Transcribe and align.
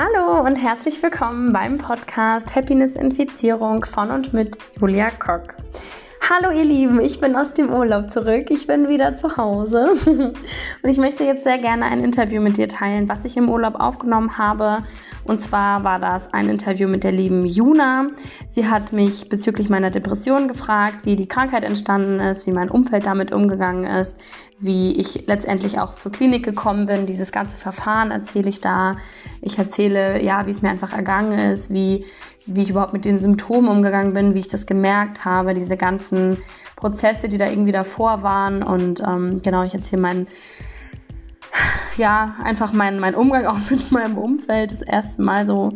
Hallo 0.00 0.46
und 0.46 0.54
herzlich 0.54 1.02
willkommen 1.02 1.52
beim 1.52 1.76
Podcast 1.76 2.54
Happiness 2.54 2.94
Infizierung 2.94 3.84
von 3.84 4.12
und 4.12 4.32
mit 4.32 4.56
Julia 4.78 5.10
Kock. 5.10 5.56
Hallo 6.30 6.50
ihr 6.50 6.64
Lieben, 6.66 7.00
ich 7.00 7.20
bin 7.20 7.36
aus 7.36 7.54
dem 7.54 7.72
Urlaub 7.72 8.12
zurück. 8.12 8.50
Ich 8.50 8.66
bin 8.66 8.90
wieder 8.90 9.16
zu 9.16 9.38
Hause 9.38 9.92
und 10.82 10.90
ich 10.90 10.98
möchte 10.98 11.24
jetzt 11.24 11.42
sehr 11.42 11.56
gerne 11.56 11.86
ein 11.86 12.04
Interview 12.04 12.42
mit 12.42 12.58
dir 12.58 12.68
teilen, 12.68 13.08
was 13.08 13.24
ich 13.24 13.38
im 13.38 13.48
Urlaub 13.48 13.76
aufgenommen 13.76 14.36
habe. 14.36 14.84
Und 15.24 15.40
zwar 15.40 15.84
war 15.84 15.98
das 15.98 16.30
ein 16.34 16.50
Interview 16.50 16.86
mit 16.86 17.02
der 17.02 17.12
lieben 17.12 17.46
Juna. 17.46 18.08
Sie 18.46 18.66
hat 18.66 18.92
mich 18.92 19.30
bezüglich 19.30 19.70
meiner 19.70 19.90
Depression 19.90 20.48
gefragt, 20.48 21.06
wie 21.06 21.16
die 21.16 21.28
Krankheit 21.28 21.64
entstanden 21.64 22.20
ist, 22.20 22.46
wie 22.46 22.52
mein 22.52 22.70
Umfeld 22.70 23.06
damit 23.06 23.32
umgegangen 23.32 23.84
ist, 23.84 24.18
wie 24.58 25.00
ich 25.00 25.26
letztendlich 25.26 25.80
auch 25.80 25.94
zur 25.94 26.12
Klinik 26.12 26.44
gekommen 26.44 26.84
bin. 26.84 27.06
Dieses 27.06 27.32
ganze 27.32 27.56
Verfahren 27.56 28.10
erzähle 28.10 28.50
ich 28.50 28.60
da. 28.60 28.96
Ich 29.40 29.56
erzähle, 29.56 30.22
ja, 30.22 30.46
wie 30.46 30.50
es 30.50 30.60
mir 30.60 30.68
einfach 30.68 30.92
ergangen 30.92 31.38
ist, 31.38 31.72
wie 31.72 32.04
wie 32.48 32.62
ich 32.62 32.70
überhaupt 32.70 32.92
mit 32.92 33.04
den 33.04 33.20
Symptomen 33.20 33.68
umgegangen 33.68 34.14
bin, 34.14 34.34
wie 34.34 34.40
ich 34.40 34.48
das 34.48 34.66
gemerkt 34.66 35.24
habe, 35.24 35.54
diese 35.54 35.76
ganzen 35.76 36.38
Prozesse, 36.76 37.28
die 37.28 37.38
da 37.38 37.48
irgendwie 37.48 37.72
davor 37.72 38.22
waren. 38.22 38.62
Und 38.62 39.00
ähm, 39.00 39.40
genau, 39.42 39.62
ich 39.62 39.74
erzähle 39.74 40.02
meinen, 40.02 40.26
ja, 41.96 42.36
einfach 42.42 42.72
meinen 42.72 43.00
mein 43.00 43.14
Umgang 43.14 43.46
auch 43.46 43.58
mit 43.70 43.90
meinem 43.92 44.16
Umfeld. 44.16 44.72
Das 44.72 44.82
erste 44.82 45.22
Mal 45.22 45.46
so, 45.46 45.72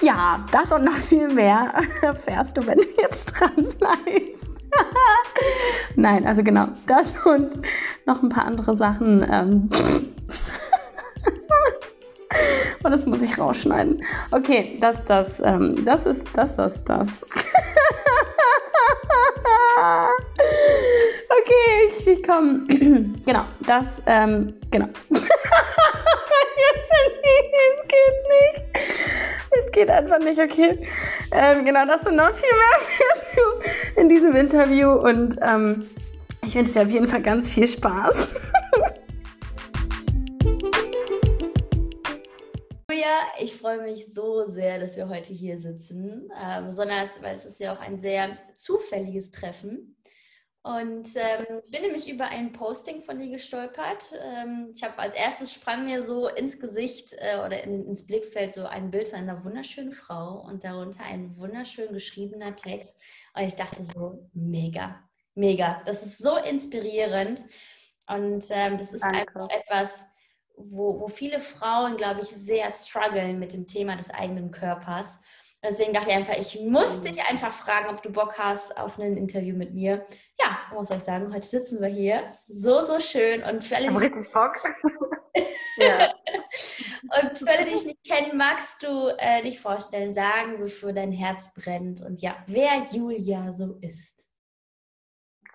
ja, 0.00 0.44
das 0.52 0.72
und 0.72 0.84
noch 0.84 0.92
viel 0.92 1.28
mehr 1.28 1.74
erfährst 2.02 2.56
du, 2.56 2.66
wenn 2.66 2.78
du 2.78 2.86
jetzt 3.00 3.32
dran 3.32 3.54
bleibst. 3.78 4.46
Nein, 5.96 6.26
also 6.26 6.42
genau, 6.42 6.68
das 6.86 7.14
und 7.24 7.58
noch 8.06 8.22
ein 8.22 8.28
paar 8.28 8.44
andere 8.44 8.76
Sachen. 8.76 9.26
Ähm, 9.30 9.68
und 12.82 12.90
das 12.90 13.06
muss 13.06 13.22
ich 13.22 13.38
rausschneiden. 13.38 14.02
Okay, 14.30 14.76
das, 14.80 15.04
das, 15.04 15.40
ähm, 15.42 15.84
das 15.84 16.06
ist 16.06 16.26
das, 16.34 16.56
das, 16.56 16.84
das. 16.84 17.08
okay, 21.28 21.88
ich, 21.88 22.06
ich 22.06 22.22
komme. 22.22 22.66
genau, 23.26 23.44
das, 23.66 23.86
ähm, 24.06 24.54
genau. 24.70 24.88
Jetzt, 25.10 26.90
es 27.10 27.88
geht 27.88 28.16
nicht. 28.28 28.62
Es 29.50 29.72
geht 29.72 29.90
einfach 29.90 30.18
nicht, 30.18 30.40
okay. 30.40 30.78
Ähm, 31.32 31.64
genau, 31.64 31.86
das 31.86 32.06
und 32.06 32.16
noch 32.16 32.34
viel 32.34 32.48
mehr 32.48 32.78
in 33.96 34.08
diesem 34.08 34.34
Interview 34.34 34.90
und 34.90 35.36
ähm, 35.42 35.88
ich 36.46 36.54
wünsche 36.54 36.74
dir 36.74 36.82
auf 36.82 36.90
jeden 36.90 37.08
Fall 37.08 37.22
ganz 37.22 37.50
viel 37.50 37.66
Spaß. 37.66 38.28
Freue 43.68 43.82
mich 43.82 44.14
so 44.14 44.48
sehr, 44.48 44.78
dass 44.78 44.96
wir 44.96 45.10
heute 45.10 45.34
hier 45.34 45.60
sitzen. 45.60 46.30
Ähm, 46.42 46.68
besonders, 46.68 47.20
weil 47.22 47.36
es 47.36 47.44
ist 47.44 47.60
ja 47.60 47.74
auch 47.74 47.80
ein 47.80 48.00
sehr 48.00 48.38
zufälliges 48.56 49.30
Treffen. 49.30 49.94
Und 50.62 51.06
ähm, 51.16 51.60
bin 51.68 51.82
nämlich 51.82 52.08
über 52.08 52.28
ein 52.28 52.52
Posting 52.52 53.02
von 53.02 53.18
dir 53.18 53.28
gestolpert. 53.28 54.14
Ähm, 54.18 54.72
ich 54.74 54.82
habe 54.82 54.98
als 54.98 55.14
erstes 55.14 55.52
sprang 55.52 55.84
mir 55.84 56.00
so 56.00 56.28
ins 56.28 56.58
Gesicht 56.58 57.14
äh, 57.18 57.44
oder 57.44 57.62
in, 57.62 57.86
ins 57.86 58.06
Blickfeld 58.06 58.54
so 58.54 58.64
ein 58.64 58.90
Bild 58.90 59.08
von 59.08 59.18
einer 59.18 59.44
wunderschönen 59.44 59.92
Frau 59.92 60.40
und 60.40 60.64
darunter 60.64 61.04
ein 61.04 61.36
wunderschön 61.36 61.92
geschriebener 61.92 62.56
Text. 62.56 62.94
Und 63.34 63.42
ich 63.42 63.54
dachte 63.54 63.84
so, 63.84 64.30
mega, 64.32 64.98
mega. 65.34 65.82
Das 65.84 66.06
ist 66.06 66.18
so 66.18 66.38
inspirierend. 66.38 67.40
Und 68.08 68.46
ähm, 68.48 68.78
das 68.78 68.94
ist 68.94 69.02
Danke. 69.02 69.18
einfach 69.18 69.50
etwas, 69.50 70.06
wo, 70.58 71.00
wo 71.00 71.08
viele 71.08 71.40
Frauen, 71.40 71.96
glaube 71.96 72.20
ich, 72.22 72.28
sehr 72.28 72.70
strugglen 72.70 73.38
mit 73.38 73.52
dem 73.52 73.66
Thema 73.66 73.96
des 73.96 74.10
eigenen 74.10 74.50
Körpers. 74.50 75.18
Deswegen 75.62 75.92
dachte 75.92 76.10
ich 76.10 76.16
einfach, 76.16 76.36
ich 76.38 76.60
muss 76.60 77.02
dich 77.02 77.20
einfach 77.22 77.52
fragen, 77.52 77.88
ob 77.88 78.02
du 78.02 78.10
Bock 78.10 78.38
hast 78.38 78.76
auf 78.78 78.98
ein 78.98 79.16
Interview 79.16 79.56
mit 79.56 79.74
mir. 79.74 80.06
Ja, 80.40 80.58
muss 80.72 80.90
ich 80.90 81.02
sagen, 81.02 81.34
heute 81.34 81.48
sitzen 81.48 81.80
wir 81.80 81.88
hier. 81.88 82.22
So, 82.46 82.82
so 82.82 83.00
schön. 83.00 83.42
Und 83.42 83.64
für 83.64 83.76
alle, 83.76 83.88
die 83.88 83.96
richtig 83.96 84.32
Bock. 84.32 84.52
Und 87.22 87.38
für 87.38 87.48
alle, 87.48 87.64
die 87.64 87.72
dich 87.72 87.84
nicht 87.84 88.04
kennen, 88.04 88.36
magst 88.36 88.82
du 88.82 89.14
äh, 89.18 89.42
dich 89.42 89.60
vorstellen, 89.60 90.12
sagen, 90.14 90.60
wofür 90.60 90.92
dein 90.92 91.12
Herz 91.12 91.54
brennt 91.54 92.00
und 92.00 92.20
ja, 92.20 92.36
wer 92.46 92.84
Julia 92.92 93.52
so 93.52 93.78
ist 93.80 94.17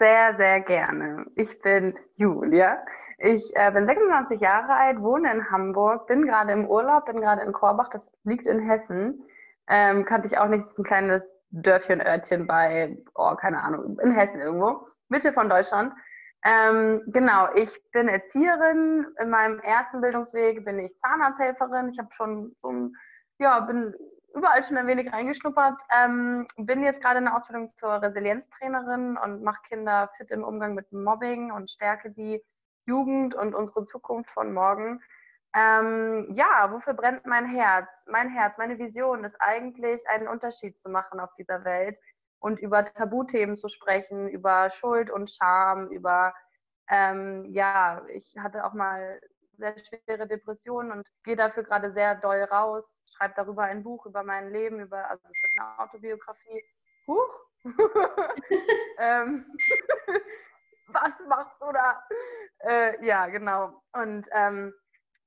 sehr, 0.03 0.35
sehr 0.35 0.59
gerne. 0.59 1.25
Ich 1.35 1.61
bin 1.61 1.97
Julia. 2.15 2.83
Ich 3.19 3.55
äh, 3.55 3.71
bin 3.71 3.85
26 3.85 4.41
Jahre 4.41 4.75
alt, 4.75 5.01
wohne 5.01 5.31
in 5.31 5.49
Hamburg, 5.49 6.07
bin 6.07 6.25
gerade 6.25 6.51
im 6.51 6.67
Urlaub, 6.67 7.05
bin 7.05 7.21
gerade 7.21 7.41
in 7.41 7.53
Korbach, 7.53 7.87
das 7.89 8.11
liegt 8.25 8.45
in 8.45 8.59
Hessen. 8.59 9.23
Ähm, 9.69 10.03
kannte 10.03 10.27
ich 10.27 10.37
auch 10.37 10.47
nicht, 10.47 10.59
das 10.59 10.71
ist 10.73 10.79
ein 10.79 10.83
kleines 10.83 11.31
Dörfchen, 11.51 12.01
Örtchen 12.01 12.47
bei, 12.47 12.97
oh, 13.15 13.33
keine 13.35 13.63
Ahnung, 13.63 13.97
in 14.03 14.11
Hessen 14.11 14.41
irgendwo, 14.41 14.85
Mitte 15.07 15.31
von 15.31 15.47
Deutschland. 15.47 15.93
Ähm, 16.43 17.01
genau, 17.07 17.47
ich 17.55 17.79
bin 17.93 18.09
Erzieherin. 18.09 19.07
In 19.21 19.29
meinem 19.29 19.59
ersten 19.59 20.01
Bildungsweg 20.01 20.65
bin 20.65 20.79
ich 20.79 20.99
Zahnarzthelferin. 20.99 21.87
Ich 21.87 21.97
habe 21.97 22.09
schon 22.11 22.53
so 22.57 22.67
ein, 22.69 22.93
ja, 23.39 23.61
bin 23.61 23.93
überall 24.33 24.63
schon 24.63 24.77
ein 24.77 24.87
wenig 24.87 25.11
reingeschnuppert. 25.11 25.81
Ähm, 25.95 26.47
bin 26.57 26.83
jetzt 26.83 27.01
gerade 27.01 27.19
in 27.19 27.25
der 27.25 27.35
Ausbildung 27.35 27.69
zur 27.69 28.01
Resilienztrainerin 28.01 29.17
und 29.17 29.43
mache 29.43 29.61
Kinder 29.67 30.09
fit 30.17 30.31
im 30.31 30.43
Umgang 30.43 30.73
mit 30.73 30.91
Mobbing 30.91 31.51
und 31.51 31.69
stärke 31.69 32.11
die 32.11 32.43
Jugend 32.85 33.35
und 33.35 33.55
unsere 33.55 33.85
Zukunft 33.85 34.29
von 34.31 34.53
morgen. 34.53 35.01
Ähm, 35.55 36.27
ja, 36.33 36.71
wofür 36.71 36.93
brennt 36.93 37.25
mein 37.25 37.45
Herz? 37.45 38.05
Mein 38.07 38.29
Herz, 38.29 38.57
meine 38.57 38.79
Vision 38.79 39.23
ist 39.23 39.35
eigentlich, 39.39 40.01
einen 40.09 40.27
Unterschied 40.27 40.79
zu 40.79 40.89
machen 40.89 41.19
auf 41.19 41.33
dieser 41.35 41.63
Welt 41.63 41.99
und 42.39 42.59
über 42.59 42.83
Tabuthemen 42.83 43.55
zu 43.55 43.69
sprechen, 43.69 44.27
über 44.27 44.69
Schuld 44.71 45.11
und 45.11 45.29
Scham, 45.29 45.89
über, 45.89 46.33
ähm, 46.89 47.45
ja, 47.51 48.03
ich 48.09 48.35
hatte 48.39 48.65
auch 48.65 48.73
mal 48.73 49.21
sehr 49.63 49.75
schwere 49.79 50.27
Depressionen 50.27 50.91
und 50.91 51.07
gehe 51.23 51.35
dafür 51.35 51.63
gerade 51.63 51.91
sehr 51.93 52.15
doll 52.15 52.43
raus, 52.43 52.83
schreibe 53.15 53.33
darüber 53.35 53.63
ein 53.63 53.83
Buch 53.83 54.05
über 54.05 54.23
mein 54.23 54.51
Leben, 54.51 54.79
über, 54.79 55.09
also 55.09 55.23
es 55.23 55.29
ist 55.29 55.59
eine 55.59 55.79
Autobiografie. 55.79 56.63
Huch! 57.07 57.39
ähm, 58.99 59.45
was 60.87 61.13
machst 61.27 61.55
du 61.61 61.71
da? 61.71 62.03
Äh, 62.59 63.05
ja, 63.05 63.27
genau. 63.27 63.81
Und 63.93 64.27
ähm, 64.31 64.73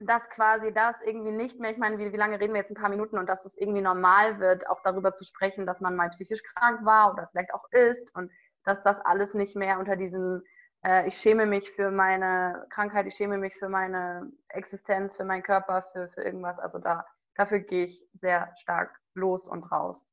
dass 0.00 0.28
quasi 0.28 0.72
das 0.72 0.96
irgendwie 1.02 1.32
nicht 1.32 1.58
mehr, 1.58 1.70
ich 1.70 1.78
meine, 1.78 1.98
wie, 1.98 2.12
wie 2.12 2.16
lange 2.18 2.38
reden 2.38 2.52
wir 2.52 2.60
jetzt 2.60 2.70
ein 2.70 2.80
paar 2.80 2.90
Minuten 2.90 3.16
und 3.16 3.28
dass 3.28 3.46
es 3.46 3.56
irgendwie 3.56 3.80
normal 3.80 4.38
wird, 4.40 4.68
auch 4.68 4.82
darüber 4.82 5.14
zu 5.14 5.24
sprechen, 5.24 5.64
dass 5.64 5.80
man 5.80 5.96
mal 5.96 6.10
psychisch 6.10 6.42
krank 6.42 6.84
war 6.84 7.14
oder 7.14 7.28
vielleicht 7.28 7.54
auch 7.54 7.64
ist 7.70 8.14
und 8.14 8.30
dass 8.64 8.82
das 8.82 9.00
alles 9.00 9.32
nicht 9.32 9.56
mehr 9.56 9.78
unter 9.78 9.96
diesem 9.96 10.42
äh, 10.86 11.08
ich 11.08 11.18
schäme 11.18 11.46
mich 11.46 11.70
für 11.70 11.90
meine 11.90 12.66
Krankheit, 12.70 13.06
ich 13.06 13.16
schäme 13.16 13.38
mich 13.38 13.54
für 13.54 13.68
meine 13.68 14.30
Existenz, 14.48 15.16
für 15.16 15.24
meinen 15.24 15.42
Körper, 15.42 15.82
für, 15.92 16.08
für 16.10 16.22
irgendwas. 16.22 16.58
Also 16.58 16.78
da, 16.78 17.04
dafür 17.34 17.60
gehe 17.60 17.84
ich 17.84 18.06
sehr 18.14 18.52
stark 18.56 18.98
los 19.14 19.46
und 19.46 19.64
raus. 19.64 20.06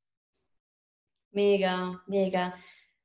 Mega, 1.30 2.00
mega. 2.06 2.52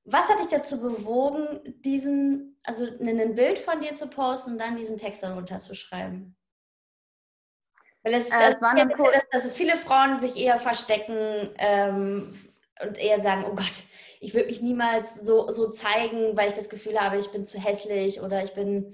Was 0.06 0.30
hat 0.30 0.40
dich 0.40 0.48
dazu 0.48 0.82
bewogen, 0.82 1.60
diesen, 1.82 2.60
also 2.64 2.86
ein 2.86 3.36
Bild 3.36 3.60
von 3.60 3.80
dir 3.80 3.96
zu 3.96 4.08
posten 4.10 4.54
und 4.54 4.58
dann 4.60 4.78
diesen 4.78 4.98
Text 4.98 5.22
darunter 5.22 5.60
zu 5.60 5.76
schreiben? 5.76 6.36
Weil 8.02 8.14
es, 8.16 8.32
äh, 8.32 8.54
es 8.54 8.60
das, 8.60 8.88
dass, 8.98 9.30
dass 9.30 9.46
es 9.46 9.56
viele 9.56 9.76
Frauen 9.76 10.20
sich 10.20 10.38
eher 10.38 10.58
verstecken 10.58 11.54
ähm, 11.58 12.49
und 12.82 12.98
eher 12.98 13.22
sagen, 13.22 13.46
oh 13.46 13.56
Gott, 13.56 13.84
ich 14.20 14.34
würde 14.34 14.48
mich 14.48 14.62
niemals 14.62 15.16
so, 15.16 15.50
so 15.50 15.70
zeigen, 15.70 16.36
weil 16.36 16.50
ich 16.50 16.54
das 16.54 16.70
Gefühl 16.70 17.00
habe, 17.00 17.18
ich 17.18 17.32
bin 17.32 17.46
zu 17.46 17.60
hässlich 17.60 18.22
oder 18.22 18.44
ich 18.44 18.54
bin, 18.54 18.94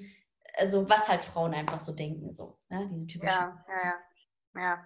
also 0.57 0.89
was 0.89 1.07
halt 1.07 1.23
Frauen 1.23 1.53
einfach 1.53 1.79
so 1.79 1.91
denken, 1.91 2.33
so, 2.33 2.57
ne? 2.69 2.87
diese 2.91 3.07
typischen. 3.07 3.35
Ja, 3.35 3.65
ja, 3.67 3.93
ja. 4.55 4.61
ja. 4.61 4.85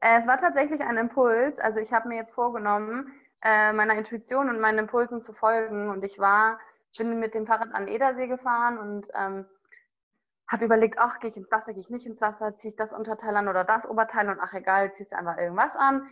Äh, 0.00 0.18
es 0.18 0.26
war 0.26 0.38
tatsächlich 0.38 0.80
ein 0.80 0.96
Impuls, 0.96 1.58
also 1.60 1.80
ich 1.80 1.92
habe 1.92 2.08
mir 2.08 2.16
jetzt 2.16 2.34
vorgenommen, 2.34 3.12
äh, 3.42 3.72
meiner 3.72 3.94
Intuition 3.94 4.48
und 4.48 4.60
meinen 4.60 4.78
Impulsen 4.78 5.20
zu 5.20 5.32
folgen 5.32 5.90
und 5.90 6.04
ich 6.04 6.18
war, 6.18 6.58
bin 6.96 7.18
mit 7.18 7.34
dem 7.34 7.46
Fahrrad 7.46 7.74
an 7.74 7.88
Edersee 7.88 8.26
gefahren 8.26 8.78
und 8.78 9.08
ähm, 9.14 9.46
habe 10.48 10.64
überlegt, 10.64 10.98
ach, 10.98 11.18
gehe 11.20 11.30
ich 11.30 11.36
ins 11.36 11.50
Wasser, 11.50 11.72
gehe 11.72 11.80
ich 11.80 11.90
nicht 11.90 12.06
ins 12.06 12.20
Wasser, 12.20 12.54
ziehe 12.54 12.70
ich 12.72 12.76
das 12.76 12.92
Unterteil 12.92 13.34
an 13.36 13.48
oder 13.48 13.64
das 13.64 13.88
Oberteil 13.88 14.28
und 14.28 14.38
ach 14.40 14.52
egal, 14.52 14.92
ziehst 14.92 15.14
einfach 15.14 15.38
irgendwas 15.38 15.74
an 15.76 16.06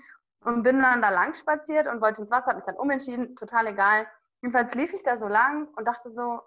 und 0.44 0.62
bin 0.62 0.80
dann 0.80 1.02
da 1.02 1.10
lang 1.10 1.34
spaziert 1.34 1.86
und 1.86 2.00
wollte 2.00 2.22
ins 2.22 2.30
Wasser, 2.30 2.48
habe 2.48 2.56
mich 2.56 2.66
dann 2.66 2.76
umentschieden, 2.76 3.36
total 3.36 3.66
egal. 3.68 4.06
Jedenfalls 4.42 4.74
lief 4.74 4.92
ich 4.92 5.02
da 5.02 5.16
so 5.16 5.28
lang 5.28 5.68
und 5.76 5.84
dachte 5.86 6.10
so, 6.10 6.40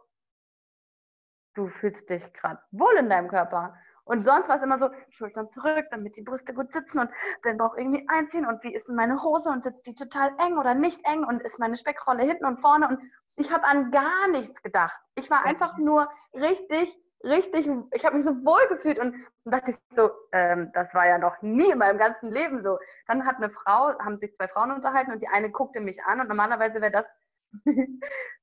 du 1.54 1.68
fühlst 1.68 2.10
dich 2.10 2.34
gerade 2.34 2.62
wohl 2.72 2.96
in 2.96 3.10
deinem 3.10 3.28
Körper. 3.28 3.76
Und 4.06 4.26
sonst 4.26 4.50
war 4.50 4.58
es 4.58 4.64
immer 4.64 4.80
so, 4.80 4.90
Schultern 5.10 5.50
zurück, 5.50 5.86
damit 5.92 6.18
die 6.18 6.24
Brüste 6.24 6.54
gut 6.54 6.74
sitzen 6.74 7.00
und 7.00 7.10
den 7.46 7.58
Bauch 7.58 7.78
irgendwie 7.78 8.06
einziehen 8.10 8.46
und 8.46 8.62
wie 8.64 8.74
ist 8.74 8.90
meine 8.90 9.24
Hose 9.24 9.50
und 9.50 9.64
sitzt 9.64 9.86
die 9.86 9.96
total 9.96 10.36
eng 10.40 10.58
oder 10.58 10.74
nicht 10.74 11.06
eng 11.06 11.24
und 11.24 11.42
ist 11.42 11.60
meine 11.60 11.78
Speckrolle 11.78 12.24
hinten 12.24 12.46
und 12.46 12.60
vorne 12.60 12.90
und 12.90 13.00
ich 13.36 13.52
habe 13.52 13.64
an 13.64 13.92
gar 13.92 14.28
nichts 14.30 14.62
gedacht. 14.62 15.00
Ich 15.16 15.30
war 15.32 15.46
einfach 15.46 15.78
nur 15.78 16.10
richtig, 16.34 16.96
richtig, 17.24 17.70
ich 17.92 18.06
habe 18.06 18.16
mich 18.16 18.26
so 18.26 18.32
wohl 18.46 18.68
gefühlt 18.70 19.00
und, 19.00 19.16
und 19.44 19.52
dachte 19.52 19.72
ich 19.72 19.78
so, 19.96 20.12
ähm, 20.32 20.72
das 20.74 20.94
war 20.94 21.08
ja 21.08 21.18
noch 21.18 21.42
nie 21.42 21.72
in 21.72 21.78
meinem 21.78 21.98
ganzen 21.98 22.32
Leben 22.32 22.64
so. 22.64 22.80
Dann 23.08 23.26
hat 23.26 23.38
eine 23.38 23.50
Frau, 23.50 23.98
haben 24.00 24.20
sich 24.20 24.34
zwei 24.36 24.48
Frauen 24.48 24.72
unterhalten 24.72 25.12
und 25.12 25.22
die 25.22 25.28
eine 25.28 25.50
guckte 25.52 25.80
mich 25.80 26.04
an 26.04 26.20
und 26.20 26.28
normalerweise 26.28 26.82
wäre 26.82 26.92
das 26.92 27.06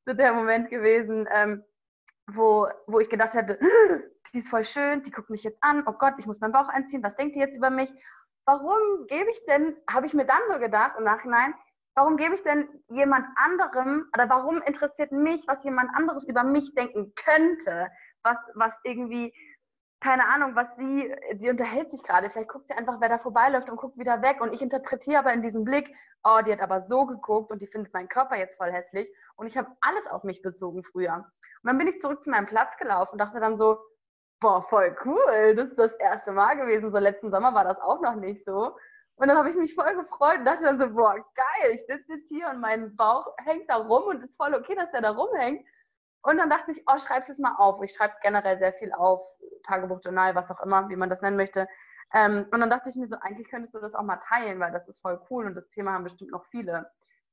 so 0.06 0.14
der 0.14 0.32
Moment 0.32 0.70
gewesen, 0.70 1.28
ähm, 1.32 1.64
wo, 2.26 2.68
wo 2.86 3.00
ich 3.00 3.10
gedacht 3.10 3.34
hätte, 3.34 3.58
die 4.32 4.38
ist 4.38 4.48
voll 4.48 4.64
schön, 4.64 5.02
die 5.02 5.10
guckt 5.10 5.30
mich 5.30 5.44
jetzt 5.44 5.62
an, 5.62 5.84
oh 5.86 5.92
Gott, 5.92 6.14
ich 6.18 6.26
muss 6.26 6.40
meinen 6.40 6.52
Bauch 6.52 6.68
einziehen, 6.68 7.02
was 7.02 7.16
denkt 7.16 7.36
die 7.36 7.40
jetzt 7.40 7.56
über 7.56 7.70
mich? 7.70 7.92
Warum 8.46 9.06
gebe 9.06 9.30
ich 9.30 9.44
denn, 9.46 9.76
habe 9.88 10.06
ich 10.06 10.14
mir 10.14 10.24
dann 10.24 10.40
so 10.48 10.58
gedacht 10.58 10.94
im 10.96 11.04
Nachhinein, 11.04 11.54
warum 11.94 12.16
gebe 12.16 12.34
ich 12.34 12.42
denn 12.42 12.68
jemand 12.88 13.26
anderem 13.36 14.08
oder 14.14 14.28
warum 14.28 14.62
interessiert 14.62 15.12
mich, 15.12 15.46
was 15.46 15.64
jemand 15.64 15.90
anderes 15.94 16.26
über 16.26 16.44
mich 16.44 16.74
denken 16.74 17.12
könnte, 17.14 17.88
was, 18.22 18.38
was 18.54 18.74
irgendwie, 18.84 19.34
keine 20.00 20.26
Ahnung, 20.26 20.54
was 20.54 20.68
sie, 20.76 21.14
die 21.34 21.50
unterhält 21.50 21.90
sich 21.90 22.02
gerade, 22.02 22.30
vielleicht 22.30 22.48
guckt 22.48 22.68
sie 22.68 22.74
einfach, 22.74 23.00
wer 23.00 23.08
da 23.08 23.18
vorbeiläuft 23.18 23.68
und 23.68 23.76
guckt 23.76 23.98
wieder 23.98 24.22
weg. 24.22 24.40
Und 24.40 24.52
ich 24.52 24.62
interpretiere 24.62 25.18
aber 25.18 25.32
in 25.32 25.42
diesem 25.42 25.64
Blick, 25.64 25.94
oh, 26.24 26.40
die 26.44 26.52
hat 26.52 26.62
aber 26.62 26.80
so 26.80 27.06
geguckt 27.06 27.50
und 27.50 27.60
die 27.60 27.66
findet 27.66 27.92
meinen 27.92 28.08
Körper 28.08 28.36
jetzt 28.36 28.56
voll 28.56 28.70
hässlich. 28.70 29.08
Und 29.36 29.46
ich 29.46 29.56
habe 29.56 29.68
alles 29.80 30.06
auf 30.06 30.24
mich 30.24 30.42
bezogen 30.42 30.84
früher. 30.84 31.14
Und 31.14 31.64
dann 31.64 31.78
bin 31.78 31.88
ich 31.88 32.00
zurück 32.00 32.22
zu 32.22 32.30
meinem 32.30 32.46
Platz 32.46 32.76
gelaufen 32.76 33.12
und 33.12 33.18
dachte 33.18 33.40
dann 33.40 33.56
so, 33.56 33.78
boah, 34.40 34.62
voll 34.62 34.96
cool, 35.04 35.54
das 35.54 35.68
ist 35.68 35.78
das 35.78 35.92
erste 35.94 36.32
Mal 36.32 36.56
gewesen, 36.56 36.90
so 36.90 36.98
letzten 36.98 37.30
Sommer 37.30 37.54
war 37.54 37.64
das 37.64 37.78
auch 37.80 38.00
noch 38.00 38.14
nicht 38.14 38.44
so. 38.44 38.74
Und 39.20 39.28
dann 39.28 39.36
habe 39.36 39.50
ich 39.50 39.56
mich 39.56 39.74
voll 39.74 39.94
gefreut 39.96 40.38
und 40.38 40.44
dachte 40.46 40.64
dann 40.64 40.78
so, 40.78 40.88
boah, 40.94 41.14
geil, 41.14 41.72
ich 41.74 41.84
sitze 41.86 42.14
jetzt 42.14 42.28
hier 42.30 42.48
und 42.48 42.58
mein 42.58 42.96
Bauch 42.96 43.26
hängt 43.44 43.68
da 43.68 43.76
rum 43.76 44.04
und 44.04 44.24
ist 44.24 44.36
voll 44.36 44.54
okay, 44.54 44.74
dass 44.74 44.90
der 44.92 45.02
da 45.02 45.10
rumhängt. 45.10 45.62
Und 46.22 46.38
dann 46.38 46.48
dachte 46.48 46.72
ich, 46.72 46.82
oh, 46.86 46.98
schreib 46.98 47.28
es 47.28 47.38
mal 47.38 47.54
auf. 47.58 47.82
Ich 47.82 47.92
schreibe 47.92 48.14
generell 48.22 48.58
sehr 48.58 48.72
viel 48.72 48.92
auf, 48.94 49.20
Tagebuch, 49.64 50.00
Journal, 50.02 50.34
was 50.34 50.50
auch 50.50 50.60
immer, 50.62 50.88
wie 50.88 50.96
man 50.96 51.10
das 51.10 51.20
nennen 51.20 51.36
möchte. 51.36 51.68
Ähm, 52.14 52.46
und 52.50 52.60
dann 52.60 52.70
dachte 52.70 52.88
ich 52.88 52.96
mir 52.96 53.08
so, 53.08 53.16
eigentlich 53.20 53.50
könntest 53.50 53.74
du 53.74 53.80
das 53.80 53.94
auch 53.94 54.04
mal 54.04 54.16
teilen, 54.16 54.58
weil 54.58 54.72
das 54.72 54.88
ist 54.88 55.02
voll 55.02 55.20
cool 55.28 55.44
und 55.44 55.54
das 55.54 55.68
Thema 55.68 55.92
haben 55.92 56.04
bestimmt 56.04 56.30
noch 56.30 56.46
viele. 56.46 56.90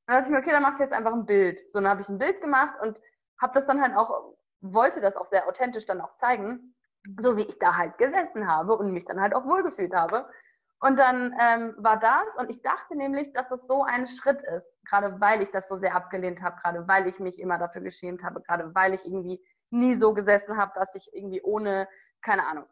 Dann 0.07 0.17
dachte 0.17 0.27
ich 0.27 0.31
mir, 0.31 0.39
okay, 0.39 0.51
dann 0.51 0.63
machst 0.63 0.79
du 0.79 0.83
jetzt 0.83 0.93
einfach 0.93 1.13
ein 1.13 1.25
Bild. 1.25 1.69
So, 1.69 1.79
dann 1.79 1.87
habe 1.89 2.01
ich 2.01 2.09
ein 2.09 2.17
Bild 2.17 2.41
gemacht 2.41 2.73
und 2.81 2.99
habe 3.41 3.53
das 3.53 3.65
dann 3.65 3.81
halt 3.81 3.95
auch, 3.95 4.35
wollte 4.59 4.99
das 4.99 5.15
auch 5.15 5.27
sehr 5.27 5.47
authentisch 5.47 5.85
dann 5.85 6.01
auch 6.01 6.17
zeigen, 6.17 6.75
so 7.17 7.37
wie 7.37 7.43
ich 7.43 7.59
da 7.59 7.77
halt 7.77 7.97
gesessen 7.97 8.45
habe 8.45 8.75
und 8.75 8.91
mich 8.91 9.05
dann 9.05 9.21
halt 9.21 9.33
auch 9.33 9.45
wohlgefühlt 9.45 9.93
habe. 9.93 10.29
Und 10.79 10.99
dann 10.99 11.35
ähm, 11.39 11.73
war 11.77 11.97
das 11.99 12.27
und 12.37 12.51
ich 12.51 12.61
dachte 12.61 12.95
nämlich, 12.95 13.33
dass 13.33 13.49
das 13.49 13.65
so 13.67 13.83
ein 13.83 14.05
Schritt 14.05 14.43
ist, 14.43 14.75
gerade 14.85 15.19
weil 15.19 15.41
ich 15.41 15.49
das 15.49 15.67
so 15.67 15.75
sehr 15.75 15.95
abgelehnt 15.95 16.41
habe, 16.43 16.55
gerade 16.61 16.87
weil 16.87 17.07
ich 17.07 17.19
mich 17.19 17.39
immer 17.39 17.57
dafür 17.57 17.81
geschämt 17.81 18.23
habe, 18.23 18.41
gerade 18.41 18.75
weil 18.75 18.93
ich 18.93 19.03
irgendwie 19.03 19.43
nie 19.71 19.95
so 19.95 20.13
gesessen 20.13 20.55
habe, 20.55 20.71
dass 20.75 20.93
ich 20.93 21.09
irgendwie 21.13 21.41
ohne, 21.41 21.87
keine 22.21 22.45
Ahnung. 22.45 22.65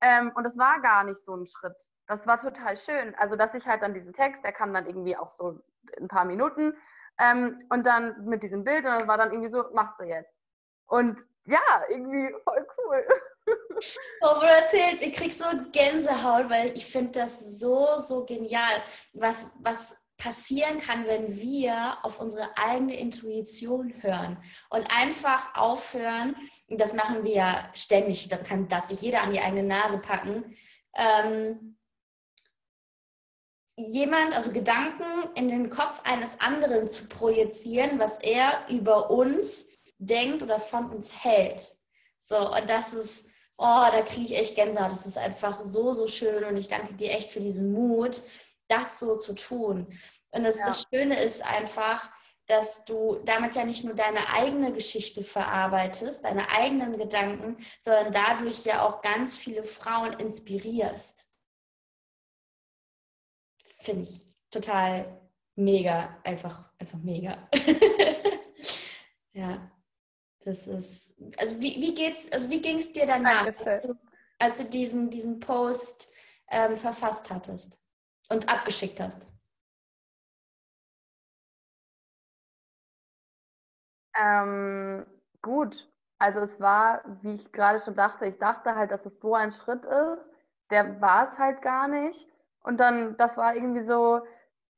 Ähm, 0.00 0.32
und 0.34 0.44
das 0.44 0.56
war 0.56 0.80
gar 0.80 1.02
nicht 1.04 1.24
so 1.24 1.34
ein 1.34 1.46
Schritt. 1.46 1.76
Das 2.06 2.26
war 2.26 2.38
total 2.38 2.76
schön. 2.76 3.14
Also, 3.16 3.36
dass 3.36 3.54
ich 3.54 3.66
halt 3.66 3.82
dann 3.82 3.94
diesen 3.94 4.12
Text, 4.12 4.44
der 4.44 4.52
kam 4.52 4.72
dann 4.72 4.86
irgendwie 4.86 5.16
auch 5.16 5.32
so 5.32 5.60
ein 6.00 6.08
paar 6.08 6.24
Minuten 6.24 6.74
ähm, 7.18 7.58
und 7.70 7.86
dann 7.86 8.24
mit 8.24 8.42
diesem 8.42 8.64
Bild 8.64 8.84
und 8.84 8.92
das 8.92 9.06
war 9.06 9.18
dann 9.18 9.32
irgendwie 9.32 9.50
so, 9.52 9.64
machst 9.72 9.98
du 9.98 10.04
jetzt. 10.04 10.32
Und 10.86 11.20
ja, 11.46 11.60
irgendwie 11.88 12.34
voll 12.44 12.66
cool. 12.78 13.06
Oh, 14.20 14.36
wo 14.36 14.40
du 14.40 14.46
erzählst, 14.46 15.02
ich 15.02 15.12
krieg 15.12 15.32
so 15.32 15.44
Gänsehaut, 15.72 16.48
weil 16.48 16.72
ich 16.76 16.86
finde 16.86 17.20
das 17.20 17.40
so, 17.58 17.96
so 17.96 18.24
genial, 18.24 18.82
was, 19.12 19.50
was 19.60 19.96
passieren 20.16 20.78
kann, 20.78 21.06
wenn 21.06 21.36
wir 21.36 21.98
auf 22.04 22.20
unsere 22.20 22.56
eigene 22.56 22.96
Intuition 22.96 23.92
hören 24.02 24.38
und 24.70 24.88
einfach 24.88 25.56
aufhören, 25.56 26.36
das 26.68 26.94
machen 26.94 27.24
wir 27.24 27.32
ja 27.32 27.70
ständig, 27.74 28.28
da 28.28 28.36
kann, 28.36 28.68
darf 28.68 28.84
sich 28.84 29.02
jeder 29.02 29.22
an 29.22 29.32
die 29.32 29.40
eigene 29.40 29.64
Nase 29.64 29.98
packen, 29.98 30.56
ähm, 30.94 31.76
jemand, 33.76 34.34
also 34.34 34.52
Gedanken 34.52 35.04
in 35.34 35.48
den 35.48 35.70
Kopf 35.70 36.00
eines 36.04 36.38
anderen 36.40 36.88
zu 36.88 37.08
projizieren, 37.08 37.98
was 37.98 38.18
er 38.20 38.66
über 38.68 39.10
uns 39.10 39.68
denkt 39.98 40.42
oder 40.42 40.60
von 40.60 40.90
uns 40.90 41.24
hält. 41.24 41.62
So, 42.22 42.36
und 42.54 42.70
das 42.70 42.92
ist 42.92 43.26
oh, 43.58 43.86
da 43.90 44.02
kriege 44.02 44.32
ich 44.32 44.36
echt 44.36 44.54
Gänsehaut. 44.54 44.92
Das 44.92 45.06
ist 45.06 45.18
einfach 45.18 45.62
so, 45.62 45.92
so 45.94 46.06
schön 46.08 46.44
und 46.44 46.56
ich 46.56 46.68
danke 46.68 46.94
dir 46.94 47.10
echt 47.10 47.30
für 47.30 47.40
diesen 47.40 47.72
Mut, 47.72 48.20
das 48.68 48.98
so 48.98 49.16
zu 49.16 49.34
tun. 49.34 49.86
Und 50.30 50.44
das, 50.44 50.58
ja. 50.58 50.66
das 50.66 50.86
Schöne 50.90 51.22
ist 51.22 51.44
einfach, 51.44 52.10
dass 52.46 52.84
du 52.84 53.20
damit 53.24 53.54
ja 53.54 53.64
nicht 53.64 53.84
nur 53.84 53.94
deine 53.94 54.28
eigene 54.28 54.72
Geschichte 54.72 55.22
verarbeitest, 55.22 56.24
deine 56.24 56.48
eigenen 56.50 56.98
Gedanken, 56.98 57.56
sondern 57.80 58.12
dadurch 58.12 58.64
ja 58.64 58.86
auch 58.86 59.00
ganz 59.02 59.36
viele 59.36 59.64
Frauen 59.64 60.12
inspirierst. 60.14 61.28
Finde 63.78 64.02
ich 64.02 64.20
total 64.50 65.20
mega, 65.54 66.18
einfach, 66.24 66.70
einfach 66.78 66.98
mega. 66.98 67.48
ja. 69.32 69.70
Das 70.44 70.66
ist, 70.66 71.14
also 71.38 71.60
wie, 71.60 71.76
wie 71.80 71.94
geht's, 71.94 72.30
also 72.32 72.50
wie 72.50 72.60
ging 72.60 72.78
es 72.78 72.92
dir 72.92 73.06
danach, 73.06 73.46
als 73.46 73.82
du, 73.82 73.94
als 74.38 74.58
du, 74.58 74.64
diesen, 74.64 75.08
diesen 75.08 75.38
Post 75.38 76.12
ähm, 76.48 76.76
verfasst 76.76 77.30
hattest 77.30 77.78
und 78.28 78.48
abgeschickt 78.48 78.98
hast? 78.98 79.26
Ähm, 84.18 85.06
gut, 85.42 85.88
also 86.18 86.40
es 86.40 86.60
war, 86.60 87.02
wie 87.22 87.34
ich 87.34 87.52
gerade 87.52 87.78
schon 87.78 87.94
dachte, 87.94 88.26
ich 88.26 88.38
dachte 88.38 88.74
halt, 88.74 88.90
dass 88.90 89.06
es 89.06 89.20
so 89.20 89.34
ein 89.34 89.52
Schritt 89.52 89.84
ist, 89.84 90.26
der 90.70 91.00
war 91.00 91.28
es 91.28 91.38
halt 91.38 91.62
gar 91.62 91.86
nicht. 91.88 92.28
Und 92.64 92.78
dann, 92.78 93.16
das 93.16 93.36
war 93.36 93.54
irgendwie 93.54 93.82
so, 93.82 94.22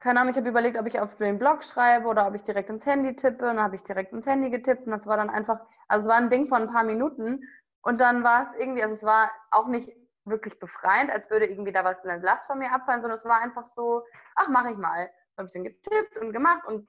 keine 0.05 0.21
Ahnung, 0.21 0.33
ich 0.33 0.37
habe 0.37 0.51
überlegt, 0.51 0.79
ob 0.79 0.87
ich 0.87 1.01
auf 1.01 1.17
den 1.17 1.39
Blog 1.39 1.65
schreibe 1.65 2.07
oder 2.09 2.27
ob 2.27 2.35
ich 2.35 2.43
direkt 2.43 2.69
ins 2.69 2.85
Handy 2.85 3.17
tippe. 3.17 3.49
Und 3.49 3.57
dann 3.57 3.63
habe 3.63 3.75
ich 3.75 3.83
direkt 3.85 4.13
ins 4.13 4.27
Handy 4.27 4.51
getippt 4.51 4.85
und 4.85 4.93
das 4.93 5.07
war 5.07 5.17
dann 5.17 5.31
einfach, 5.31 5.61
also 5.89 6.05
es 6.05 6.11
war 6.11 6.19
ein 6.19 6.29
Ding 6.29 6.47
von 6.47 6.61
ein 6.61 6.71
paar 6.71 6.85
Minuten. 6.85 7.43
Und 7.81 8.03
dann 8.03 8.23
war 8.23 8.43
es 8.43 8.53
irgendwie, 8.59 8.83
also 8.83 8.95
es 8.95 9.03
war 9.03 9.31
auch 9.51 9.67
nicht 9.67 9.91
wirklich 10.27 10.59
befreiend, 10.59 11.11
als 11.11 11.31
würde 11.31 11.47
irgendwie 11.47 11.73
da 11.73 11.85
was 11.85 12.01
in 12.05 12.11
der 12.11 12.19
Last 12.19 12.47
von 12.47 12.59
mir 12.59 12.71
abfallen, 12.71 13.01
sondern 13.01 13.19
es 13.19 13.25
war 13.25 13.41
einfach 13.41 13.67
so, 13.75 14.03
ach, 14.35 14.49
mache 14.51 14.73
ich 14.73 14.77
mal. 14.77 15.09
Dann 15.37 15.47
habe 15.47 15.47
ich 15.47 15.53
dann 15.55 15.65
getippt 15.65 16.19
und 16.19 16.33
gemacht 16.35 16.67
und, 16.67 16.87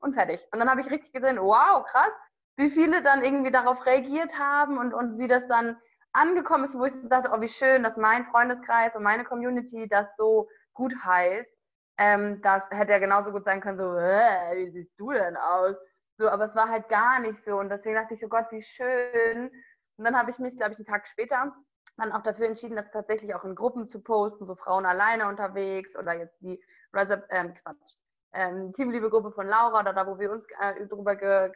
und 0.00 0.14
fertig. 0.14 0.44
Und 0.52 0.58
dann 0.58 0.68
habe 0.68 0.80
ich 0.80 0.90
richtig 0.90 1.12
gesehen, 1.12 1.38
wow, 1.38 1.84
krass, 1.84 2.12
wie 2.56 2.70
viele 2.70 3.02
dann 3.02 3.22
irgendwie 3.22 3.52
darauf 3.52 3.86
reagiert 3.86 4.36
haben 4.36 4.78
und, 4.78 4.94
und 4.94 5.18
wie 5.18 5.28
das 5.28 5.46
dann 5.46 5.76
angekommen 6.12 6.64
ist, 6.64 6.76
wo 6.76 6.86
ich 6.86 6.94
dachte, 7.04 7.30
oh, 7.32 7.40
wie 7.40 7.48
schön, 7.48 7.84
dass 7.84 7.96
mein 7.96 8.24
Freundeskreis 8.24 8.96
und 8.96 9.04
meine 9.04 9.22
Community 9.22 9.86
das 9.88 10.08
so 10.16 10.48
gut 10.74 10.92
heißt 11.04 11.55
ähm, 11.98 12.40
das 12.42 12.68
hätte 12.70 12.92
ja 12.92 12.98
genauso 12.98 13.32
gut 13.32 13.44
sein 13.44 13.60
können, 13.60 13.78
so, 13.78 13.84
wie 13.84 14.70
siehst 14.70 14.98
du 14.98 15.12
denn 15.12 15.36
aus? 15.36 15.76
So, 16.18 16.28
aber 16.28 16.44
es 16.44 16.54
war 16.54 16.68
halt 16.68 16.88
gar 16.88 17.20
nicht 17.20 17.44
so. 17.44 17.58
Und 17.58 17.68
deswegen 17.68 17.96
dachte 17.96 18.14
ich 18.14 18.20
so, 18.20 18.28
Gott, 18.28 18.46
wie 18.50 18.62
schön. 18.62 19.50
Und 19.96 20.04
dann 20.04 20.16
habe 20.16 20.30
ich 20.30 20.38
mich, 20.38 20.56
glaube 20.56 20.72
ich, 20.72 20.78
einen 20.78 20.86
Tag 20.86 21.06
später 21.06 21.54
dann 21.96 22.12
auch 22.12 22.22
dafür 22.22 22.46
entschieden, 22.46 22.76
das 22.76 22.90
tatsächlich 22.90 23.34
auch 23.34 23.44
in 23.44 23.54
Gruppen 23.54 23.88
zu 23.88 24.02
posten, 24.02 24.44
so 24.44 24.54
Frauen 24.54 24.86
alleine 24.86 25.28
unterwegs 25.28 25.96
oder 25.96 26.12
jetzt 26.12 26.40
die 26.40 26.62
Rise 26.92 27.26
ähm, 27.30 27.54
Quatsch, 27.54 27.94
ähm, 28.32 28.72
Teamliebe-Gruppe 28.72 29.32
von 29.32 29.46
Laura 29.46 29.80
oder 29.80 29.92
da, 29.92 30.06
wo 30.06 30.18
wir 30.18 30.30
uns 30.30 30.44
äh, 30.60 30.86
drüber 30.86 31.16
ge 31.16 31.50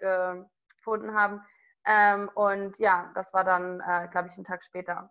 gefunden 0.76 1.14
haben. 1.14 1.44
Ähm, 1.84 2.30
und 2.34 2.78
ja, 2.78 3.10
das 3.14 3.32
war 3.34 3.44
dann, 3.44 3.80
äh, 3.80 4.08
glaube 4.10 4.28
ich, 4.28 4.34
einen 4.34 4.44
Tag 4.44 4.64
später. 4.64 5.10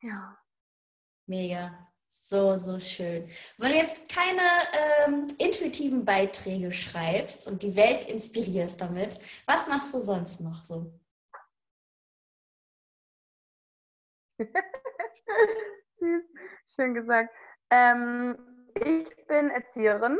Ja. 0.00 0.36
Mega. 1.26 1.93
So, 2.16 2.56
so 2.58 2.80
schön. 2.80 3.28
Wenn 3.58 3.72
du 3.72 3.76
jetzt 3.76 4.08
keine 4.08 4.40
ähm, 5.04 5.26
intuitiven 5.38 6.04
Beiträge 6.04 6.72
schreibst 6.72 7.46
und 7.46 7.62
die 7.62 7.76
Welt 7.76 8.08
inspirierst 8.08 8.80
damit, 8.80 9.18
was 9.46 9.66
machst 9.66 9.92
du 9.92 9.98
sonst 9.98 10.40
noch 10.40 10.62
so? 10.64 10.90
Schön 16.66 16.94
gesagt. 16.94 17.34
Ähm, 17.70 18.38
ich 18.74 19.14
bin 19.26 19.50
Erzieherin 19.50 20.18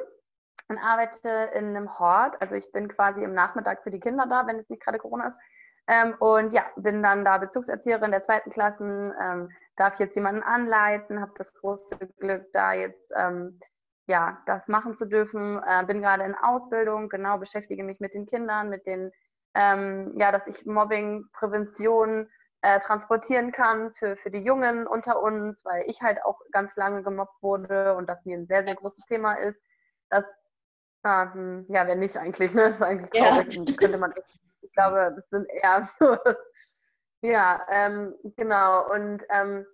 und 0.68 0.78
arbeite 0.78 1.52
in 1.54 1.76
einem 1.76 1.98
Hort. 1.98 2.40
Also 2.42 2.56
ich 2.56 2.70
bin 2.72 2.88
quasi 2.88 3.22
im 3.22 3.34
Nachmittag 3.34 3.82
für 3.82 3.90
die 3.90 4.00
Kinder 4.00 4.26
da, 4.26 4.46
wenn 4.46 4.58
es 4.58 4.68
nicht 4.68 4.82
gerade 4.82 4.98
Corona 4.98 5.28
ist. 5.28 5.38
Ähm, 5.86 6.14
und 6.18 6.52
ja, 6.52 6.64
bin 6.76 7.02
dann 7.02 7.24
da 7.24 7.38
Bezugserzieherin 7.38 8.10
der 8.10 8.22
zweiten 8.22 8.50
Klassen, 8.50 9.12
ähm, 9.20 9.50
darf 9.76 9.98
jetzt 9.98 10.14
jemanden 10.16 10.42
anleiten, 10.42 11.20
habe 11.20 11.32
das 11.36 11.52
große 11.54 11.96
Glück, 12.18 12.46
da 12.52 12.72
jetzt 12.72 13.12
ähm, 13.16 13.60
ja, 14.06 14.42
das 14.46 14.68
machen 14.68 14.96
zu 14.96 15.06
dürfen. 15.06 15.62
Äh, 15.66 15.84
bin 15.86 16.02
gerade 16.02 16.24
in 16.24 16.34
Ausbildung, 16.34 17.08
genau, 17.08 17.38
beschäftige 17.38 17.84
mich 17.84 18.00
mit 18.00 18.14
den 18.14 18.26
Kindern, 18.26 18.68
mit 18.68 18.86
den, 18.86 19.10
ähm, 19.54 20.12
ja, 20.18 20.32
dass 20.32 20.46
ich 20.46 20.66
Mobbing-Prävention 20.66 22.28
äh, 22.62 22.80
transportieren 22.80 23.52
kann 23.52 23.92
für, 23.94 24.16
für 24.16 24.30
die 24.30 24.42
Jungen 24.42 24.86
unter 24.86 25.22
uns, 25.22 25.64
weil 25.64 25.84
ich 25.86 26.02
halt 26.02 26.24
auch 26.24 26.40
ganz 26.50 26.76
lange 26.76 27.02
gemobbt 27.02 27.42
wurde 27.42 27.94
und 27.94 28.08
das 28.08 28.24
mir 28.24 28.36
ein 28.38 28.46
sehr, 28.46 28.64
sehr 28.64 28.74
großes 28.74 29.04
Thema 29.06 29.34
ist. 29.34 29.60
Das, 30.10 30.30
äh, 31.04 31.26
ja, 31.68 31.86
wenn 31.86 32.00
nicht 32.00 32.16
eigentlich, 32.16 32.54
ne? 32.54 32.68
Das 32.68 32.76
ist 32.76 32.82
eigentlich 32.82 33.10
traurig. 33.10 33.54
Ja. 33.54 33.76
Könnte 33.76 33.98
man, 33.98 34.12
glaube, 34.74 35.12
das 35.14 35.28
sind 35.30 35.48
eher 35.50 35.82
so 35.98 36.16
Ja, 37.22 37.66
ähm, 37.70 38.14
genau. 38.36 38.90
Und 38.92 39.24
ähm, 39.30 39.64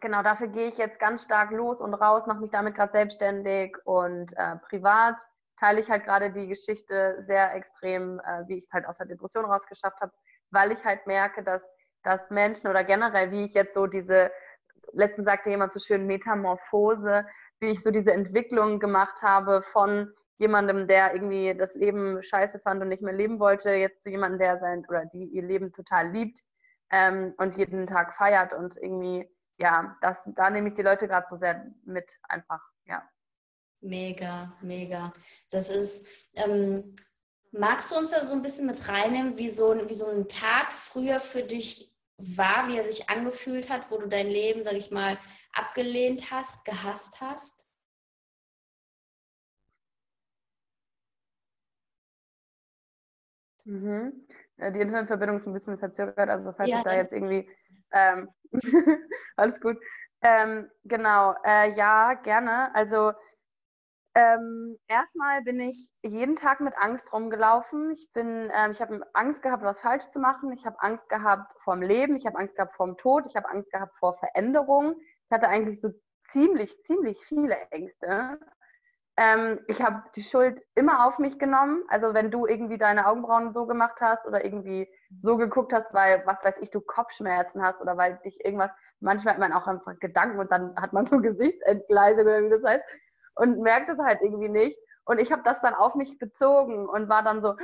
genau 0.00 0.22
dafür 0.22 0.48
gehe 0.48 0.68
ich 0.68 0.78
jetzt 0.78 1.00
ganz 1.00 1.24
stark 1.24 1.50
los 1.50 1.80
und 1.80 1.94
raus, 1.94 2.26
mache 2.26 2.40
mich 2.40 2.50
damit 2.52 2.76
gerade 2.76 2.92
selbstständig 2.92 3.76
und 3.84 4.32
äh, 4.36 4.56
privat 4.68 5.18
teile 5.58 5.80
ich 5.80 5.90
halt 5.90 6.04
gerade 6.04 6.30
die 6.32 6.46
Geschichte 6.46 7.24
sehr 7.26 7.54
extrem, 7.54 8.20
äh, 8.20 8.46
wie 8.46 8.58
ich 8.58 8.64
es 8.66 8.72
halt 8.72 8.86
aus 8.86 8.98
der 8.98 9.06
Depression 9.06 9.46
rausgeschafft 9.46 10.00
habe, 10.00 10.12
weil 10.50 10.70
ich 10.70 10.84
halt 10.84 11.06
merke, 11.06 11.42
dass, 11.42 11.62
dass 12.04 12.20
Menschen 12.30 12.68
oder 12.68 12.84
generell, 12.84 13.32
wie 13.32 13.44
ich 13.44 13.54
jetzt 13.54 13.74
so 13.74 13.86
diese, 13.86 14.30
letztens 14.92 15.26
sagte 15.26 15.50
jemand 15.50 15.72
so 15.72 15.80
schön, 15.80 16.06
Metamorphose, 16.06 17.26
wie 17.58 17.70
ich 17.70 17.82
so 17.82 17.90
diese 17.90 18.12
Entwicklung 18.12 18.78
gemacht 18.78 19.22
habe 19.22 19.62
von 19.62 20.12
jemandem, 20.38 20.86
der 20.86 21.14
irgendwie 21.14 21.54
das 21.56 21.74
Leben 21.74 22.22
scheiße 22.22 22.58
fand 22.58 22.82
und 22.82 22.88
nicht 22.88 23.02
mehr 23.02 23.14
leben 23.14 23.38
wollte, 23.38 23.70
jetzt 23.70 24.02
zu 24.02 24.10
jemandem, 24.10 24.38
der 24.38 24.58
sein 24.58 24.84
oder 24.88 25.06
die 25.06 25.24
ihr 25.24 25.42
Leben 25.42 25.72
total 25.72 26.10
liebt 26.10 26.40
ähm, 26.90 27.34
und 27.38 27.56
jeden 27.56 27.86
Tag 27.86 28.14
feiert 28.14 28.52
und 28.52 28.76
irgendwie, 28.76 29.28
ja, 29.58 29.96
das, 30.02 30.22
da 30.36 30.50
nehme 30.50 30.68
ich 30.68 30.74
die 30.74 30.82
Leute 30.82 31.08
gerade 31.08 31.26
so 31.28 31.36
sehr 31.36 31.66
mit 31.84 32.18
einfach, 32.28 32.60
ja. 32.84 33.08
Mega, 33.80 34.52
mega. 34.62 35.12
Das 35.50 35.68
ist, 35.68 36.06
ähm, 36.34 36.96
magst 37.52 37.90
du 37.90 37.96
uns 37.96 38.10
da 38.10 38.24
so 38.24 38.34
ein 38.34 38.42
bisschen 38.42 38.66
mit 38.66 38.88
reinnehmen, 38.88 39.36
wie 39.36 39.50
so, 39.50 39.74
wie 39.88 39.94
so 39.94 40.06
ein 40.06 40.28
Tag 40.28 40.72
früher 40.72 41.20
für 41.20 41.42
dich 41.42 41.94
war, 42.18 42.68
wie 42.68 42.78
er 42.78 42.84
sich 42.84 43.08
angefühlt 43.10 43.68
hat, 43.68 43.90
wo 43.90 43.98
du 43.98 44.08
dein 44.08 44.28
Leben, 44.28 44.64
sag 44.64 44.74
ich 44.74 44.90
mal, 44.90 45.18
abgelehnt 45.52 46.30
hast, 46.30 46.64
gehasst 46.64 47.20
hast? 47.20 47.65
Mhm. 53.66 54.26
Die 54.58 54.80
Internetverbindung 54.80 55.36
ist 55.36 55.46
ein 55.46 55.52
bisschen 55.52 55.78
verzögert, 55.78 56.30
also 56.30 56.52
falls 56.52 56.70
ja, 56.70 56.78
ich 56.78 56.84
da 56.84 56.94
jetzt 56.94 57.12
irgendwie 57.12 57.48
ähm, 57.92 58.28
alles 59.36 59.60
gut. 59.60 59.76
Ähm, 60.22 60.70
genau, 60.84 61.34
äh, 61.44 61.72
ja, 61.72 62.14
gerne. 62.14 62.74
Also 62.74 63.12
ähm, 64.14 64.78
erstmal 64.88 65.42
bin 65.42 65.60
ich 65.60 65.90
jeden 66.02 66.36
Tag 66.36 66.60
mit 66.60 66.74
Angst 66.78 67.12
rumgelaufen. 67.12 67.90
Ich 67.90 68.10
bin, 68.14 68.50
ähm, 68.54 68.70
ich 68.70 68.80
habe 68.80 69.02
Angst 69.12 69.42
gehabt, 69.42 69.62
was 69.62 69.80
falsch 69.80 70.10
zu 70.10 70.20
machen. 70.20 70.52
Ich 70.52 70.64
habe 70.64 70.80
Angst 70.80 71.08
gehabt 71.10 71.52
vorm 71.62 71.82
Leben. 71.82 72.16
Ich 72.16 72.24
habe 72.24 72.38
Angst 72.38 72.56
gehabt 72.56 72.76
vorm 72.76 72.96
Tod. 72.96 73.26
Ich 73.26 73.36
habe 73.36 73.48
Angst 73.50 73.70
gehabt 73.70 73.94
vor 73.98 74.14
Veränderung. 74.14 74.96
Ich 74.98 75.30
hatte 75.30 75.48
eigentlich 75.48 75.82
so 75.82 75.90
ziemlich, 76.30 76.82
ziemlich 76.84 77.22
viele 77.26 77.56
Ängste. 77.70 78.38
Ähm, 79.18 79.60
ich 79.66 79.82
habe 79.82 80.02
die 80.14 80.22
Schuld 80.22 80.62
immer 80.74 81.06
auf 81.06 81.18
mich 81.18 81.38
genommen. 81.38 81.82
Also 81.88 82.12
wenn 82.14 82.30
du 82.30 82.46
irgendwie 82.46 82.78
deine 82.78 83.06
Augenbrauen 83.06 83.52
so 83.52 83.66
gemacht 83.66 84.00
hast 84.00 84.26
oder 84.26 84.44
irgendwie 84.44 84.88
so 85.22 85.36
geguckt 85.38 85.72
hast, 85.72 85.94
weil, 85.94 86.22
was 86.26 86.44
weiß 86.44 86.58
ich, 86.60 86.70
du 86.70 86.80
Kopfschmerzen 86.80 87.62
hast 87.62 87.80
oder 87.80 87.96
weil 87.96 88.18
dich 88.24 88.44
irgendwas, 88.44 88.72
manchmal 89.00 89.34
hat 89.34 89.40
man 89.40 89.52
auch 89.52 89.66
einfach 89.66 89.98
Gedanken 90.00 90.38
und 90.38 90.52
dann 90.52 90.76
hat 90.76 90.92
man 90.92 91.06
so 91.06 91.18
Gesichtsentgleisung 91.20 92.24
oder 92.24 92.42
wie 92.44 92.50
das 92.50 92.64
heißt 92.64 92.84
und 93.36 93.60
merkt 93.60 93.88
es 93.88 93.98
halt 93.98 94.20
irgendwie 94.22 94.48
nicht. 94.48 94.78
Und 95.04 95.18
ich 95.18 95.32
habe 95.32 95.42
das 95.44 95.60
dann 95.60 95.74
auf 95.74 95.94
mich 95.94 96.18
bezogen 96.18 96.88
und 96.88 97.08
war 97.08 97.22
dann 97.22 97.40
so, 97.42 97.56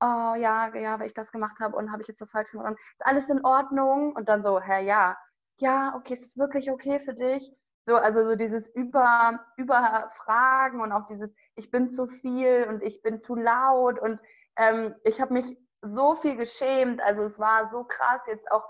oh 0.00 0.34
ja, 0.36 0.74
ja, 0.74 0.98
weil 0.98 1.06
ich 1.06 1.14
das 1.14 1.30
gemacht 1.32 1.60
habe 1.60 1.76
und 1.76 1.92
habe 1.92 2.02
ich 2.02 2.08
jetzt 2.08 2.20
das 2.20 2.30
falsch 2.32 2.50
gemacht. 2.52 2.76
Ist 2.98 3.06
alles 3.06 3.28
in 3.28 3.44
Ordnung? 3.44 4.14
Und 4.16 4.28
dann 4.28 4.42
so, 4.42 4.60
hä, 4.60 4.84
ja, 4.84 5.16
ja, 5.58 5.94
okay, 5.96 6.14
ist 6.14 6.24
es 6.24 6.38
wirklich 6.38 6.70
okay 6.70 6.98
für 7.00 7.14
dich? 7.14 7.52
So, 7.86 7.96
also 7.96 8.24
so 8.24 8.36
dieses 8.36 8.68
Über, 8.68 9.40
Überfragen 9.56 10.80
und 10.80 10.92
auch 10.92 11.06
dieses, 11.06 11.30
ich 11.54 11.70
bin 11.70 11.90
zu 11.90 12.06
viel 12.06 12.66
und 12.68 12.82
ich 12.82 13.02
bin 13.02 13.20
zu 13.20 13.34
laut 13.34 13.98
und 13.98 14.20
ähm, 14.56 14.94
ich 15.02 15.20
habe 15.20 15.32
mich 15.32 15.58
so 15.82 16.14
viel 16.14 16.36
geschämt. 16.36 17.00
Also 17.00 17.22
es 17.22 17.38
war 17.38 17.70
so 17.70 17.84
krass 17.84 18.20
jetzt 18.26 18.50
auch 18.52 18.64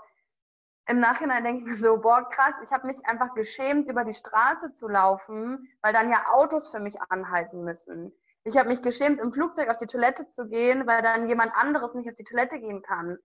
im 0.87 0.99
Nachhinein 0.99 1.43
denke 1.43 1.61
ich 1.61 1.67
mir 1.67 1.75
so, 1.77 2.01
boah, 2.01 2.27
krass, 2.27 2.55
ich 2.63 2.71
habe 2.71 2.87
mich 2.87 3.05
einfach 3.05 3.33
geschämt, 3.33 3.87
über 3.87 4.03
die 4.03 4.13
Straße 4.13 4.73
zu 4.73 4.87
laufen, 4.87 5.69
weil 5.81 5.93
dann 5.93 6.09
ja 6.09 6.25
Autos 6.33 6.69
für 6.69 6.79
mich 6.79 6.99
anhalten 7.09 7.63
müssen. 7.63 8.11
Ich 8.43 8.57
habe 8.57 8.69
mich 8.69 8.81
geschämt, 8.81 9.19
im 9.19 9.31
Flugzeug 9.31 9.69
auf 9.69 9.77
die 9.77 9.85
Toilette 9.85 10.27
zu 10.29 10.47
gehen, 10.47 10.87
weil 10.87 11.01
dann 11.01 11.29
jemand 11.29 11.53
anderes 11.55 11.93
nicht 11.93 12.09
auf 12.09 12.15
die 12.15 12.23
Toilette 12.23 12.59
gehen 12.59 12.81
kann. 12.81 13.17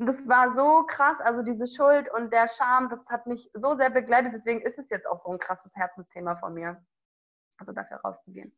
Das 0.00 0.28
war 0.28 0.54
so 0.56 0.84
krass, 0.86 1.18
also 1.20 1.42
diese 1.42 1.66
Schuld 1.66 2.08
und 2.12 2.32
der 2.32 2.48
Scham, 2.48 2.88
das 2.88 3.04
hat 3.06 3.26
mich 3.26 3.50
so 3.52 3.76
sehr 3.76 3.90
begleitet. 3.90 4.32
Deswegen 4.32 4.60
ist 4.62 4.78
es 4.78 4.88
jetzt 4.90 5.08
auch 5.08 5.20
so 5.24 5.30
ein 5.32 5.40
krasses 5.40 5.74
Herzensthema 5.74 6.36
von 6.36 6.54
mir. 6.54 6.80
Also 7.58 7.72
dafür 7.72 7.96
rauszugehen. 7.98 8.56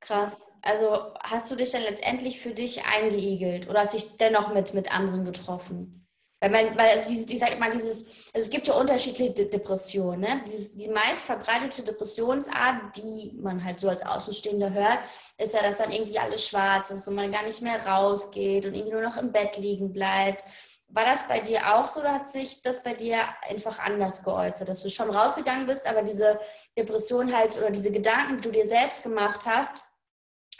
Krass. 0.00 0.50
Also 0.62 1.14
hast 1.22 1.50
du 1.50 1.56
dich 1.56 1.70
dann 1.72 1.82
letztendlich 1.82 2.40
für 2.40 2.50
dich 2.50 2.86
eingeigelt 2.86 3.68
oder 3.68 3.80
hast 3.80 3.92
du 3.92 3.98
dich 3.98 4.16
dennoch 4.16 4.52
mit, 4.54 4.72
mit 4.72 4.94
anderen 4.94 5.24
getroffen? 5.26 6.03
Weil, 6.40 6.50
man, 6.50 6.76
weil 6.76 6.90
also 6.90 7.08
dieses, 7.08 7.28
ich 7.30 7.38
sage 7.38 7.54
immer, 7.54 7.70
dieses, 7.70 8.06
also 8.34 8.46
es 8.46 8.50
gibt 8.50 8.66
ja 8.66 8.74
unterschiedliche 8.74 9.32
De 9.32 9.48
Depressionen. 9.48 10.20
Ne? 10.20 10.42
Dieses, 10.46 10.76
die 10.76 10.88
meist 10.88 11.24
verbreitete 11.24 11.82
Depressionsart, 11.82 12.96
die 12.96 13.32
man 13.40 13.64
halt 13.64 13.80
so 13.80 13.88
als 13.88 14.04
Außenstehender 14.04 14.72
hört, 14.72 14.98
ist 15.38 15.54
ja, 15.54 15.62
dass 15.62 15.78
dann 15.78 15.92
irgendwie 15.92 16.18
alles 16.18 16.46
schwarz 16.46 16.90
ist 16.90 17.08
und 17.08 17.14
man 17.14 17.32
gar 17.32 17.44
nicht 17.44 17.62
mehr 17.62 17.84
rausgeht 17.86 18.66
und 18.66 18.74
irgendwie 18.74 18.92
nur 18.92 19.02
noch 19.02 19.16
im 19.16 19.32
Bett 19.32 19.56
liegen 19.56 19.92
bleibt. 19.92 20.44
War 20.88 21.06
das 21.06 21.26
bei 21.26 21.40
dir 21.40 21.74
auch 21.74 21.86
so 21.86 22.00
oder 22.00 22.12
hat 22.12 22.28
sich 22.28 22.62
das 22.62 22.82
bei 22.82 22.94
dir 22.94 23.18
einfach 23.42 23.78
anders 23.78 24.22
geäußert, 24.22 24.68
dass 24.68 24.82
du 24.82 24.90
schon 24.90 25.10
rausgegangen 25.10 25.66
bist, 25.66 25.86
aber 25.86 26.02
diese 26.02 26.38
Depression 26.76 27.34
halt 27.34 27.56
oder 27.56 27.70
diese 27.70 27.90
Gedanken, 27.90 28.36
die 28.36 28.42
du 28.42 28.52
dir 28.52 28.68
selbst 28.68 29.02
gemacht 29.02 29.46
hast, 29.46 29.82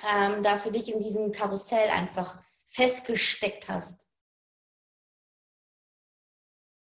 ähm, 0.02 0.43
da 0.43 0.57
für 0.57 0.73
dich 0.73 0.93
in 0.93 1.00
diesem 1.00 1.31
Karussell 1.31 1.88
einfach 1.90 2.40
festgesteckt 2.66 3.69
hast? 3.69 4.03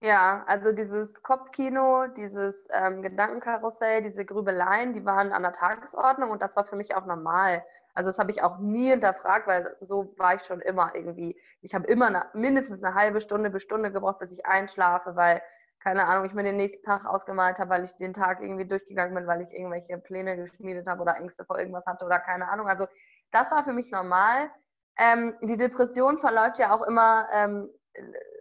Ja, 0.02 0.42
also 0.48 0.72
dieses 0.72 1.14
Kopfkino, 1.22 2.08
dieses 2.08 2.66
ähm, 2.72 3.02
Gedankenkarussell, 3.02 4.02
diese 4.02 4.24
Grübeleien, 4.24 4.92
die 4.92 5.04
waren 5.04 5.32
an 5.32 5.42
der 5.42 5.52
Tagesordnung 5.52 6.30
und 6.30 6.42
das 6.42 6.56
war 6.56 6.64
für 6.64 6.74
mich 6.74 6.96
auch 6.96 7.06
normal. 7.06 7.64
Also 7.94 8.08
das 8.08 8.18
habe 8.18 8.32
ich 8.32 8.42
auch 8.42 8.58
nie 8.58 8.88
hinterfragt, 8.90 9.46
weil 9.46 9.76
so 9.80 10.12
war 10.18 10.34
ich 10.34 10.42
schon 10.42 10.60
immer 10.60 10.92
irgendwie. 10.96 11.40
Ich 11.60 11.72
habe 11.74 11.86
immer 11.86 12.06
eine, 12.08 12.26
mindestens 12.32 12.82
eine 12.82 12.96
halbe 12.96 13.20
Stunde 13.20 13.48
bis 13.50 13.62
Stunde 13.62 13.92
gebraucht, 13.92 14.18
bis 14.18 14.32
ich 14.32 14.44
einschlafe, 14.44 15.14
weil, 15.14 15.40
keine 15.78 16.06
Ahnung, 16.06 16.24
ich 16.24 16.34
mir 16.34 16.42
den 16.42 16.56
nächsten 16.56 16.82
Tag 16.84 17.06
ausgemalt 17.06 17.60
habe, 17.60 17.70
weil 17.70 17.84
ich 17.84 17.94
den 17.96 18.12
Tag 18.12 18.42
irgendwie 18.42 18.66
durchgegangen 18.66 19.14
bin, 19.14 19.28
weil 19.28 19.42
ich 19.42 19.52
irgendwelche 19.54 19.98
Pläne 19.98 20.36
geschmiedet 20.36 20.86
habe 20.88 21.02
oder 21.02 21.16
Ängste 21.16 21.44
vor 21.44 21.58
irgendwas 21.60 21.86
hatte 21.86 22.04
oder 22.06 22.18
keine 22.18 22.48
Ahnung. 22.48 22.66
Also 22.68 22.88
das 23.30 23.52
war 23.52 23.62
für 23.64 23.72
mich 23.72 23.90
normal. 23.92 24.50
Ähm, 24.98 25.36
die 25.42 25.56
Depression 25.56 26.18
verläuft 26.18 26.58
ja 26.58 26.74
auch 26.74 26.82
immer 26.86 27.28
ähm, 27.32 27.70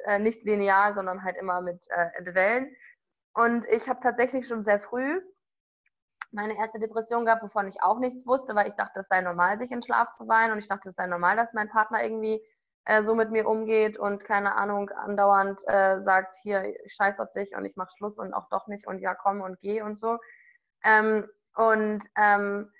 äh, 0.06 0.20
nicht 0.20 0.44
linear, 0.44 0.94
sondern 0.94 1.24
halt 1.24 1.38
immer 1.38 1.62
mit 1.62 1.88
äh, 1.90 2.36
Wellen. 2.36 2.76
Und 3.34 3.66
ich 3.70 3.88
habe 3.88 4.00
tatsächlich 4.02 4.48
schon 4.48 4.64
sehr 4.64 4.80
früh 4.80 5.22
meine 6.32 6.58
erste 6.58 6.80
Depression 6.80 7.26
gehabt, 7.26 7.44
wovon 7.44 7.68
ich 7.68 7.82
auch 7.82 8.00
nichts 8.00 8.26
wusste, 8.26 8.56
weil 8.56 8.70
ich 8.70 8.76
dachte, 8.76 9.02
es 9.02 9.08
sei 9.10 9.22
normal, 9.22 9.60
sich 9.60 9.72
in 9.72 9.82
Schlaf 9.82 10.14
zu 10.14 10.28
weinen 10.28 10.54
und 10.54 10.60
ich 10.60 10.68
dachte, 10.68 10.90
es 10.90 10.96
sei 10.96 11.08
normal, 11.08 11.36
dass 11.36 11.54
mein 11.54 11.70
Partner 11.70 12.04
irgendwie 12.04 12.42
äh, 12.86 13.04
so 13.04 13.16
mit 13.16 13.32
mir 13.32 13.48
umgeht 13.48 13.98
und 13.98 14.24
keine 14.24 14.56
Ahnung, 14.56 14.90
andauernd 14.90 15.62
äh, 15.68 16.00
sagt, 16.02 16.36
hier, 16.42 16.64
ich 16.86 16.94
scheiß 16.94 17.20
auf 17.20 17.32
dich 17.34 17.56
und 17.56 17.66
ich 17.66 17.76
mach 17.76 17.90
Schluss 17.92 18.18
und 18.18 18.34
auch 18.34 18.48
doch 18.50 18.68
nicht 18.68 18.88
und 18.88 19.00
ja, 19.00 19.14
komm 19.14 19.42
und 19.42 19.60
geh 19.60 19.82
und 19.82 20.00
so. 20.00 20.18
Ähm, 20.84 21.28
und 21.56 22.02
ähm, 22.16 22.72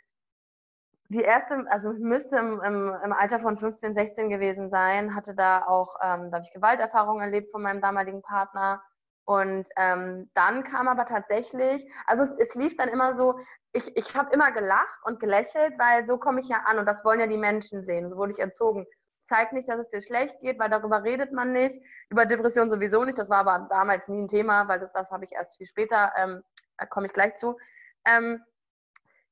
die 1.12 1.22
erste, 1.22 1.66
also 1.70 1.92
müsste 1.92 2.38
im, 2.38 2.62
im, 2.62 2.96
im, 3.04 3.14
Alter 3.14 3.40
von 3.40 3.58
15, 3.58 3.94
16 3.94 4.30
gewesen 4.30 4.70
sein, 4.70 5.14
hatte 5.14 5.36
da 5.36 5.66
auch, 5.68 5.96
ähm, 6.02 6.32
da 6.32 6.38
habe 6.38 6.46
ich 6.46 6.54
Gewalterfahrungen 6.54 7.22
erlebt 7.22 7.52
von 7.52 7.62
meinem 7.62 7.82
damaligen 7.82 8.22
Partner. 8.22 8.82
Und 9.26 9.68
ähm, 9.76 10.30
dann 10.34 10.64
kam 10.64 10.88
aber 10.88 11.06
tatsächlich, 11.06 11.86
also 12.06 12.24
es, 12.24 12.32
es 12.40 12.56
lief 12.56 12.78
dann 12.78 12.88
immer 12.88 13.14
so, 13.16 13.40
ich, 13.74 13.96
ich 13.98 14.16
habe 14.16 14.34
immer 14.34 14.52
gelacht 14.52 15.00
und 15.04 15.20
gelächelt, 15.20 15.78
weil 15.78 16.08
so 16.08 16.18
komme 16.18 16.40
ich 16.40 16.48
ja 16.48 16.64
an 16.66 16.80
und 16.80 16.86
das 16.86 17.04
wollen 17.04 17.20
ja 17.20 17.28
die 17.28 17.38
Menschen 17.38 17.84
sehen. 17.84 18.10
So 18.10 18.16
wurde 18.16 18.32
ich 18.32 18.40
erzogen. 18.40 18.86
Zeig 19.20 19.52
nicht, 19.52 19.68
dass 19.68 19.80
es 19.80 19.90
dir 19.90 20.02
schlecht 20.02 20.40
geht, 20.40 20.60
weil 20.60 20.70
darüber 20.70 21.04
redet 21.04 21.34
man 21.34 21.52
nicht. 21.52 21.78
Über 22.10 22.26
Depression 22.26 22.72
sowieso 22.72 23.04
nicht. 23.04 23.18
Das 23.18 23.30
war 23.30 23.40
aber 23.40 23.68
damals 23.70 24.08
nie 24.08 24.22
ein 24.22 24.28
Thema, 24.30 24.68
weil 24.70 24.80
das, 24.80 24.92
das 24.94 25.12
habe 25.12 25.26
ich 25.26 25.34
erst 25.34 25.58
viel 25.58 25.68
später, 25.68 26.14
ähm, 26.18 26.42
da 26.78 26.86
komme 26.86 27.08
ich 27.08 27.14
gleich 27.14 27.36
zu. 27.36 27.58
Ähm, 28.06 28.42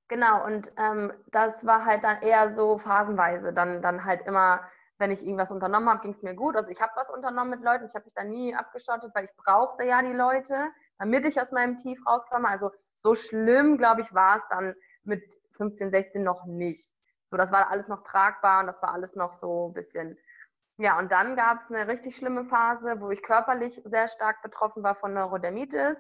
Genau, 0.10 0.44
und 0.44 0.72
ähm, 0.78 1.14
das 1.28 1.66
war 1.68 1.86
halt 1.86 2.04
dann 2.04 2.22
eher 2.24 2.54
so 2.54 2.80
phasenweise. 2.80 3.54
Dann, 3.54 3.82
dann 3.84 4.04
halt 4.06 4.26
immer, 4.26 4.62
wenn 4.98 5.12
ich 5.12 5.22
irgendwas 5.24 5.52
unternommen 5.52 5.88
habe, 5.90 6.02
ging 6.02 6.12
es 6.12 6.24
mir 6.24 6.34
gut. 6.36 6.56
Also 6.56 6.72
ich 6.72 6.82
habe 6.82 6.92
was 6.96 7.12
unternommen 7.12 7.52
mit 7.52 7.62
Leuten. 7.64 7.86
Ich 7.86 7.94
habe 7.94 8.06
mich 8.06 8.16
da 8.16 8.24
nie 8.24 8.56
abgeschottet, 8.56 9.12
weil 9.14 9.26
ich 9.26 9.36
brauchte 9.38 9.84
ja 9.86 10.02
die 10.02 10.14
Leute, 10.14 10.70
damit 10.98 11.26
ich 11.26 11.40
aus 11.40 11.52
meinem 11.52 11.78
Tief 11.78 12.00
rauskomme. 12.08 12.48
Also 12.48 12.72
so 12.96 13.14
schlimm, 13.14 13.78
glaube 13.78 14.02
ich, 14.02 14.14
war 14.14 14.38
es 14.38 14.44
dann 14.50 14.74
mit 15.04 15.24
15, 15.52 15.92
16 15.92 16.24
noch 16.24 16.44
nicht. 16.46 16.92
So, 17.30 17.38
das 17.38 17.52
war 17.52 17.70
alles 17.70 17.88
noch 17.88 18.04
tragbar 18.04 18.62
und 18.62 18.68
das 18.68 18.82
war 18.82 18.92
alles 18.94 19.16
noch 19.16 19.34
so 19.34 19.68
ein 19.70 19.74
bisschen. 19.74 20.18
Ja, 20.78 20.98
und 20.98 21.12
dann 21.12 21.36
gab 21.36 21.60
es 21.62 21.70
eine 21.70 21.88
richtig 21.88 22.16
schlimme 22.16 22.46
Phase, 22.46 23.00
wo 23.00 23.12
ich 23.12 23.22
körperlich 23.22 23.80
sehr 23.86 24.08
stark 24.08 24.42
betroffen 24.42 24.82
war 24.82 24.96
von 24.96 25.14
Neurodermitis. 25.14 25.98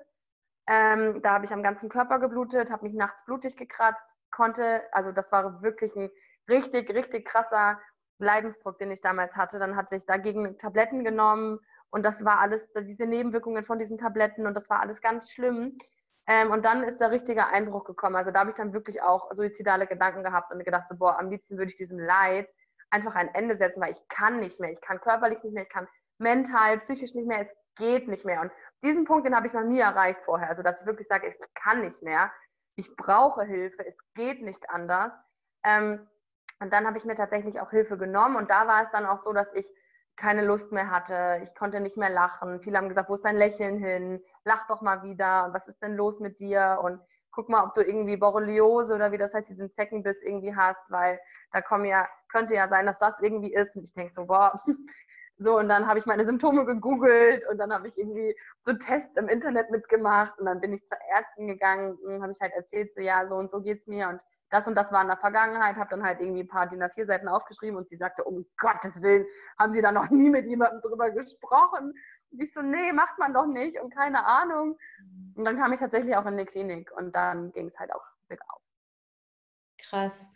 Ähm, 0.70 1.22
da 1.24 1.34
habe 1.34 1.46
ich 1.46 1.54
am 1.54 1.64
ganzen 1.64 1.90
Körper 1.90 2.20
geblutet, 2.20 2.72
habe 2.72 2.86
mich 2.86 2.96
nachts 2.96 3.26
blutig 3.26 3.58
gekratzt, 3.58 4.06
konnte, 4.32 4.84
also 4.94 5.12
das 5.12 5.32
war 5.34 5.62
wirklich 5.64 5.96
ein 5.98 6.12
richtig, 6.50 6.94
richtig 6.94 7.26
krasser 7.28 7.80
Leidensdruck, 8.20 8.80
den 8.80 8.92
ich 8.92 9.02
damals 9.02 9.36
hatte. 9.36 9.60
Dann 9.60 9.76
hatte 9.76 9.96
ich 9.98 10.06
dagegen 10.06 10.58
Tabletten 10.60 11.04
genommen 11.04 11.60
Und 11.92 12.04
das 12.04 12.24
war 12.26 12.40
alles, 12.40 12.68
diese 12.84 13.06
Nebenwirkungen 13.06 13.64
von 13.66 13.80
diesen 13.80 13.98
Tabletten 13.98 14.48
und 14.48 14.56
das 14.56 14.70
war 14.70 14.82
alles 14.82 15.02
ganz 15.02 15.32
schlimm. 15.32 15.78
Ähm, 16.28 16.52
und 16.52 16.66
dann 16.66 16.84
ist 16.84 17.00
der 17.02 17.12
richtige 17.12 17.48
Einbruch 17.48 17.86
gekommen. 17.86 18.16
Also 18.16 18.32
da 18.32 18.42
habe 18.42 18.52
ich 18.52 18.56
dann 18.56 18.74
wirklich 18.74 19.02
auch 19.02 19.32
suizidale 19.34 19.88
Gedanken 19.88 20.24
gehabt 20.24 20.54
und 20.54 20.64
gedacht, 20.64 20.88
so, 20.90 20.98
boah, 20.98 21.18
am 21.20 21.30
liebsten 21.32 21.58
würde 21.58 21.70
ich 21.72 21.78
diesem 21.78 22.00
Leid 22.00 22.48
einfach 22.92 23.16
ein 23.16 23.34
Ende 23.34 23.58
setzen, 23.58 23.82
weil 23.82 23.92
ich 23.92 24.08
kann 24.10 24.40
nicht 24.40 24.60
mehr. 24.60 24.72
Ich 24.74 24.82
kann 24.82 25.02
körperlich 25.02 25.44
nicht 25.44 25.54
mehr, 25.54 25.64
ich 25.64 25.70
kann 25.70 25.88
mental, 26.20 26.80
psychisch 26.82 27.16
nicht 27.16 27.28
mehr, 27.28 27.42
es 27.42 27.56
geht 27.80 28.08
nicht 28.08 28.26
mehr. 28.26 28.42
Und 28.42 28.52
diesen 28.84 29.06
Punkt, 29.06 29.26
den 29.26 29.36
habe 29.36 29.48
ich 29.48 29.54
noch 29.54 29.64
nie 29.64 29.80
erreicht 29.80 30.22
vorher. 30.24 30.50
Also 30.50 30.62
dass 30.62 30.82
ich 30.82 30.86
wirklich 30.86 31.08
sage, 31.08 31.28
ich 31.28 31.36
kann 31.56 31.82
nicht 31.82 32.04
mehr, 32.04 32.32
ich 32.76 32.96
brauche 32.96 33.44
Hilfe, 33.44 33.86
es 33.86 33.98
geht 34.14 34.44
nicht 34.44 34.70
anders. 34.70 35.12
Ähm, 35.64 36.08
und 36.62 36.72
dann 36.72 36.86
habe 36.86 36.98
ich 36.98 37.06
mir 37.06 37.16
tatsächlich 37.16 37.60
auch 37.60 37.72
Hilfe 37.72 37.98
genommen 37.98 38.36
und 38.36 38.52
da 38.52 38.68
war 38.68 38.84
es 38.84 38.92
dann 38.92 39.06
auch 39.06 39.24
so, 39.24 39.34
dass 39.34 39.52
ich 39.54 39.68
keine 40.20 40.44
Lust 40.46 40.72
mehr 40.74 40.92
hatte, 40.92 41.40
ich 41.44 41.56
konnte 41.56 41.80
nicht 41.80 41.96
mehr 41.96 42.10
lachen. 42.10 42.62
Viele 42.62 42.78
haben 42.78 42.90
gesagt, 42.90 43.10
wo 43.10 43.16
ist 43.16 43.24
dein 43.24 43.38
Lächeln 43.38 43.78
hin? 43.78 44.22
Lach 44.44 44.68
doch 44.68 44.82
mal 44.82 45.02
wieder. 45.02 45.50
Was 45.54 45.70
ist 45.70 45.82
denn 45.82 45.96
los 45.96 46.20
mit 46.20 46.40
dir? 46.40 46.80
Und 46.84 47.00
guck 47.32 47.48
mal, 47.48 47.64
ob 47.64 47.74
du 47.74 47.82
irgendwie 47.82 48.18
Borreliose 48.18 48.94
oder 48.94 49.14
wie 49.14 49.18
das 49.18 49.34
heißt, 49.34 49.50
diesen 49.50 49.72
Zeckenbiss 49.72 50.22
irgendwie 50.22 50.54
hast, 50.54 50.82
weil 50.90 51.22
da 51.54 51.62
kommen 51.62 51.86
ja, 51.86 52.08
könnte 52.28 52.54
ja 52.54 52.68
sein, 52.68 52.86
dass 52.86 53.00
das 53.00 53.22
irgendwie 53.22 53.54
ist. 53.54 53.78
Und 53.78 53.84
ich 53.84 53.94
denke 53.94 54.12
so, 54.12 54.26
boah, 54.26 54.54
so, 55.42 55.58
und 55.58 55.70
dann 55.70 55.88
habe 55.88 56.00
ich 56.00 56.06
meine 56.06 56.26
Symptome 56.26 56.66
gegoogelt 56.66 57.48
und 57.50 57.58
dann 57.58 57.72
habe 57.72 57.88
ich 57.88 57.98
irgendwie 57.98 58.36
so 58.62 58.74
Tests 58.74 59.16
im 59.16 59.30
Internet 59.30 59.72
mitgemacht 59.72 60.38
und 60.38 60.46
dann 60.46 60.60
bin 60.60 60.74
ich 60.74 60.86
zur 60.86 60.98
Ärztin 61.16 61.48
gegangen 61.48 61.96
und 61.96 62.22
habe 62.22 62.34
ich 62.34 62.42
halt 62.42 62.52
erzählt, 62.54 62.94
so 62.94 63.00
ja, 63.00 63.26
so 63.26 63.36
und 63.36 63.50
so 63.50 63.62
geht 63.62 63.80
es 63.80 63.88
mir 63.88 64.10
und 64.10 64.20
das 64.50 64.68
und 64.68 64.76
das 64.76 64.92
war 64.92 65.02
in 65.02 65.08
der 65.08 65.16
Vergangenheit, 65.16 65.78
habe 65.78 65.90
dann 65.92 66.04
halt 66.04 66.20
irgendwie 66.20 66.42
ein 66.42 66.48
paar 66.48 66.68
DIN 66.68 66.84
A4 66.84 67.06
Seiten 67.06 67.30
aufgeschrieben 67.30 67.78
und 67.78 67.88
sie 67.88 67.96
sagte, 67.96 68.26
um 68.26 68.46
Gottes 68.58 69.02
Willen, 69.02 69.26
haben 69.58 69.72
Sie 69.72 69.82
da 69.82 69.94
noch 69.94 70.10
nie 70.10 70.30
mit 70.30 70.46
jemandem 70.46 70.82
drüber 70.82 71.10
gesprochen? 71.12 71.94
Und 72.32 72.42
ich 72.42 72.54
so, 72.54 72.62
nee, 72.62 72.92
macht 72.92 73.18
man 73.18 73.34
doch 73.34 73.46
nicht 73.46 73.80
und 73.80 73.94
keine 73.94 74.26
Ahnung. 74.26 74.78
Und 75.36 75.48
dann 75.48 75.58
kam 75.58 75.72
ich 75.72 75.80
tatsächlich 75.80 76.18
auch 76.18 76.26
in 76.26 76.38
die 76.38 76.46
Klinik 76.46 76.92
und 76.98 77.16
dann 77.16 77.52
ging 77.54 77.68
es 77.68 77.80
halt 77.80 77.94
auch 77.94 78.04
bergauf. 78.28 78.62
Krass. 79.78 80.32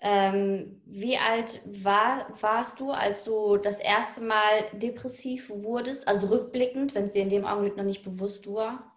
Ähm, 0.00 0.80
wie 0.86 1.16
alt 1.18 1.60
war, 1.84 2.28
warst 2.40 2.78
du, 2.80 2.92
als 2.92 3.24
du 3.24 3.56
das 3.56 3.80
erste 3.80 4.20
Mal 4.20 4.64
depressiv 4.72 5.50
wurdest? 5.50 6.06
Also 6.06 6.28
rückblickend, 6.28 6.94
wenn 6.94 7.04
es 7.04 7.12
dir 7.12 7.22
in 7.22 7.30
dem 7.30 7.44
Augenblick 7.44 7.76
noch 7.76 7.84
nicht 7.84 8.04
bewusst 8.04 8.46
war? 8.52 8.92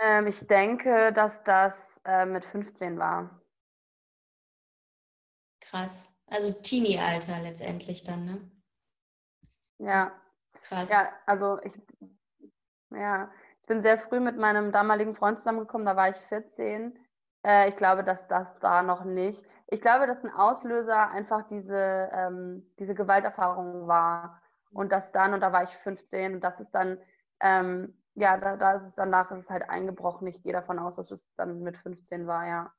Ähm, 0.00 0.26
ich 0.26 0.40
denke, 0.46 1.12
dass 1.12 1.44
das 1.44 2.00
äh, 2.04 2.26
mit 2.26 2.44
15 2.44 2.98
war. 2.98 3.40
Krass. 5.60 6.04
Also 6.26 6.50
Teenie-Alter 6.50 7.38
letztendlich 7.40 8.02
dann, 8.02 8.24
ne? 8.24 8.50
Ja. 9.78 10.12
Krass. 10.62 10.90
Ja, 10.90 11.08
also 11.26 11.58
ich, 11.62 11.72
ja, 12.90 13.30
ich 13.60 13.66
bin 13.66 13.82
sehr 13.82 13.98
früh 13.98 14.20
mit 14.20 14.36
meinem 14.36 14.72
damaligen 14.72 15.14
Freund 15.14 15.38
zusammengekommen, 15.38 15.86
da 15.86 15.96
war 15.96 16.10
ich 16.10 16.16
14. 16.16 16.98
Äh, 17.44 17.68
ich 17.68 17.76
glaube, 17.76 18.04
dass 18.04 18.26
das 18.28 18.58
da 18.60 18.82
noch 18.82 19.04
nicht. 19.04 19.44
Ich 19.66 19.80
glaube, 19.80 20.06
dass 20.06 20.24
ein 20.24 20.32
Auslöser 20.32 21.10
einfach 21.10 21.46
diese, 21.48 22.10
ähm, 22.12 22.70
diese 22.78 22.94
Gewalterfahrung 22.94 23.86
war. 23.86 24.40
Und 24.70 24.92
das 24.92 25.12
dann, 25.12 25.34
und 25.34 25.40
da 25.40 25.52
war 25.52 25.64
ich 25.64 25.70
15, 25.70 26.34
und 26.34 26.40
das 26.40 26.60
ist 26.60 26.70
dann 26.72 26.98
ähm, 27.40 27.94
ja, 28.18 28.36
da, 28.36 28.56
da 28.56 28.72
ist 28.72 28.82
es 28.84 28.94
danach 28.94 29.30
ist 29.30 29.44
es 29.44 29.50
halt 29.50 29.68
eingebrochen. 29.68 30.26
Ich 30.26 30.42
gehe 30.42 30.52
davon 30.52 30.78
aus, 30.78 30.96
dass 30.96 31.10
es 31.10 31.32
dann 31.36 31.60
mit 31.60 31.76
15 31.76 32.26
war, 32.26 32.46
ja. 32.46 32.72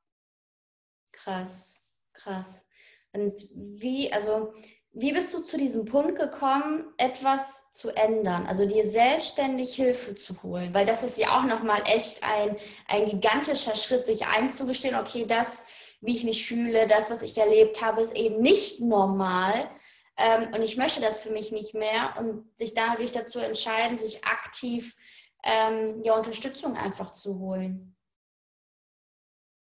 Krass, 1.12 1.80
krass. 2.12 2.64
Und 3.12 3.48
wie, 3.54 4.12
also, 4.12 4.52
wie 4.92 5.12
bist 5.12 5.32
du 5.32 5.40
zu 5.40 5.56
diesem 5.56 5.84
Punkt 5.84 6.18
gekommen, 6.18 6.92
etwas 6.96 7.70
zu 7.70 7.90
ändern, 7.90 8.46
also 8.46 8.66
dir 8.66 8.88
selbstständig 8.88 9.74
Hilfe 9.74 10.16
zu 10.16 10.42
holen? 10.42 10.74
Weil 10.74 10.84
das 10.84 11.04
ist 11.04 11.16
ja 11.16 11.38
auch 11.38 11.44
nochmal 11.44 11.82
echt 11.86 12.24
ein, 12.24 12.56
ein 12.88 13.06
gigantischer 13.06 13.76
Schritt, 13.76 14.06
sich 14.06 14.26
einzugestehen, 14.26 14.96
okay, 14.96 15.26
das, 15.26 15.62
wie 16.00 16.16
ich 16.16 16.24
mich 16.24 16.46
fühle, 16.46 16.88
das, 16.88 17.08
was 17.08 17.22
ich 17.22 17.38
erlebt 17.38 17.82
habe, 17.82 18.02
ist 18.02 18.16
eben 18.16 18.42
nicht 18.42 18.80
normal. 18.80 19.70
Ähm, 20.16 20.48
und 20.54 20.62
ich 20.62 20.76
möchte 20.76 21.00
das 21.00 21.20
für 21.20 21.30
mich 21.30 21.52
nicht 21.52 21.72
mehr. 21.72 22.14
Und 22.18 22.58
sich 22.58 22.74
dann 22.74 22.88
natürlich 22.88 23.12
dazu 23.12 23.38
entscheiden, 23.38 23.98
sich 23.98 24.24
aktiv 24.24 24.96
ähm, 25.44 26.02
ja, 26.02 26.16
Unterstützung 26.16 26.76
einfach 26.76 27.12
zu 27.12 27.38
holen. 27.38 27.96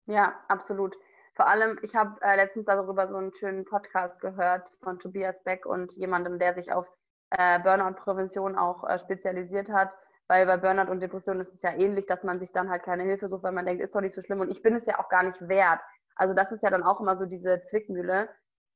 Ja, 0.08 0.40
absolut. 0.48 0.96
Vor 1.40 1.48
allem, 1.48 1.80
ich 1.84 1.96
habe 1.96 2.22
äh, 2.22 2.36
letztens 2.36 2.66
darüber 2.66 3.08
so 3.08 3.16
einen 3.16 3.34
schönen 3.34 3.64
Podcast 3.64 4.20
gehört 4.20 4.70
von 4.84 5.00
Tobias 5.00 5.42
Beck 5.46 5.66
und 5.66 5.94
jemandem, 5.94 6.38
der 6.38 6.54
sich 6.54 6.70
auf 6.70 6.86
äh, 7.30 7.60
Burnout-Prävention 7.60 8.58
auch 8.58 8.84
äh, 8.84 9.00
spezialisiert 9.00 9.72
hat. 9.72 9.96
Weil 10.28 10.46
bei 10.46 10.58
Burnout 10.58 10.92
und 10.92 11.00
Depression 11.00 11.40
ist 11.40 11.54
es 11.54 11.62
ja 11.62 11.72
ähnlich, 11.72 12.06
dass 12.08 12.26
man 12.26 12.42
sich 12.42 12.52
dann 12.52 12.70
halt 12.70 12.84
keine 12.84 13.04
Hilfe 13.04 13.30
sucht, 13.30 13.44
weil 13.44 13.54
man 13.54 13.66
denkt, 13.66 13.82
ist 13.82 13.96
doch 13.96 14.02
nicht 14.02 14.16
so 14.16 14.22
schlimm 14.22 14.42
und 14.42 14.52
ich 14.52 14.62
bin 14.62 14.76
es 14.76 14.86
ja 14.86 15.00
auch 15.00 15.08
gar 15.08 15.24
nicht 15.24 15.48
wert. 15.48 15.80
Also 16.16 16.34
das 16.34 16.52
ist 16.52 16.62
ja 16.62 16.70
dann 16.70 16.84
auch 16.84 17.00
immer 17.00 17.16
so 17.16 17.26
diese 17.26 17.62
Zwickmühle. 17.62 18.28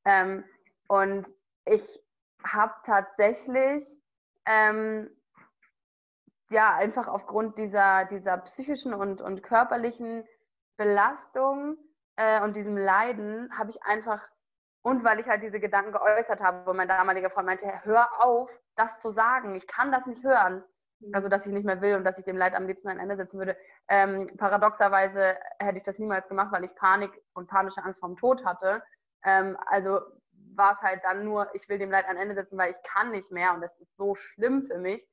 Ähm, 0.05 0.45
und 0.87 1.27
ich 1.65 2.01
habe 2.45 2.75
tatsächlich 2.85 3.83
ähm, 4.45 5.09
ja, 6.49 6.73
einfach 6.77 7.09
aufgrund 7.09 7.57
dieser, 7.57 8.05
dieser 8.05 8.37
psychischen 8.37 8.93
und, 8.93 9.19
und 9.19 9.43
körperlichen 9.43 10.23
Belastung 10.77 11.77
äh, 12.15 12.41
und 12.41 12.55
diesem 12.55 12.77
Leiden 12.77 13.57
habe 13.57 13.69
ich 13.69 13.83
einfach, 13.83 14.27
und 14.81 15.03
weil 15.03 15.19
ich 15.19 15.27
halt 15.27 15.43
diese 15.43 15.59
Gedanken 15.59 15.93
geäußert 15.93 16.41
habe, 16.41 16.65
wo 16.65 16.73
mein 16.73 16.87
damaliger 16.87 17.29
Freund 17.29 17.47
meinte, 17.47 17.65
hör 17.83 18.21
auf, 18.21 18.49
das 18.75 18.99
zu 18.99 19.11
sagen, 19.11 19.55
ich 19.55 19.67
kann 19.67 19.91
das 19.91 20.05
nicht 20.05 20.23
hören. 20.23 20.63
Mhm. 20.99 21.11
Also, 21.13 21.29
dass 21.29 21.45
ich 21.45 21.53
nicht 21.53 21.65
mehr 21.65 21.81
will 21.81 21.95
und 21.95 22.03
dass 22.03 22.17
ich 22.17 22.25
dem 22.25 22.37
Leid 22.37 22.55
am 22.55 22.67
liebsten 22.67 22.89
ein 22.89 22.99
Ende 22.99 23.15
setzen 23.15 23.39
würde. 23.39 23.57
Ähm, 23.87 24.27
paradoxerweise 24.37 25.37
hätte 25.59 25.77
ich 25.77 25.83
das 25.83 25.99
niemals 25.99 26.27
gemacht, 26.27 26.51
weil 26.51 26.63
ich 26.63 26.75
Panik 26.75 27.11
und 27.33 27.49
panische 27.49 27.83
Angst 27.83 27.99
vorm 27.99 28.17
Tod 28.17 28.45
hatte. 28.45 28.83
Ähm, 29.23 29.57
also 29.67 29.99
war 30.55 30.73
es 30.73 30.81
halt 30.81 31.03
dann 31.03 31.23
nur, 31.23 31.53
ich 31.55 31.67
will 31.69 31.79
dem 31.79 31.91
Leid 31.91 32.05
ein 32.07 32.17
Ende 32.17 32.35
setzen, 32.35 32.57
weil 32.57 32.71
ich 32.71 32.81
kann 32.83 33.11
nicht 33.11 33.31
mehr 33.31 33.53
und 33.53 33.63
es 33.63 33.75
ist 33.79 33.95
so 33.97 34.15
schlimm 34.15 34.63
für 34.63 34.77
mich. 34.77 35.07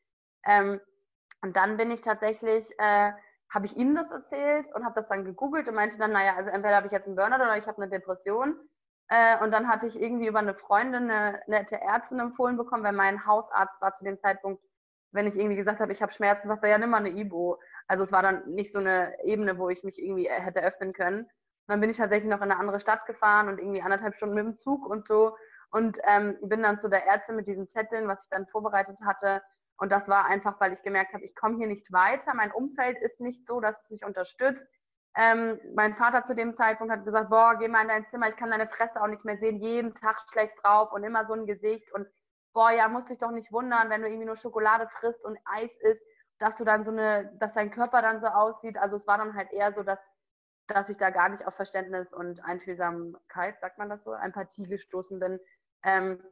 Ähm, 0.44 0.80
und 1.42 1.56
dann 1.56 1.76
bin 1.76 1.90
ich 1.90 2.02
tatsächlich, 2.02 2.70
äh, 2.78 3.12
habe 3.50 3.66
ich 3.66 3.76
ihm 3.76 3.94
das 3.94 4.10
erzählt 4.10 4.72
und 4.74 4.84
habe 4.84 4.94
das 4.94 5.08
dann 5.08 5.24
gegoogelt 5.24 5.68
und 5.68 5.74
meinte 5.74 5.98
dann, 5.98 6.12
naja, 6.12 6.34
also 6.36 6.50
entweder 6.50 6.76
habe 6.76 6.86
ich 6.86 6.92
jetzt 6.92 7.06
einen 7.06 7.16
Burnout 7.16 7.36
oder 7.36 7.56
ich 7.56 7.66
habe 7.66 7.82
eine 7.82 7.90
Depression. 7.90 8.56
Äh, 9.08 9.42
und 9.42 9.50
dann 9.50 9.68
hatte 9.68 9.88
ich 9.88 10.00
irgendwie 10.00 10.28
über 10.28 10.38
eine 10.38 10.54
Freundin 10.54 11.10
eine 11.10 11.42
nette 11.48 11.80
Ärztin 11.80 12.20
empfohlen 12.20 12.56
bekommen, 12.56 12.84
weil 12.84 12.92
mein 12.92 13.26
Hausarzt 13.26 13.80
war 13.80 13.92
zu 13.94 14.04
dem 14.04 14.18
Zeitpunkt, 14.18 14.62
wenn 15.12 15.26
ich 15.26 15.36
irgendwie 15.36 15.56
gesagt 15.56 15.80
habe, 15.80 15.92
ich 15.92 16.00
habe 16.00 16.12
Schmerzen, 16.12 16.46
sagt 16.46 16.62
er, 16.62 16.70
ja, 16.70 16.78
nimm 16.78 16.90
mal 16.90 16.98
eine 16.98 17.10
Ibo. 17.10 17.58
Also 17.88 18.04
es 18.04 18.12
war 18.12 18.22
dann 18.22 18.48
nicht 18.48 18.70
so 18.70 18.78
eine 18.78 19.16
Ebene, 19.24 19.58
wo 19.58 19.68
ich 19.68 19.82
mich 19.82 20.00
irgendwie 20.00 20.28
äh, 20.28 20.40
hätte 20.40 20.62
öffnen 20.62 20.92
können. 20.92 21.22
Und 21.22 21.28
dann 21.66 21.80
bin 21.80 21.90
ich 21.90 21.96
tatsächlich 21.96 22.30
noch 22.30 22.38
in 22.42 22.50
eine 22.50 22.58
andere 22.58 22.78
Stadt 22.78 23.04
gefahren 23.06 23.48
und 23.48 23.58
irgendwie 23.58 23.82
anderthalb 23.82 24.14
Stunden 24.14 24.36
mit 24.36 24.44
dem 24.44 24.58
Zug 24.58 24.86
und 24.86 25.08
so. 25.08 25.36
Und 25.72 25.98
ähm, 26.04 26.36
bin 26.42 26.62
dann 26.62 26.78
zu 26.78 26.88
der 26.88 27.06
Ärztin 27.06 27.34
mit 27.34 27.48
diesen 27.48 27.68
Zetteln, 27.68 28.06
was 28.06 28.24
ich 28.24 28.30
dann 28.30 28.46
vorbereitet 28.46 29.00
hatte, 29.04 29.42
und 29.80 29.90
das 29.90 30.08
war 30.08 30.26
einfach, 30.26 30.60
weil 30.60 30.74
ich 30.74 30.82
gemerkt 30.82 31.14
habe, 31.14 31.24
ich 31.24 31.34
komme 31.34 31.56
hier 31.56 31.66
nicht 31.66 31.90
weiter. 31.90 32.34
Mein 32.34 32.52
Umfeld 32.52 32.98
ist 32.98 33.18
nicht 33.18 33.46
so, 33.46 33.60
dass 33.60 33.80
es 33.82 33.90
mich 33.90 34.04
unterstützt. 34.04 34.64
Ähm, 35.16 35.58
mein 35.74 35.94
Vater 35.94 36.24
zu 36.24 36.34
dem 36.34 36.54
Zeitpunkt 36.54 36.92
hat 36.92 37.04
gesagt, 37.04 37.30
boah, 37.30 37.56
geh 37.58 37.66
mal 37.66 37.82
in 37.82 37.88
dein 37.88 38.06
Zimmer, 38.06 38.28
ich 38.28 38.36
kann 38.36 38.50
deine 38.50 38.68
Fresse 38.68 39.02
auch 39.02 39.08
nicht 39.08 39.24
mehr 39.24 39.38
sehen, 39.38 39.56
jeden 39.56 39.94
Tag 39.94 40.20
schlecht 40.30 40.52
drauf 40.62 40.92
und 40.92 41.02
immer 41.02 41.26
so 41.26 41.32
ein 41.32 41.46
Gesicht 41.46 41.90
und 41.92 42.06
boah, 42.52 42.70
ja, 42.70 42.88
musst 42.88 43.08
dich 43.08 43.18
doch 43.18 43.30
nicht 43.30 43.52
wundern, 43.52 43.88
wenn 43.88 44.02
du 44.02 44.08
irgendwie 44.08 44.26
nur 44.26 44.36
Schokolade 44.36 44.86
frisst 44.88 45.24
und 45.24 45.38
Eis 45.46 45.74
isst, 45.80 46.02
dass 46.38 46.56
du 46.56 46.64
dann 46.64 46.84
so 46.84 46.90
eine, 46.90 47.32
dass 47.38 47.54
dein 47.54 47.70
Körper 47.70 48.02
dann 48.02 48.20
so 48.20 48.26
aussieht. 48.26 48.76
Also 48.76 48.96
es 48.96 49.06
war 49.06 49.18
dann 49.18 49.34
halt 49.34 49.50
eher 49.50 49.72
so, 49.72 49.82
dass, 49.82 49.98
dass 50.68 50.90
ich 50.90 50.98
da 50.98 51.10
gar 51.10 51.30
nicht 51.30 51.46
auf 51.46 51.54
Verständnis 51.54 52.12
und 52.12 52.44
Einfühlsamkeit, 52.44 53.58
sagt 53.60 53.78
man 53.78 53.88
das 53.88 54.04
so, 54.04 54.12
Empathie 54.12 54.64
gestoßen 54.64 55.18
bin. 55.18 55.40
Ähm, 55.82 56.22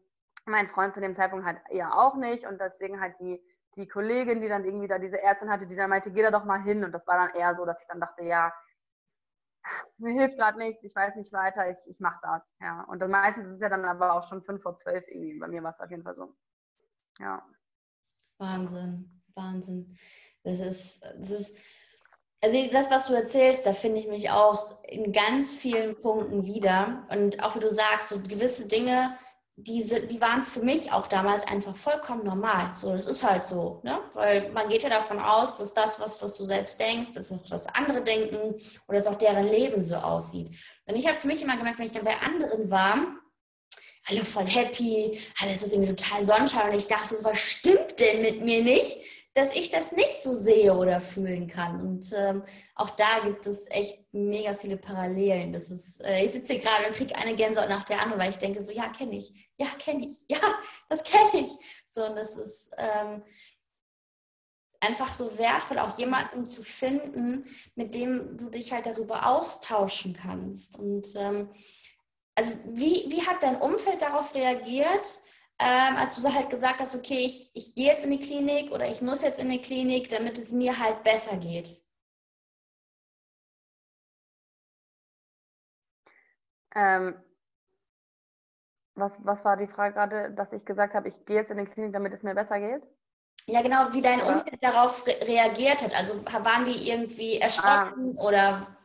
mein 0.48 0.68
Freund 0.68 0.94
zu 0.94 1.00
dem 1.00 1.14
Zeitpunkt 1.14 1.44
halt 1.46 1.58
eher 1.70 1.98
auch 1.98 2.16
nicht 2.16 2.46
und 2.46 2.60
deswegen 2.60 3.00
halt 3.00 3.14
die, 3.20 3.40
die 3.76 3.86
Kollegin, 3.86 4.40
die 4.40 4.48
dann 4.48 4.64
irgendwie 4.64 4.88
da 4.88 4.98
diese 4.98 5.22
Ärztin 5.22 5.50
hatte, 5.50 5.66
die 5.66 5.76
dann 5.76 5.90
meinte, 5.90 6.10
geh 6.10 6.22
da 6.22 6.30
doch 6.30 6.44
mal 6.44 6.62
hin 6.62 6.84
und 6.84 6.92
das 6.92 7.06
war 7.06 7.16
dann 7.16 7.34
eher 7.34 7.54
so, 7.54 7.64
dass 7.64 7.80
ich 7.80 7.88
dann 7.88 8.00
dachte, 8.00 8.24
ja, 8.24 8.52
mir 9.98 10.12
hilft 10.12 10.38
gerade 10.38 10.58
nichts, 10.58 10.82
ich 10.82 10.94
weiß 10.94 11.16
nicht 11.16 11.32
weiter, 11.32 11.70
ich, 11.70 11.78
ich 11.86 12.00
mache 12.00 12.18
das, 12.22 12.42
ja. 12.60 12.82
Und 12.84 13.00
dann 13.00 13.10
meistens 13.10 13.46
ist 13.46 13.54
es 13.54 13.60
ja 13.60 13.68
dann 13.68 13.84
aber 13.84 14.14
auch 14.14 14.26
schon 14.26 14.42
fünf 14.42 14.62
vor 14.62 14.76
zwölf 14.76 15.06
irgendwie, 15.08 15.38
bei 15.38 15.48
mir 15.48 15.62
war 15.62 15.72
es 15.72 15.80
auf 15.80 15.90
jeden 15.90 16.02
Fall 16.02 16.14
so, 16.14 16.34
ja. 17.18 17.44
Wahnsinn, 18.38 19.22
Wahnsinn. 19.34 19.96
Das 20.44 20.60
ist, 20.60 21.02
das 21.02 21.30
ist, 21.30 21.58
also 22.40 22.56
das, 22.72 22.90
was 22.90 23.08
du 23.08 23.14
erzählst, 23.14 23.66
da 23.66 23.72
finde 23.72 24.00
ich 24.00 24.06
mich 24.06 24.30
auch 24.30 24.82
in 24.84 25.12
ganz 25.12 25.54
vielen 25.54 26.00
Punkten 26.00 26.44
wieder 26.44 27.06
und 27.10 27.42
auch 27.42 27.56
wie 27.56 27.60
du 27.60 27.70
sagst, 27.70 28.08
so 28.08 28.20
gewisse 28.20 28.68
Dinge, 28.68 29.18
diese, 29.60 30.06
die 30.06 30.20
waren 30.20 30.44
für 30.44 30.60
mich 30.60 30.92
auch 30.92 31.08
damals 31.08 31.44
einfach 31.46 31.74
vollkommen 31.76 32.24
normal. 32.24 32.72
So, 32.74 32.92
das 32.92 33.06
ist 33.06 33.24
halt 33.24 33.44
so, 33.44 33.80
ne? 33.82 33.98
Weil 34.12 34.52
man 34.52 34.68
geht 34.68 34.84
ja 34.84 34.88
davon 34.88 35.18
aus, 35.18 35.56
dass 35.56 35.74
das, 35.74 35.98
was, 35.98 36.22
was 36.22 36.36
du 36.36 36.44
selbst 36.44 36.78
denkst, 36.78 37.12
dass 37.14 37.32
auch 37.32 37.44
das 37.48 37.66
andere 37.66 38.02
denken 38.02 38.54
oder 38.86 38.98
dass 38.98 39.08
auch 39.08 39.16
deren 39.16 39.46
Leben 39.46 39.82
so 39.82 39.96
aussieht. 39.96 40.50
Und 40.86 40.94
ich 40.94 41.08
habe 41.08 41.18
für 41.18 41.26
mich 41.26 41.42
immer 41.42 41.56
gemerkt, 41.56 41.78
wenn 41.80 41.86
ich 41.86 41.92
dann 41.92 42.04
bei 42.04 42.16
anderen 42.20 42.70
war, 42.70 42.98
alle 44.08 44.24
voll 44.24 44.46
happy, 44.46 45.20
alles 45.42 45.64
ist 45.64 45.72
irgendwie 45.72 45.94
total 45.94 46.22
Sonnenschein 46.22 46.70
und 46.70 46.78
ich 46.78 46.86
dachte, 46.86 47.16
so, 47.16 47.24
was 47.24 47.38
stimmt 47.38 47.98
denn 47.98 48.22
mit 48.22 48.40
mir 48.40 48.62
nicht? 48.62 48.96
Dass 49.34 49.54
ich 49.54 49.70
das 49.70 49.92
nicht 49.92 50.22
so 50.22 50.32
sehe 50.32 50.74
oder 50.74 51.00
fühlen 51.00 51.46
kann. 51.46 51.80
Und 51.80 52.12
ähm, 52.16 52.42
auch 52.74 52.90
da 52.90 53.20
gibt 53.20 53.46
es 53.46 53.66
echt 53.70 54.02
mega 54.12 54.54
viele 54.54 54.76
Parallelen. 54.76 55.52
Das 55.52 55.70
ist, 55.70 56.02
äh, 56.02 56.24
ich 56.24 56.32
sitze 56.32 56.54
hier 56.54 56.62
gerade 56.62 56.86
und 56.86 56.94
kriege 56.96 57.14
eine 57.14 57.36
Gänsehaut 57.36 57.68
nach 57.68 57.84
der 57.84 58.02
anderen, 58.02 58.20
weil 58.20 58.30
ich 58.30 58.38
denke 58.38 58.62
so, 58.62 58.72
ja, 58.72 58.88
kenne 58.88 59.16
ich, 59.16 59.50
ja, 59.56 59.66
kenne 59.78 60.06
ich, 60.06 60.24
ja, 60.28 60.40
das 60.88 61.02
kenne 61.04 61.46
ich. 61.46 61.52
So, 61.90 62.04
und 62.04 62.16
das 62.16 62.36
ist 62.36 62.70
ähm, 62.78 63.22
einfach 64.80 65.08
so 65.08 65.38
wertvoll, 65.38 65.78
auch 65.78 65.98
jemanden 65.98 66.46
zu 66.46 66.62
finden, 66.62 67.44
mit 67.74 67.94
dem 67.94 68.38
du 68.38 68.50
dich 68.50 68.72
halt 68.72 68.86
darüber 68.86 69.26
austauschen 69.26 70.14
kannst. 70.14 70.78
Und 70.78 71.06
ähm, 71.16 71.50
also 72.34 72.52
wie, 72.66 73.06
wie 73.08 73.26
hat 73.26 73.42
dein 73.42 73.60
Umfeld 73.60 74.02
darauf 74.02 74.34
reagiert? 74.34 75.18
Ähm, 75.58 75.96
als 75.96 76.16
du 76.16 76.32
halt 76.32 76.50
gesagt 76.50 76.80
hast, 76.80 76.94
okay, 76.94 77.26
ich, 77.26 77.50
ich 77.54 77.74
gehe 77.74 77.86
jetzt 77.86 78.04
in 78.04 78.10
die 78.10 78.20
Klinik 78.20 78.70
oder 78.70 78.88
ich 78.88 79.02
muss 79.02 79.22
jetzt 79.22 79.40
in 79.40 79.50
die 79.50 79.60
Klinik, 79.60 80.08
damit 80.08 80.38
es 80.38 80.52
mir 80.52 80.78
halt 80.78 81.02
besser 81.02 81.36
geht? 81.36 81.82
Ähm, 86.74 87.16
was, 88.94 89.24
was 89.24 89.44
war 89.44 89.56
die 89.56 89.66
Frage 89.66 89.94
gerade, 89.94 90.30
dass 90.32 90.52
ich 90.52 90.64
gesagt 90.64 90.94
habe, 90.94 91.08
ich 91.08 91.24
gehe 91.24 91.36
jetzt 91.36 91.50
in 91.50 91.58
die 91.58 91.64
Klinik, 91.64 91.92
damit 91.92 92.12
es 92.12 92.22
mir 92.22 92.34
besser 92.34 92.60
geht? 92.60 92.86
Ja, 93.46 93.62
genau, 93.62 93.92
wie 93.92 94.02
dein 94.02 94.20
Umfeld 94.20 94.62
darauf 94.62 95.06
re 95.06 95.26
reagiert 95.26 95.82
hat. 95.82 95.94
Also 95.94 96.22
waren 96.24 96.66
die 96.66 96.90
irgendwie 96.90 97.38
erschrocken 97.38 98.14
ah. 98.18 98.22
oder 98.22 98.77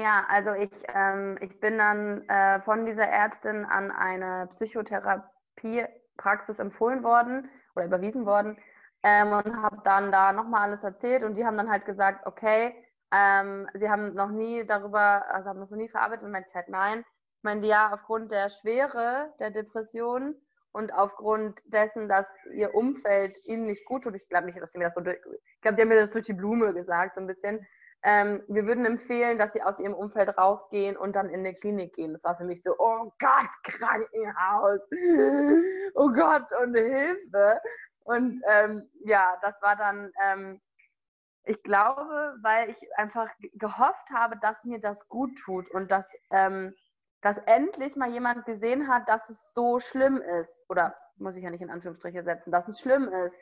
Ja, 0.00 0.24
also 0.28 0.54
ich, 0.54 0.70
ähm, 0.94 1.36
ich 1.42 1.60
bin 1.60 1.76
dann 1.76 2.26
äh, 2.28 2.60
von 2.60 2.86
dieser 2.86 3.06
Ärztin 3.06 3.66
an 3.66 3.90
eine 3.90 4.48
Psychotherapiepraxis 4.54 6.58
empfohlen 6.58 7.02
worden 7.02 7.50
oder 7.76 7.84
überwiesen 7.84 8.24
worden 8.24 8.56
ähm, 9.02 9.32
und 9.32 9.54
habe 9.62 9.82
dann 9.84 10.10
da 10.10 10.32
nochmal 10.32 10.70
alles 10.70 10.82
erzählt. 10.82 11.22
Und 11.22 11.34
die 11.34 11.44
haben 11.44 11.58
dann 11.58 11.70
halt 11.70 11.84
gesagt, 11.84 12.26
okay, 12.26 12.74
ähm, 13.12 13.68
sie 13.74 13.90
haben 13.90 14.14
noch 14.14 14.30
nie 14.30 14.64
darüber, 14.64 15.26
also 15.34 15.50
haben 15.50 15.60
das 15.60 15.70
noch 15.70 15.76
nie 15.76 15.90
verarbeitet. 15.90 16.24
Und 16.24 16.30
meinte 16.30 16.54
halt 16.54 16.70
nein. 16.70 17.00
Ich 17.00 17.42
meine, 17.42 17.66
ja, 17.66 17.92
aufgrund 17.92 18.32
der 18.32 18.48
Schwere 18.48 19.34
der 19.38 19.50
Depression 19.50 20.34
und 20.72 20.94
aufgrund 20.94 21.60
dessen, 21.66 22.08
dass 22.08 22.26
ihr 22.54 22.74
Umfeld 22.74 23.36
ihnen 23.44 23.64
nicht 23.64 23.84
gut 23.84 24.04
tut, 24.04 24.14
ich 24.14 24.28
glaube 24.30 24.46
nicht, 24.46 24.58
dass 24.60 24.72
sie 24.72 24.78
mir 24.78 24.84
das 24.84 24.94
so 24.94 25.00
durch, 25.02 25.18
ich 25.56 25.60
glaube, 25.60 25.76
die 25.76 25.82
haben 25.82 25.88
mir 25.88 26.00
das 26.00 26.10
durch 26.10 26.24
die 26.26 26.32
Blume 26.32 26.72
gesagt, 26.72 27.16
so 27.16 27.20
ein 27.20 27.26
bisschen, 27.26 27.66
ähm, 28.02 28.42
wir 28.48 28.66
würden 28.66 28.86
empfehlen, 28.86 29.38
dass 29.38 29.52
sie 29.52 29.62
aus 29.62 29.78
ihrem 29.78 29.94
Umfeld 29.94 30.36
rausgehen 30.38 30.96
und 30.96 31.14
dann 31.16 31.28
in 31.28 31.40
eine 31.40 31.54
Klinik 31.54 31.94
gehen. 31.94 32.12
Das 32.14 32.24
war 32.24 32.36
für 32.36 32.44
mich 32.44 32.62
so, 32.62 32.74
oh 32.78 33.12
Gott, 33.18 33.50
Krankenhaus, 33.62 34.80
oh 35.94 36.10
Gott 36.10 36.46
und 36.62 36.74
Hilfe. 36.74 37.60
Und 38.04 38.42
ähm, 38.48 38.88
ja, 39.04 39.36
das 39.42 39.60
war 39.60 39.76
dann, 39.76 40.10
ähm, 40.24 40.60
ich 41.44 41.62
glaube, 41.62 42.36
weil 42.42 42.70
ich 42.70 42.78
einfach 42.96 43.28
gehofft 43.54 44.08
habe, 44.12 44.38
dass 44.38 44.64
mir 44.64 44.80
das 44.80 45.06
gut 45.08 45.38
tut 45.44 45.70
und 45.70 45.90
dass, 45.90 46.08
ähm, 46.30 46.74
dass 47.20 47.36
endlich 47.38 47.96
mal 47.96 48.10
jemand 48.10 48.46
gesehen 48.46 48.88
hat, 48.88 49.08
dass 49.10 49.28
es 49.28 49.36
so 49.52 49.78
schlimm 49.78 50.16
ist. 50.16 50.56
Oder 50.70 50.96
muss 51.16 51.36
ich 51.36 51.44
ja 51.44 51.50
nicht 51.50 51.60
in 51.60 51.70
Anführungsstriche 51.70 52.22
setzen, 52.22 52.50
dass 52.50 52.66
es 52.66 52.80
schlimm 52.80 53.08
ist 53.08 53.36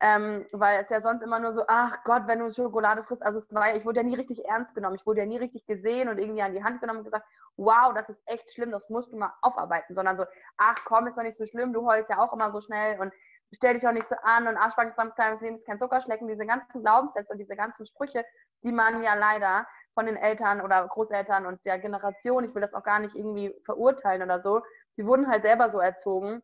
ähm, 0.00 0.46
weil 0.52 0.80
es 0.80 0.90
ja 0.90 1.00
sonst 1.00 1.22
immer 1.22 1.38
nur 1.38 1.52
so, 1.52 1.64
ach 1.68 2.02
Gott, 2.04 2.26
wenn 2.26 2.40
du 2.40 2.50
Schokolade 2.50 3.04
frisst, 3.04 3.22
also 3.22 3.38
es 3.38 3.54
war, 3.54 3.74
ich 3.74 3.84
wurde 3.84 4.00
ja 4.00 4.02
nie 4.06 4.16
richtig 4.16 4.44
ernst 4.44 4.74
genommen, 4.74 4.96
ich 4.96 5.06
wurde 5.06 5.20
ja 5.20 5.26
nie 5.26 5.38
richtig 5.38 5.66
gesehen 5.66 6.08
und 6.08 6.18
irgendwie 6.18 6.42
an 6.42 6.52
die 6.52 6.64
Hand 6.64 6.80
genommen 6.80 6.98
und 7.00 7.04
gesagt, 7.04 7.26
wow, 7.56 7.92
das 7.94 8.08
ist 8.08 8.20
echt 8.26 8.52
schlimm, 8.52 8.72
das 8.72 8.88
musst 8.90 9.12
du 9.12 9.16
mal 9.16 9.32
aufarbeiten, 9.42 9.94
sondern 9.94 10.16
so, 10.16 10.24
ach 10.56 10.76
komm, 10.84 11.06
ist 11.06 11.16
doch 11.16 11.22
nicht 11.22 11.38
so 11.38 11.46
schlimm, 11.46 11.72
du 11.72 11.86
heulst 11.86 12.10
ja 12.10 12.18
auch 12.18 12.32
immer 12.32 12.50
so 12.50 12.60
schnell 12.60 13.00
und 13.00 13.12
stell 13.52 13.74
dich 13.74 13.82
doch 13.82 13.92
nicht 13.92 14.08
so 14.08 14.16
an 14.22 14.48
und 14.48 14.56
Arschbacken 14.56 14.94
samt 14.96 15.14
kleines 15.14 15.40
Leben 15.40 15.56
ist 15.56 15.66
kein 15.66 15.78
Zuckerschlecken, 15.78 16.26
diese 16.26 16.46
ganzen 16.46 16.82
Glaubenssätze 16.82 17.32
und 17.32 17.38
diese 17.38 17.56
ganzen 17.56 17.86
Sprüche, 17.86 18.24
die 18.62 18.72
man 18.72 19.02
ja 19.02 19.14
leider 19.14 19.66
von 19.94 20.06
den 20.06 20.16
Eltern 20.16 20.60
oder 20.60 20.86
Großeltern 20.88 21.46
und 21.46 21.64
der 21.64 21.78
Generation, 21.78 22.44
ich 22.44 22.54
will 22.54 22.62
das 22.62 22.74
auch 22.74 22.82
gar 22.82 22.98
nicht 22.98 23.14
irgendwie 23.14 23.54
verurteilen 23.64 24.22
oder 24.22 24.40
so, 24.42 24.60
die 24.96 25.06
wurden 25.06 25.28
halt 25.28 25.42
selber 25.42 25.70
so 25.70 25.78
erzogen 25.78 26.42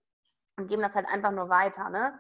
und 0.56 0.68
geben 0.68 0.82
das 0.82 0.94
halt 0.94 1.08
einfach 1.08 1.32
nur 1.32 1.48
weiter, 1.48 1.90
ne? 1.90 2.18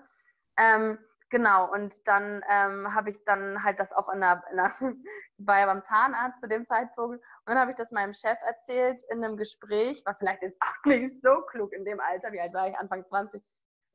Ähm, 0.56 0.98
Genau, 1.30 1.72
und 1.72 2.08
dann 2.08 2.44
ähm, 2.50 2.92
habe 2.92 3.10
ich 3.10 3.24
dann 3.24 3.62
halt 3.62 3.78
das 3.78 3.92
auch 3.92 4.08
in 4.12 4.20
der, 4.20 4.42
in 4.50 4.56
der 4.56 4.72
war 5.38 5.60
ja 5.60 5.66
beim 5.66 5.82
Zahnarzt 5.84 6.40
zu 6.40 6.48
dem 6.48 6.66
Zeitpunkt. 6.66 7.18
Und 7.18 7.46
dann 7.46 7.58
habe 7.58 7.70
ich 7.70 7.76
das 7.76 7.92
meinem 7.92 8.12
Chef 8.12 8.36
erzählt 8.44 9.00
in 9.10 9.24
einem 9.24 9.36
Gespräch, 9.36 10.04
war 10.04 10.16
vielleicht 10.16 10.42
jetzt 10.42 10.60
auch 10.60 10.84
nicht 10.86 11.22
so 11.22 11.42
klug 11.42 11.72
in 11.72 11.84
dem 11.84 12.00
Alter, 12.00 12.32
wie 12.32 12.40
alt 12.40 12.52
war 12.52 12.68
ich, 12.68 12.76
Anfang 12.76 13.06
20, 13.06 13.40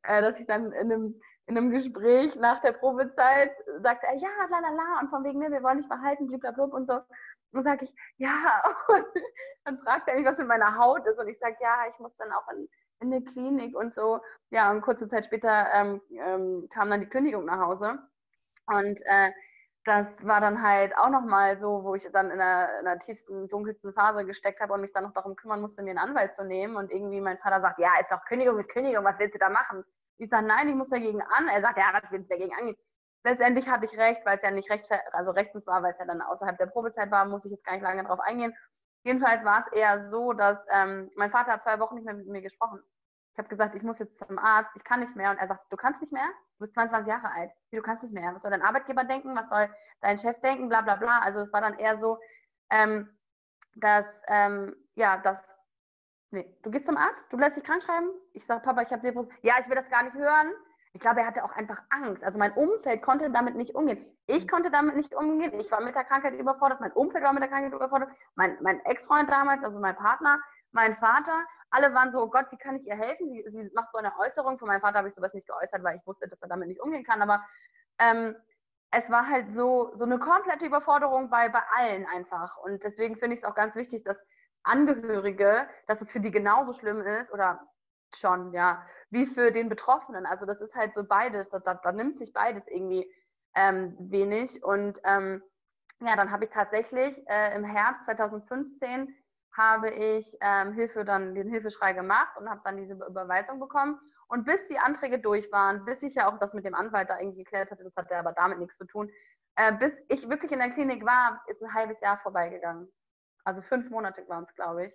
äh, 0.04 0.22
dass 0.22 0.40
ich 0.40 0.46
dann 0.46 0.72
in 0.72 0.90
einem, 0.90 1.20
in 1.46 1.58
einem 1.58 1.70
Gespräch 1.70 2.34
nach 2.36 2.62
der 2.62 2.72
Probezeit 2.72 3.52
sagte, 3.82 4.06
ja, 4.16 4.30
la 4.48 4.58
la 4.58 4.70
la, 4.70 5.00
und 5.00 5.10
von 5.10 5.22
wegen, 5.22 5.38
ne, 5.40 5.50
wir 5.50 5.62
wollen 5.62 5.78
nicht 5.78 5.90
behalten, 5.90 6.28
blablabla 6.28 6.64
und 6.64 6.86
so. 6.86 7.00
Und 7.52 7.64
sage 7.64 7.84
ich, 7.84 7.94
ja, 8.16 8.62
und 8.88 9.06
dann 9.64 9.78
fragt 9.80 10.08
er 10.08 10.16
mich, 10.16 10.24
was 10.24 10.38
in 10.38 10.46
meiner 10.46 10.78
Haut 10.78 11.06
ist. 11.06 11.18
Und 11.18 11.28
ich 11.28 11.38
sage, 11.38 11.56
ja, 11.60 11.84
ich 11.90 11.98
muss 11.98 12.16
dann 12.16 12.32
auch 12.32 12.48
in 12.52 12.66
in 13.00 13.10
der 13.10 13.22
Klinik 13.22 13.76
und 13.76 13.92
so. 13.92 14.20
Ja, 14.50 14.70
und 14.70 14.80
kurze 14.82 15.08
Zeit 15.08 15.24
später 15.24 15.68
ähm, 15.74 16.00
ähm, 16.10 16.68
kam 16.72 16.90
dann 16.90 17.00
die 17.00 17.08
Kündigung 17.08 17.44
nach 17.44 17.58
Hause. 17.58 17.98
Und 18.66 19.00
äh, 19.06 19.30
das 19.84 20.24
war 20.26 20.40
dann 20.40 20.62
halt 20.62 20.96
auch 20.96 21.10
nochmal 21.10 21.60
so, 21.60 21.84
wo 21.84 21.94
ich 21.94 22.08
dann 22.12 22.30
in 22.30 22.38
der, 22.38 22.80
in 22.80 22.84
der, 22.86 22.98
tiefsten, 22.98 23.48
dunkelsten 23.48 23.92
Phase 23.92 24.24
gesteckt 24.24 24.60
habe 24.60 24.72
und 24.72 24.80
mich 24.80 24.92
dann 24.92 25.04
noch 25.04 25.12
darum 25.12 25.36
kümmern 25.36 25.60
musste, 25.60 25.82
mir 25.82 25.90
einen 25.90 25.98
Anwalt 25.98 26.34
zu 26.34 26.44
nehmen. 26.44 26.76
Und 26.76 26.90
irgendwie 26.90 27.20
mein 27.20 27.38
Vater 27.38 27.60
sagt, 27.60 27.78
ja, 27.78 27.90
ist 28.00 28.10
doch 28.10 28.24
Kündigung, 28.24 28.58
ist 28.58 28.70
Kündigung, 28.70 29.04
was 29.04 29.18
willst 29.18 29.34
du 29.36 29.38
da 29.38 29.48
machen? 29.48 29.84
Ich 30.18 30.30
sage, 30.30 30.46
nein, 30.46 30.68
ich 30.68 30.74
muss 30.74 30.88
dagegen 30.88 31.22
an. 31.22 31.48
Er 31.48 31.60
sagt, 31.60 31.78
ja, 31.78 31.84
was 31.92 32.10
willst 32.10 32.30
du 32.30 32.36
dagegen 32.36 32.54
angehen? 32.56 32.76
Letztendlich 33.24 33.68
hatte 33.68 33.86
ich 33.86 33.96
recht, 33.98 34.24
weil 34.24 34.36
es 34.36 34.42
ja 34.42 34.50
nicht 34.50 34.70
recht, 34.70 34.88
also 35.12 35.32
rechtens 35.32 35.66
war, 35.66 35.82
weil 35.82 35.92
es 35.92 35.98
ja 35.98 36.04
dann 36.04 36.22
außerhalb 36.22 36.58
der 36.58 36.66
Probezeit 36.66 37.10
war, 37.10 37.24
muss 37.26 37.44
ich 37.44 37.50
jetzt 37.52 37.64
gar 37.64 37.74
nicht 37.74 37.82
lange 37.82 38.02
darauf 38.02 38.20
eingehen. 38.20 38.54
Jedenfalls 39.06 39.44
war 39.44 39.60
es 39.60 39.68
eher 39.68 40.08
so, 40.08 40.32
dass 40.32 40.58
ähm, 40.68 41.12
mein 41.14 41.30
Vater 41.30 41.52
hat 41.52 41.62
zwei 41.62 41.78
Wochen 41.78 41.94
nicht 41.94 42.04
mehr 42.04 42.14
mit 42.14 42.26
mir 42.26 42.42
gesprochen. 42.42 42.82
Ich 43.32 43.38
habe 43.38 43.46
gesagt, 43.46 43.76
ich 43.76 43.82
muss 43.84 44.00
jetzt 44.00 44.18
zum 44.18 44.36
Arzt, 44.36 44.72
ich 44.74 44.82
kann 44.82 44.98
nicht 44.98 45.14
mehr. 45.14 45.30
Und 45.30 45.36
er 45.38 45.46
sagt, 45.46 45.72
du 45.72 45.76
kannst 45.76 46.00
nicht 46.00 46.12
mehr? 46.12 46.26
Du 46.58 46.64
bist 46.64 46.74
22 46.74 47.06
Jahre 47.06 47.30
alt. 47.30 47.52
Wie, 47.70 47.76
du 47.76 47.82
kannst 47.82 48.02
nicht 48.02 48.12
mehr? 48.12 48.34
Was 48.34 48.42
soll 48.42 48.50
dein 48.50 48.62
Arbeitgeber 48.62 49.04
denken? 49.04 49.36
Was 49.36 49.48
soll 49.48 49.72
dein 50.00 50.18
Chef 50.18 50.40
denken? 50.40 50.68
Bla 50.68 50.80
bla 50.80 50.96
bla. 50.96 51.20
Also 51.20 51.38
es 51.38 51.52
war 51.52 51.60
dann 51.60 51.78
eher 51.78 51.96
so, 51.96 52.18
ähm, 52.70 53.08
dass, 53.76 54.06
ähm, 54.26 54.74
ja, 54.96 55.18
dass, 55.18 55.38
nee, 56.32 56.52
du 56.64 56.72
gehst 56.72 56.86
zum 56.86 56.96
Arzt, 56.96 57.24
du 57.30 57.36
lässt 57.36 57.56
dich 57.56 57.62
krank 57.62 57.84
schreiben. 57.84 58.10
Ich 58.32 58.44
sage, 58.44 58.64
Papa, 58.64 58.82
ich 58.82 58.90
habe 58.90 59.02
Depression. 59.02 59.32
Ja, 59.42 59.54
ich 59.60 59.68
will 59.68 59.76
das 59.76 59.88
gar 59.88 60.02
nicht 60.02 60.16
hören. 60.16 60.50
Ich 60.96 61.00
glaube, 61.00 61.20
er 61.20 61.26
hatte 61.26 61.44
auch 61.44 61.52
einfach 61.52 61.82
Angst. 61.90 62.24
Also 62.24 62.38
mein 62.38 62.52
Umfeld 62.52 63.02
konnte 63.02 63.30
damit 63.30 63.54
nicht 63.54 63.74
umgehen. 63.74 64.02
Ich 64.26 64.48
konnte 64.48 64.70
damit 64.70 64.96
nicht 64.96 65.14
umgehen. 65.14 65.60
Ich 65.60 65.70
war 65.70 65.82
mit 65.82 65.94
der 65.94 66.04
Krankheit 66.04 66.32
überfordert. 66.32 66.80
Mein 66.80 66.92
Umfeld 66.92 67.22
war 67.22 67.34
mit 67.34 67.42
der 67.42 67.50
Krankheit 67.50 67.74
überfordert. 67.74 68.08
Mein, 68.34 68.56
mein 68.62 68.82
Ex-Freund 68.86 69.28
damals, 69.28 69.62
also 69.62 69.78
mein 69.78 69.94
Partner, 69.94 70.40
mein 70.72 70.96
Vater. 70.96 71.44
Alle 71.68 71.92
waren 71.92 72.10
so, 72.12 72.22
oh 72.22 72.30
Gott, 72.30 72.46
wie 72.50 72.56
kann 72.56 72.76
ich 72.76 72.86
ihr 72.86 72.96
helfen? 72.96 73.28
Sie, 73.28 73.44
sie 73.48 73.70
macht 73.74 73.92
so 73.92 73.98
eine 73.98 74.10
Äußerung. 74.18 74.58
Von 74.58 74.68
meinem 74.68 74.80
Vater 74.80 74.96
habe 74.96 75.08
ich 75.08 75.14
sowas 75.14 75.34
nicht 75.34 75.46
geäußert, 75.46 75.84
weil 75.84 75.98
ich 75.98 76.06
wusste, 76.06 76.30
dass 76.30 76.40
er 76.40 76.48
damit 76.48 76.68
nicht 76.68 76.80
umgehen 76.80 77.04
kann. 77.04 77.20
Aber 77.20 77.44
ähm, 77.98 78.34
es 78.90 79.10
war 79.10 79.28
halt 79.28 79.52
so, 79.52 79.92
so 79.96 80.06
eine 80.06 80.18
komplette 80.18 80.64
Überforderung 80.64 81.28
bei, 81.28 81.50
bei 81.50 81.60
allen 81.76 82.06
einfach. 82.06 82.56
Und 82.56 82.82
deswegen 82.84 83.16
finde 83.16 83.34
ich 83.34 83.42
es 83.42 83.46
auch 83.46 83.54
ganz 83.54 83.76
wichtig, 83.76 84.02
dass 84.04 84.16
Angehörige, 84.62 85.68
dass 85.88 86.00
es 86.00 86.10
für 86.10 86.20
die 86.20 86.30
genauso 86.30 86.72
schlimm 86.72 87.02
ist 87.02 87.30
oder 87.30 87.60
schon, 88.18 88.52
ja, 88.52 88.84
wie 89.10 89.26
für 89.26 89.52
den 89.52 89.68
Betroffenen. 89.68 90.26
Also 90.26 90.46
das 90.46 90.60
ist 90.60 90.74
halt 90.74 90.94
so 90.94 91.04
beides, 91.04 91.48
da, 91.50 91.58
da, 91.58 91.74
da 91.74 91.92
nimmt 91.92 92.18
sich 92.18 92.32
beides 92.32 92.66
irgendwie 92.68 93.10
ähm, 93.54 93.96
wenig. 93.98 94.62
Und 94.62 95.00
ähm, 95.04 95.42
ja, 96.00 96.16
dann 96.16 96.30
habe 96.30 96.44
ich 96.44 96.50
tatsächlich 96.50 97.16
äh, 97.28 97.54
im 97.54 97.64
Herbst 97.64 98.04
2015 98.04 99.14
habe 99.56 99.88
ich 99.90 100.36
ähm, 100.40 100.72
Hilfe 100.74 101.04
dann 101.04 101.34
den 101.34 101.48
Hilfeschrei 101.48 101.94
gemacht 101.94 102.36
und 102.38 102.48
habe 102.48 102.60
dann 102.64 102.76
diese 102.76 102.92
Überweisung 102.92 103.58
bekommen. 103.58 103.98
Und 104.28 104.44
bis 104.44 104.66
die 104.66 104.78
Anträge 104.78 105.18
durch 105.20 105.50
waren, 105.52 105.84
bis 105.84 106.02
ich 106.02 106.14
ja 106.14 106.28
auch 106.28 106.38
das 106.38 106.52
mit 106.52 106.64
dem 106.64 106.74
Anwalt 106.74 107.08
da 107.08 107.18
irgendwie 107.18 107.44
geklärt 107.44 107.70
hatte, 107.70 107.84
das 107.84 107.96
hatte 107.96 108.16
aber 108.16 108.32
damit 108.32 108.58
nichts 108.58 108.76
zu 108.76 108.84
tun, 108.84 109.10
äh, 109.56 109.72
bis 109.72 109.96
ich 110.08 110.28
wirklich 110.28 110.52
in 110.52 110.58
der 110.58 110.70
Klinik 110.70 111.04
war, 111.06 111.42
ist 111.46 111.62
ein 111.62 111.72
halbes 111.72 112.00
Jahr 112.00 112.18
vorbeigegangen. 112.18 112.92
Also 113.44 113.62
fünf 113.62 113.88
Monate 113.90 114.28
waren 114.28 114.44
es, 114.44 114.54
glaube 114.54 114.86
ich. 114.86 114.94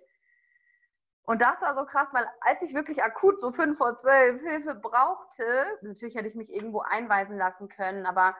Und 1.24 1.40
das 1.40 1.60
war 1.60 1.74
so 1.76 1.84
krass, 1.84 2.12
weil 2.12 2.26
als 2.40 2.62
ich 2.62 2.74
wirklich 2.74 3.02
akut 3.02 3.40
so 3.40 3.52
fünf 3.52 3.78
vor 3.78 3.96
zwölf 3.96 4.40
Hilfe 4.40 4.74
brauchte, 4.74 5.44
natürlich 5.82 6.16
hätte 6.16 6.28
ich 6.28 6.34
mich 6.34 6.50
irgendwo 6.52 6.80
einweisen 6.80 7.38
lassen 7.38 7.68
können, 7.68 8.06
aber 8.06 8.36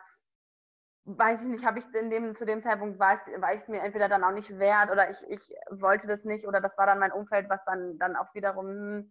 weiß 1.05 1.43
ich 1.43 1.49
nicht, 1.49 1.65
habe 1.65 1.79
ich 1.79 1.95
in 1.95 2.11
dem, 2.11 2.35
zu 2.35 2.45
dem 2.45 2.63
Zeitpunkt, 2.63 2.99
war 2.99 3.21
es 3.55 3.69
mir 3.69 3.83
entweder 3.83 4.09
dann 4.09 4.25
auch 4.25 4.33
nicht 4.33 4.59
wert 4.59 4.91
oder 4.91 5.11
ich, 5.11 5.25
ich 5.29 5.55
wollte 5.71 6.07
das 6.07 6.25
nicht 6.25 6.47
oder 6.47 6.61
das 6.61 6.77
war 6.79 6.87
dann 6.87 6.99
mein 6.99 7.13
Umfeld, 7.13 7.49
was 7.49 7.65
dann, 7.65 7.99
dann 7.99 8.17
auch 8.17 8.35
wiederum, 8.35 9.09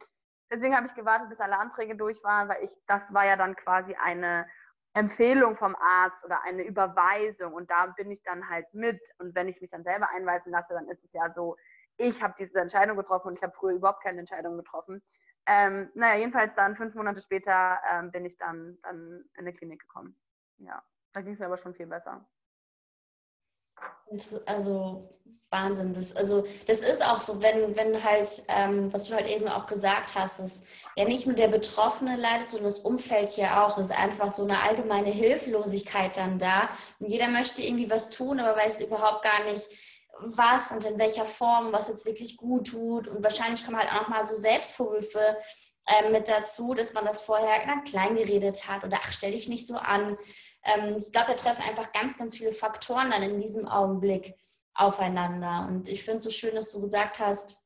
deswegen 0.49 0.75
habe 0.75 0.87
ich 0.87 0.93
gewartet, 0.93 1.29
bis 1.29 1.39
alle 1.39 1.57
Anträge 1.57 1.95
durch 1.95 2.23
waren, 2.23 2.49
weil 2.49 2.63
ich, 2.63 2.75
das 2.87 3.13
war 3.13 3.25
ja 3.25 3.35
dann 3.35 3.55
quasi 3.55 3.95
eine 3.95 4.47
Empfehlung 4.93 5.55
vom 5.55 5.75
Arzt 5.75 6.25
oder 6.25 6.43
eine 6.43 6.63
Überweisung 6.63 7.53
und 7.53 7.69
da 7.71 7.87
bin 7.87 8.11
ich 8.11 8.21
dann 8.23 8.49
halt 8.49 8.73
mit. 8.73 8.99
Und 9.19 9.35
wenn 9.35 9.47
ich 9.47 9.61
mich 9.61 9.69
dann 9.69 9.83
selber 9.83 10.09
einweisen 10.09 10.51
lasse, 10.51 10.73
dann 10.73 10.89
ist 10.89 11.03
es 11.03 11.13
ja 11.13 11.31
so, 11.33 11.55
ich 11.97 12.21
habe 12.21 12.33
diese 12.37 12.59
Entscheidung 12.59 12.97
getroffen 12.97 13.29
und 13.29 13.35
ich 13.35 13.43
habe 13.43 13.53
früher 13.53 13.73
überhaupt 13.73 14.03
keine 14.03 14.19
Entscheidung 14.19 14.57
getroffen. 14.57 15.01
Ähm, 15.47 15.89
naja, 15.95 16.19
jedenfalls 16.19 16.53
dann 16.55 16.75
fünf 16.75 16.93
Monate 16.95 17.21
später 17.21 17.79
ähm, 17.91 18.11
bin 18.11 18.25
ich 18.25 18.37
dann, 18.37 18.77
dann 18.83 19.25
in 19.33 19.39
eine 19.39 19.53
Klinik 19.53 19.81
gekommen. 19.81 20.15
Ja. 20.57 20.83
Da 21.13 21.21
ging 21.21 21.33
es 21.33 21.39
mir 21.39 21.47
aber 21.47 21.57
schon 21.57 21.73
viel 21.73 21.87
besser. 21.87 22.25
Also 24.45 25.09
Wahnsinn. 25.51 25.93
Das, 25.93 26.15
also, 26.15 26.47
das 26.65 26.79
ist 26.79 27.05
auch 27.05 27.19
so, 27.19 27.41
wenn, 27.41 27.75
wenn 27.75 28.03
halt, 28.03 28.29
ähm, 28.47 28.91
was 28.93 29.05
du 29.05 29.15
halt 29.15 29.27
eben 29.27 29.47
auch 29.47 29.67
gesagt 29.67 30.15
hast, 30.15 30.39
dass 30.39 30.63
ja 30.95 31.05
nicht 31.05 31.27
nur 31.27 31.35
der 31.35 31.49
Betroffene 31.49 32.15
leidet, 32.15 32.49
sondern 32.49 32.67
das 32.67 32.79
Umfeld 32.79 33.35
ja 33.35 33.65
auch. 33.65 33.77
Es 33.77 33.85
ist 33.85 33.97
einfach 33.97 34.31
so 34.31 34.43
eine 34.43 34.61
allgemeine 34.61 35.09
Hilflosigkeit 35.09 36.15
dann 36.15 36.39
da. 36.39 36.69
Und 36.99 37.07
jeder 37.07 37.27
möchte 37.27 37.61
irgendwie 37.61 37.89
was 37.89 38.09
tun, 38.09 38.39
aber 38.39 38.57
weiß 38.57 38.81
überhaupt 38.81 39.23
gar 39.23 39.43
nicht, 39.43 39.67
was 40.23 40.71
und 40.71 40.83
in 40.83 40.99
welcher 40.99 41.25
Form, 41.25 41.71
was 41.71 41.87
jetzt 41.87 42.05
wirklich 42.05 42.37
gut 42.37 42.67
tut. 42.67 43.07
Und 43.07 43.23
wahrscheinlich 43.23 43.63
kommen 43.65 43.77
halt 43.77 43.91
auch 43.91 44.01
nochmal 44.01 44.25
so 44.25 44.35
Selbstvorwürfe 44.35 45.37
äh, 45.87 46.09
mit 46.09 46.27
dazu, 46.27 46.73
dass 46.73 46.93
man 46.93 47.05
das 47.05 47.21
vorher 47.21 47.65
na, 47.65 47.81
klein 47.81 48.15
geredet 48.15 48.67
hat 48.67 48.83
oder 48.83 48.99
ach, 49.01 49.11
stell 49.11 49.31
dich 49.31 49.49
nicht 49.49 49.67
so 49.67 49.75
an. 49.75 50.17
Ähm, 50.63 50.95
ich 50.97 51.11
glaube, 51.11 51.27
da 51.29 51.33
treffen 51.35 51.63
einfach 51.63 51.91
ganz, 51.91 52.17
ganz 52.17 52.37
viele 52.37 52.53
Faktoren 52.53 53.11
dann 53.11 53.23
in 53.23 53.41
diesem 53.41 53.67
Augenblick 53.67 54.35
aufeinander. 54.73 55.67
Und 55.67 55.89
ich 55.89 56.03
finde 56.03 56.19
es 56.19 56.23
so 56.23 56.31
schön, 56.31 56.55
dass 56.55 56.71
du 56.71 56.81
gesagt 56.81 57.19
hast, 57.19 57.57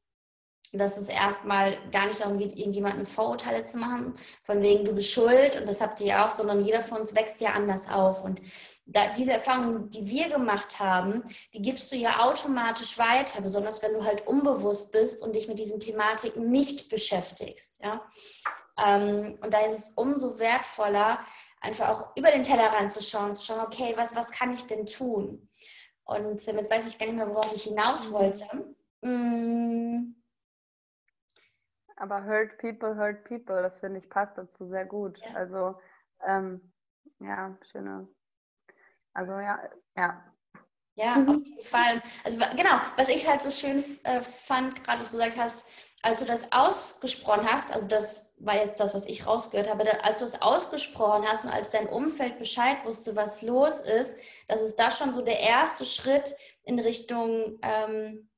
dass 0.74 0.98
es 0.98 1.10
erstmal 1.10 1.78
gar 1.91 2.08
nicht 2.08 2.20
darum 2.22 2.38
geht, 2.38 2.58
irgendjemanden 2.58 3.06
Vorurteile 3.06 3.65
zu 3.65 3.78
machen, 3.78 4.13
von 4.44 4.62
wegen 4.62 4.84
du 4.84 4.94
bist 4.94 5.12
schuld 5.12 5.56
und 5.56 5.68
das 5.70 5.80
habt 5.80 6.02
ihr 6.02 6.26
auch, 6.26 6.32
sondern 6.32 6.60
jeder 6.60 6.82
von 6.82 7.02
uns 7.02 7.15
wächst 7.15 7.39
ja 7.41 7.52
anders 7.52 7.88
auf. 7.89 8.24
Und 8.24 8.41
da, 8.86 9.12
diese 9.13 9.34
Erfahrungen, 9.34 9.89
die 9.89 10.08
wir 10.08 10.30
gemacht 10.30 10.80
haben, 10.80 11.24
die 11.54 11.62
gibst 11.62 11.91
du 11.91 11.95
ja 11.95 12.19
automatisch 12.19 12.98
weiter, 12.98 13.41
besonders 13.41 13.82
wenn 13.82 13.93
du 13.93 14.04
halt 14.04 14.28
unbewusst 14.28 14.91
bist 14.91 15.24
und 15.24 15.34
dich 15.34 15.48
mit 15.48 15.60
diesen 15.60 15.80
Thematiken 15.80 16.52
nicht 16.52 16.89
beschäftigst. 16.89 17.82
Ja? 17.84 18.02
Ähm, 18.84 19.39
und 19.41 19.54
da 19.54 19.65
ist 19.65 19.80
es 19.80 19.89
umso 19.89 20.38
wertvoller, 20.38 21.19
einfach 21.62 21.89
auch 21.89 22.15
über 22.15 22.32
den 22.32 22.43
Tellerrand 22.43 22.91
zu 22.91 23.02
schauen, 23.02 23.34
zu 23.34 23.43
schauen, 23.43 23.62
okay, 23.62 23.93
was, 23.98 24.15
was 24.15 24.32
kann 24.32 24.54
ich 24.54 24.67
denn 24.67 24.86
tun? 24.86 25.50
Und 26.04 26.48
ähm, 26.48 26.58
jetzt 26.58 26.69
weiß 26.69 26.88
ich 26.88 27.00
gar 27.00 27.08
nicht 27.08 27.15
mehr, 27.15 27.28
worauf 27.28 27.54
ich 27.54 27.63
hinaus 27.63 28.10
mhm. 28.10 28.13
wollte. 28.13 28.76
Mm. 29.02 30.15
Aber 31.98 32.26
hurt 32.26 32.58
people, 32.60 32.95
hurt 32.95 33.24
people, 33.24 33.62
das 33.62 33.78
finde 33.78 34.00
ich 34.00 34.10
passt 34.10 34.38
dazu 34.38 34.67
sehr 34.67 34.86
gut. 34.86 35.17
Ja. 35.19 35.34
Also, 35.34 35.76
ähm, 36.28 36.71
ja, 37.19 37.58
schöne. 37.63 38.08
Also, 39.15 39.34
ja, 39.39 39.60
ja. 39.97 40.23
Ja, 40.97 41.15
auf 41.28 41.45
jeden 41.45 41.62
Fall. 41.63 42.01
Also, 42.23 42.38
genau, 42.56 42.80
was 42.95 43.10
ich 43.10 43.28
halt 43.28 43.43
so 43.43 43.51
schön 43.51 43.84
äh, 44.04 44.21
fand, 44.21 44.82
gerade 44.84 45.01
was 45.01 45.12
du 45.12 45.17
gesagt 45.17 45.38
hast, 45.38 45.65
als 46.01 46.19
du 46.19 46.25
das 46.25 46.51
ausgesprochen 46.51 47.51
hast, 47.51 47.73
also 47.73 47.88
das 47.88 48.34
war 48.38 48.56
jetzt 48.56 48.80
das, 48.80 48.93
was 48.93 49.06
ich 49.08 49.25
rausgehört 49.25 49.69
habe, 49.69 50.04
als 50.04 50.19
du 50.19 50.25
es 50.25 50.41
ausgesprochen 50.41 51.25
hast 51.28 51.45
und 51.45 51.51
als 51.51 51.69
dein 51.71 51.88
Umfeld 51.89 52.38
Bescheid 52.38 52.78
wusste, 52.86 53.15
was 53.15 53.41
los 53.41 53.80
ist, 53.80 54.15
das 54.47 54.62
ist 54.62 54.75
da 54.78 54.91
schon 54.91 55.13
so 55.13 55.21
der 55.21 55.39
erste 55.39 55.84
Schritt 55.84 56.36
in 56.63 56.80
Richtung, 56.80 57.60
ähm, 57.62 58.30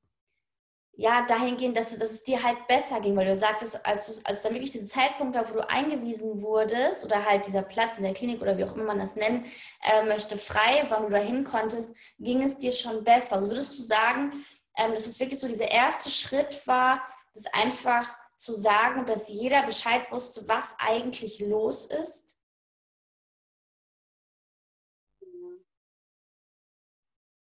ja, 1.00 1.24
dahingehend, 1.24 1.76
dass, 1.76 1.96
dass 1.96 2.10
es 2.10 2.24
dir 2.24 2.42
halt 2.42 2.66
besser 2.66 3.00
ging, 3.00 3.14
weil 3.14 3.26
du 3.26 3.36
sagtest, 3.36 3.86
als, 3.86 4.24
als 4.26 4.42
dann 4.42 4.52
wirklich 4.52 4.72
dieser 4.72 4.88
Zeitpunkt 4.88 5.36
war, 5.36 5.48
wo 5.48 5.54
du 5.54 5.70
eingewiesen 5.70 6.42
wurdest 6.42 7.04
oder 7.04 7.24
halt 7.24 7.46
dieser 7.46 7.62
Platz 7.62 7.98
in 7.98 8.02
der 8.02 8.14
Klinik 8.14 8.42
oder 8.42 8.58
wie 8.58 8.64
auch 8.64 8.74
immer 8.74 8.86
man 8.86 8.98
das 8.98 9.14
nennen 9.14 9.46
äh, 9.80 10.04
möchte, 10.04 10.36
frei, 10.36 10.84
wann 10.88 11.04
du 11.04 11.10
dahin 11.10 11.44
konntest, 11.44 11.94
ging 12.18 12.42
es 12.42 12.58
dir 12.58 12.72
schon 12.72 13.04
besser. 13.04 13.36
Also 13.36 13.46
würdest 13.46 13.78
du 13.78 13.82
sagen, 13.82 14.44
ähm, 14.76 14.92
dass 14.92 15.06
es 15.06 15.20
wirklich 15.20 15.38
so 15.38 15.46
dieser 15.46 15.70
erste 15.70 16.10
Schritt 16.10 16.66
war, 16.66 17.00
ist 17.32 17.54
einfach 17.54 18.04
zu 18.36 18.52
sagen, 18.52 19.06
dass 19.06 19.28
jeder 19.28 19.62
Bescheid 19.66 20.10
wusste, 20.10 20.48
was 20.48 20.74
eigentlich 20.80 21.38
los 21.38 21.86
ist? 21.86 22.36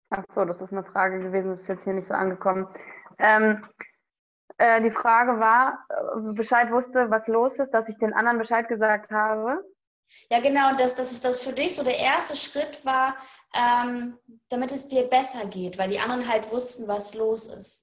Ach 0.08 0.24
so, 0.30 0.46
das 0.46 0.62
ist 0.62 0.72
eine 0.72 0.84
Frage 0.84 1.20
gewesen, 1.20 1.50
das 1.50 1.60
ist 1.60 1.68
jetzt 1.68 1.84
hier 1.84 1.92
nicht 1.92 2.08
so 2.08 2.14
angekommen. 2.14 2.66
Ähm, 3.22 3.64
äh, 4.58 4.82
die 4.82 4.90
Frage 4.90 5.40
war, 5.40 5.86
äh, 5.88 6.32
Bescheid 6.32 6.70
wusste, 6.70 7.10
was 7.10 7.28
los 7.28 7.58
ist, 7.58 7.70
dass 7.70 7.88
ich 7.88 7.98
den 7.98 8.12
anderen 8.12 8.38
Bescheid 8.38 8.68
gesagt 8.68 9.10
habe. 9.10 9.64
Ja, 10.30 10.40
genau, 10.40 10.76
dass, 10.76 10.94
dass 10.94 11.20
das 11.20 11.40
für 11.40 11.52
dich 11.52 11.74
so 11.74 11.82
der 11.82 11.98
erste 11.98 12.36
Schritt 12.36 12.84
war, 12.84 13.16
ähm, 13.54 14.18
damit 14.50 14.72
es 14.72 14.88
dir 14.88 15.08
besser 15.08 15.46
geht, 15.46 15.78
weil 15.78 15.88
die 15.88 16.00
anderen 16.00 16.28
halt 16.28 16.50
wussten, 16.52 16.86
was 16.86 17.14
los 17.14 17.46
ist. 17.46 17.81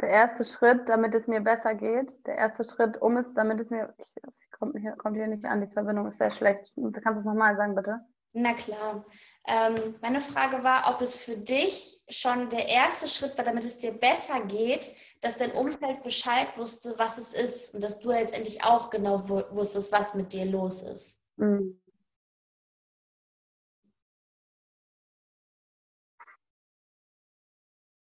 Der 0.00 0.08
erste 0.08 0.44
Schritt, 0.44 0.88
damit 0.88 1.14
es 1.14 1.26
mir 1.26 1.40
besser 1.40 1.74
geht, 1.74 2.26
der 2.26 2.36
erste 2.36 2.64
Schritt, 2.64 3.00
um 3.00 3.16
es, 3.16 3.32
damit 3.34 3.60
es 3.60 3.70
mir, 3.70 3.94
ich, 3.98 4.14
es 4.26 4.50
kommt, 4.58 4.78
hier, 4.78 4.92
kommt 4.92 5.16
hier 5.16 5.26
nicht 5.26 5.44
an, 5.44 5.60
die 5.60 5.72
Verbindung 5.72 6.06
ist 6.06 6.18
sehr 6.18 6.30
schlecht. 6.30 6.72
Kannst 6.76 7.18
du 7.18 7.20
es 7.20 7.24
nochmal 7.24 7.56
sagen, 7.56 7.74
bitte? 7.74 8.00
Na 8.34 8.52
klar. 8.52 9.06
Ähm, 9.46 9.94
meine 10.02 10.20
Frage 10.20 10.62
war, 10.62 10.92
ob 10.94 11.00
es 11.00 11.14
für 11.14 11.36
dich 11.36 12.02
schon 12.08 12.50
der 12.50 12.68
erste 12.68 13.08
Schritt 13.08 13.38
war, 13.38 13.44
damit 13.44 13.64
es 13.64 13.78
dir 13.78 13.92
besser 13.92 14.40
geht, 14.42 14.90
dass 15.22 15.38
dein 15.38 15.52
Umfeld 15.52 16.02
Bescheid 16.02 16.48
wusste, 16.56 16.94
was 16.98 17.16
es 17.16 17.32
ist 17.32 17.74
und 17.74 17.80
dass 17.82 18.00
du 18.00 18.10
letztendlich 18.10 18.62
auch 18.64 18.90
genau 18.90 19.26
wusstest, 19.28 19.90
was 19.92 20.14
mit 20.14 20.32
dir 20.32 20.44
los 20.44 20.82
ist. 20.82 21.22
Mhm. 21.36 21.80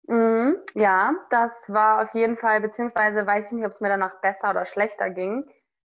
Mhm, 0.09 0.57
ja, 0.75 1.15
das 1.31 1.53
war 1.69 2.03
auf 2.03 2.15
jeden 2.15 2.39
Fall, 2.39 2.61
beziehungsweise 2.63 3.27
weiß 3.27 3.47
ich 3.49 3.53
nicht, 3.53 3.67
ob 3.67 3.73
es 3.73 3.81
mir 3.81 3.91
danach 3.91 4.21
besser 4.23 4.51
oder 4.51 4.65
schlechter 4.65 5.11
ging. 5.11 5.47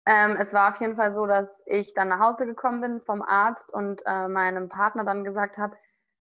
Ähm, 0.06 0.36
es 0.38 0.52
war 0.52 0.70
auf 0.72 0.80
jeden 0.80 0.96
Fall 0.96 1.12
so, 1.12 1.26
dass 1.26 1.60
ich 1.66 1.94
dann 1.94 2.08
nach 2.08 2.20
Hause 2.20 2.46
gekommen 2.46 2.80
bin 2.80 3.00
vom 3.02 3.22
Arzt 3.22 3.72
und 3.74 4.02
äh, 4.06 4.28
meinem 4.28 4.68
Partner 4.68 5.04
dann 5.04 5.24
gesagt 5.24 5.58
habe, 5.58 5.76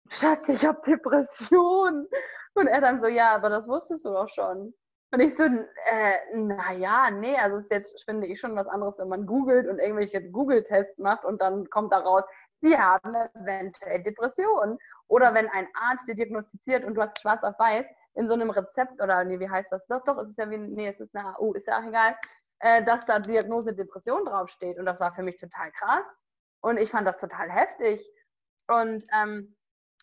Schatz, 0.09 0.49
ich 0.49 0.65
habe 0.65 0.81
Depression. 0.87 2.07
Und 2.55 2.67
er 2.67 2.81
dann 2.81 3.01
so, 3.01 3.07
ja, 3.07 3.33
aber 3.35 3.49
das 3.49 3.67
wusstest 3.67 4.05
du 4.05 4.09
doch 4.11 4.29
schon. 4.29 4.73
Und 5.11 5.19
ich 5.21 5.35
so, 5.35 5.43
äh, 5.43 6.35
naja, 6.37 7.11
nee, 7.11 7.37
also 7.37 7.57
ist 7.57 7.71
jetzt, 7.71 8.03
finde 8.05 8.27
ich, 8.27 8.39
schon 8.39 8.55
was 8.55 8.67
anderes, 8.67 8.97
wenn 8.99 9.09
man 9.09 9.25
googelt 9.27 9.67
und 9.67 9.79
irgendwelche 9.79 10.21
Google-Tests 10.31 10.99
macht 10.99 11.25
und 11.25 11.41
dann 11.41 11.69
kommt 11.69 11.91
da 11.93 11.99
raus, 11.99 12.23
sie 12.61 12.77
haben 12.77 13.15
eventuell 13.35 14.03
Depressionen. 14.03 14.79
Oder 15.07 15.33
wenn 15.33 15.49
ein 15.49 15.67
Arzt 15.73 16.07
dir 16.07 16.15
diagnostiziert 16.15 16.83
und 16.83 16.95
du 16.95 17.01
hast 17.01 17.19
schwarz 17.21 17.43
auf 17.43 17.57
weiß 17.59 17.87
in 18.15 18.27
so 18.27 18.33
einem 18.33 18.49
Rezept 18.49 19.01
oder 19.01 19.23
nee, 19.23 19.39
wie 19.39 19.49
heißt 19.49 19.71
das? 19.71 19.85
Doch, 19.87 20.03
doch, 20.03 20.17
es 20.17 20.29
ist 20.29 20.37
ja 20.37 20.49
wie, 20.49 20.57
nee, 20.57 20.87
es 20.87 20.99
ist 20.99 21.15
eine 21.15 21.37
AU, 21.37 21.53
ist 21.53 21.67
ja 21.67 21.79
auch 21.79 21.85
egal, 21.85 22.15
äh, 22.59 22.83
dass 22.83 23.05
da 23.05 23.19
Diagnose 23.19 23.73
Depression 23.73 24.25
draufsteht. 24.25 24.77
Und 24.77 24.85
das 24.85 24.99
war 24.99 25.11
für 25.11 25.23
mich 25.23 25.37
total 25.37 25.71
krass. 25.71 26.05
Und 26.61 26.77
ich 26.77 26.91
fand 26.91 27.07
das 27.07 27.17
total 27.17 27.49
heftig. 27.49 28.07
Und 28.67 29.05
ähm, 29.13 29.55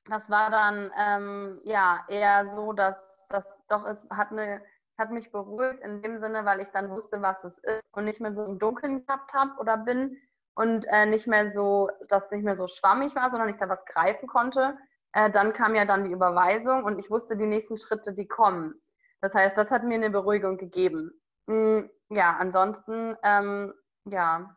das 0.07 0.31
war 0.31 0.51
dann 0.51 0.93
ähm, 0.99 1.61
ja 1.65 2.05
eher 2.09 2.47
so, 2.47 2.73
dass 2.73 2.97
das 3.29 3.45
doch 3.69 3.87
es 3.87 4.09
hat 4.11 4.31
eine 4.33 4.63
hat 4.99 5.11
mich 5.11 5.33
beruhigt 5.33 5.81
in 5.81 6.03
dem 6.03 6.21
Sinne, 6.21 6.45
weil 6.45 6.61
ich 6.61 6.69
dann 6.73 6.91
wusste, 6.91 7.23
was 7.23 7.43
es 7.43 7.57
ist 7.59 7.83
und 7.93 8.05
nicht 8.05 8.21
mehr 8.21 8.35
so 8.35 8.45
im 8.45 8.59
Dunkeln 8.59 9.07
gehabt 9.07 9.33
habe 9.33 9.59
oder 9.59 9.79
bin 9.79 10.19
und 10.55 10.87
äh, 10.89 11.07
nicht 11.07 11.27
mehr 11.27 11.51
so, 11.51 11.89
dass 12.09 12.31
nicht 12.31 12.45
mehr 12.45 12.57
so 12.57 12.69
schwammig 12.69 13.17
war, 13.17 13.31
sondern 13.31 13.49
ich 13.49 13.57
da 13.57 13.69
was 13.69 13.85
greifen 13.87 14.29
konnte 14.29 14.77
äh, 15.13 15.31
dann 15.31 15.53
kam 15.53 15.75
ja 15.75 15.85
dann 15.85 16.05
die 16.05 16.13
Überweisung 16.13 16.85
und 16.85 16.99
ich 16.99 17.11
wusste 17.11 17.37
die 17.37 17.47
nächsten 17.47 17.79
Schritte, 17.79 18.13
die 18.13 18.27
kommen. 18.27 18.75
Das 19.21 19.35
heißt, 19.35 19.57
das 19.57 19.71
hat 19.71 19.85
mir 19.85 19.95
eine 19.95 20.11
Beruhigung 20.11 20.57
gegeben. 20.57 21.13
Mhm, 21.47 21.91
ja, 22.11 22.37
ansonsten, 22.39 23.17
ähm, 23.23 23.75
ja, 24.05 24.57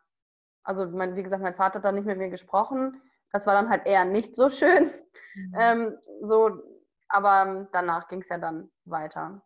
also 0.62 0.86
mein, 0.86 1.16
wie 1.16 1.22
gesagt, 1.22 1.42
mein 1.42 1.54
Vater 1.54 1.78
hat 1.78 1.84
dann 1.84 1.96
nicht 1.96 2.06
mit 2.06 2.18
mir 2.18 2.30
gesprochen. 2.30 3.00
Das 3.32 3.46
war 3.46 3.54
dann 3.54 3.68
halt 3.68 3.86
eher 3.86 4.04
nicht 4.04 4.34
so 4.34 4.48
schön. 4.48 4.90
Mhm. 5.34 5.54
Ähm, 5.58 5.98
so, 6.22 6.62
aber 7.08 7.68
danach 7.72 8.08
ging 8.08 8.20
es 8.20 8.28
ja 8.28 8.38
dann 8.38 8.70
weiter. 8.84 9.42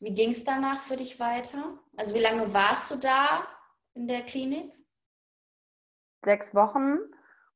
Wie 0.00 0.12
ging 0.12 0.30
es 0.30 0.44
danach 0.44 0.80
für 0.80 0.96
dich 0.96 1.18
weiter? 1.20 1.78
Also 1.96 2.14
wie 2.14 2.20
lange 2.20 2.52
warst 2.52 2.90
du 2.90 2.96
da 2.96 3.46
in 3.94 4.08
der 4.08 4.22
Klinik? 4.22 4.72
Sechs 6.24 6.54
Wochen. 6.54 6.98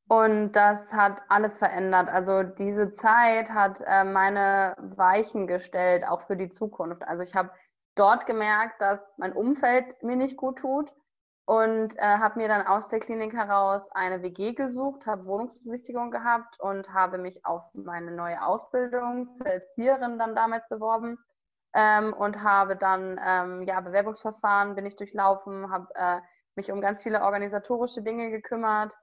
Und 0.08 0.52
das 0.52 0.90
hat 0.90 1.22
alles 1.28 1.58
verändert. 1.58 2.08
Also 2.08 2.42
diese 2.42 2.94
Zeit 2.94 3.50
hat 3.50 3.82
äh, 3.86 4.04
meine 4.04 4.74
Weichen 4.78 5.46
gestellt, 5.46 6.06
auch 6.08 6.22
für 6.22 6.36
die 6.36 6.48
Zukunft. 6.48 7.02
Also 7.02 7.22
ich 7.22 7.34
habe 7.34 7.50
dort 7.94 8.24
gemerkt, 8.26 8.80
dass 8.80 9.00
mein 9.18 9.34
Umfeld 9.34 10.02
mir 10.02 10.16
nicht 10.16 10.38
gut 10.38 10.60
tut 10.60 10.90
und 11.44 11.94
äh, 11.98 12.00
habe 12.00 12.38
mir 12.38 12.48
dann 12.48 12.66
aus 12.66 12.88
der 12.88 13.00
Klinik 13.00 13.34
heraus 13.34 13.86
eine 13.90 14.22
WG 14.22 14.54
gesucht, 14.54 15.06
habe 15.06 15.26
Wohnungsbesichtigung 15.26 16.10
gehabt 16.10 16.58
und 16.58 16.92
habe 16.94 17.18
mich 17.18 17.44
auf 17.44 17.62
meine 17.74 18.10
neue 18.10 18.42
Ausbildung 18.42 19.34
zur 19.34 19.46
Erzieherin 19.46 20.18
dann 20.18 20.34
damals 20.34 20.66
beworben 20.70 21.18
ähm, 21.74 22.14
und 22.14 22.42
habe 22.42 22.76
dann 22.76 23.20
ähm, 23.22 23.62
ja 23.62 23.80
Bewerbungsverfahren 23.80 24.74
bin 24.74 24.86
ich 24.86 24.96
durchlaufen, 24.96 25.70
habe 25.70 25.88
äh, 25.96 26.20
mich 26.54 26.72
um 26.72 26.80
ganz 26.80 27.02
viele 27.02 27.22
organisatorische 27.22 28.02
Dinge 28.02 28.30
gekümmert 28.30 28.96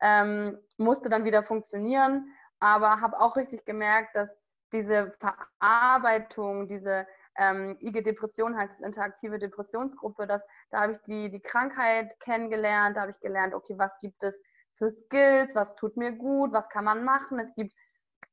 ähm, 0.00 0.58
musste 0.76 1.08
dann 1.08 1.24
wieder 1.24 1.42
funktionieren, 1.42 2.32
aber 2.58 3.00
habe 3.00 3.20
auch 3.20 3.36
richtig 3.36 3.64
gemerkt, 3.64 4.16
dass 4.16 4.30
diese 4.72 5.12
Verarbeitung, 5.18 6.68
diese 6.68 7.06
ähm, 7.36 7.76
IG 7.80 8.02
Depression 8.02 8.56
heißt 8.56 8.74
es, 8.78 8.86
interaktive 8.86 9.38
Depressionsgruppe, 9.38 10.26
dass, 10.26 10.42
da 10.70 10.82
habe 10.82 10.92
ich 10.92 10.98
die, 11.06 11.30
die 11.30 11.40
Krankheit 11.40 12.18
kennengelernt, 12.20 12.96
da 12.96 13.02
habe 13.02 13.10
ich 13.10 13.20
gelernt, 13.20 13.54
okay, 13.54 13.74
was 13.76 13.98
gibt 14.00 14.22
es 14.22 14.38
für 14.76 14.90
Skills, 14.90 15.54
was 15.54 15.74
tut 15.76 15.96
mir 15.96 16.12
gut, 16.12 16.52
was 16.52 16.68
kann 16.68 16.84
man 16.84 17.04
machen. 17.04 17.38
Es 17.38 17.54
gibt 17.54 17.74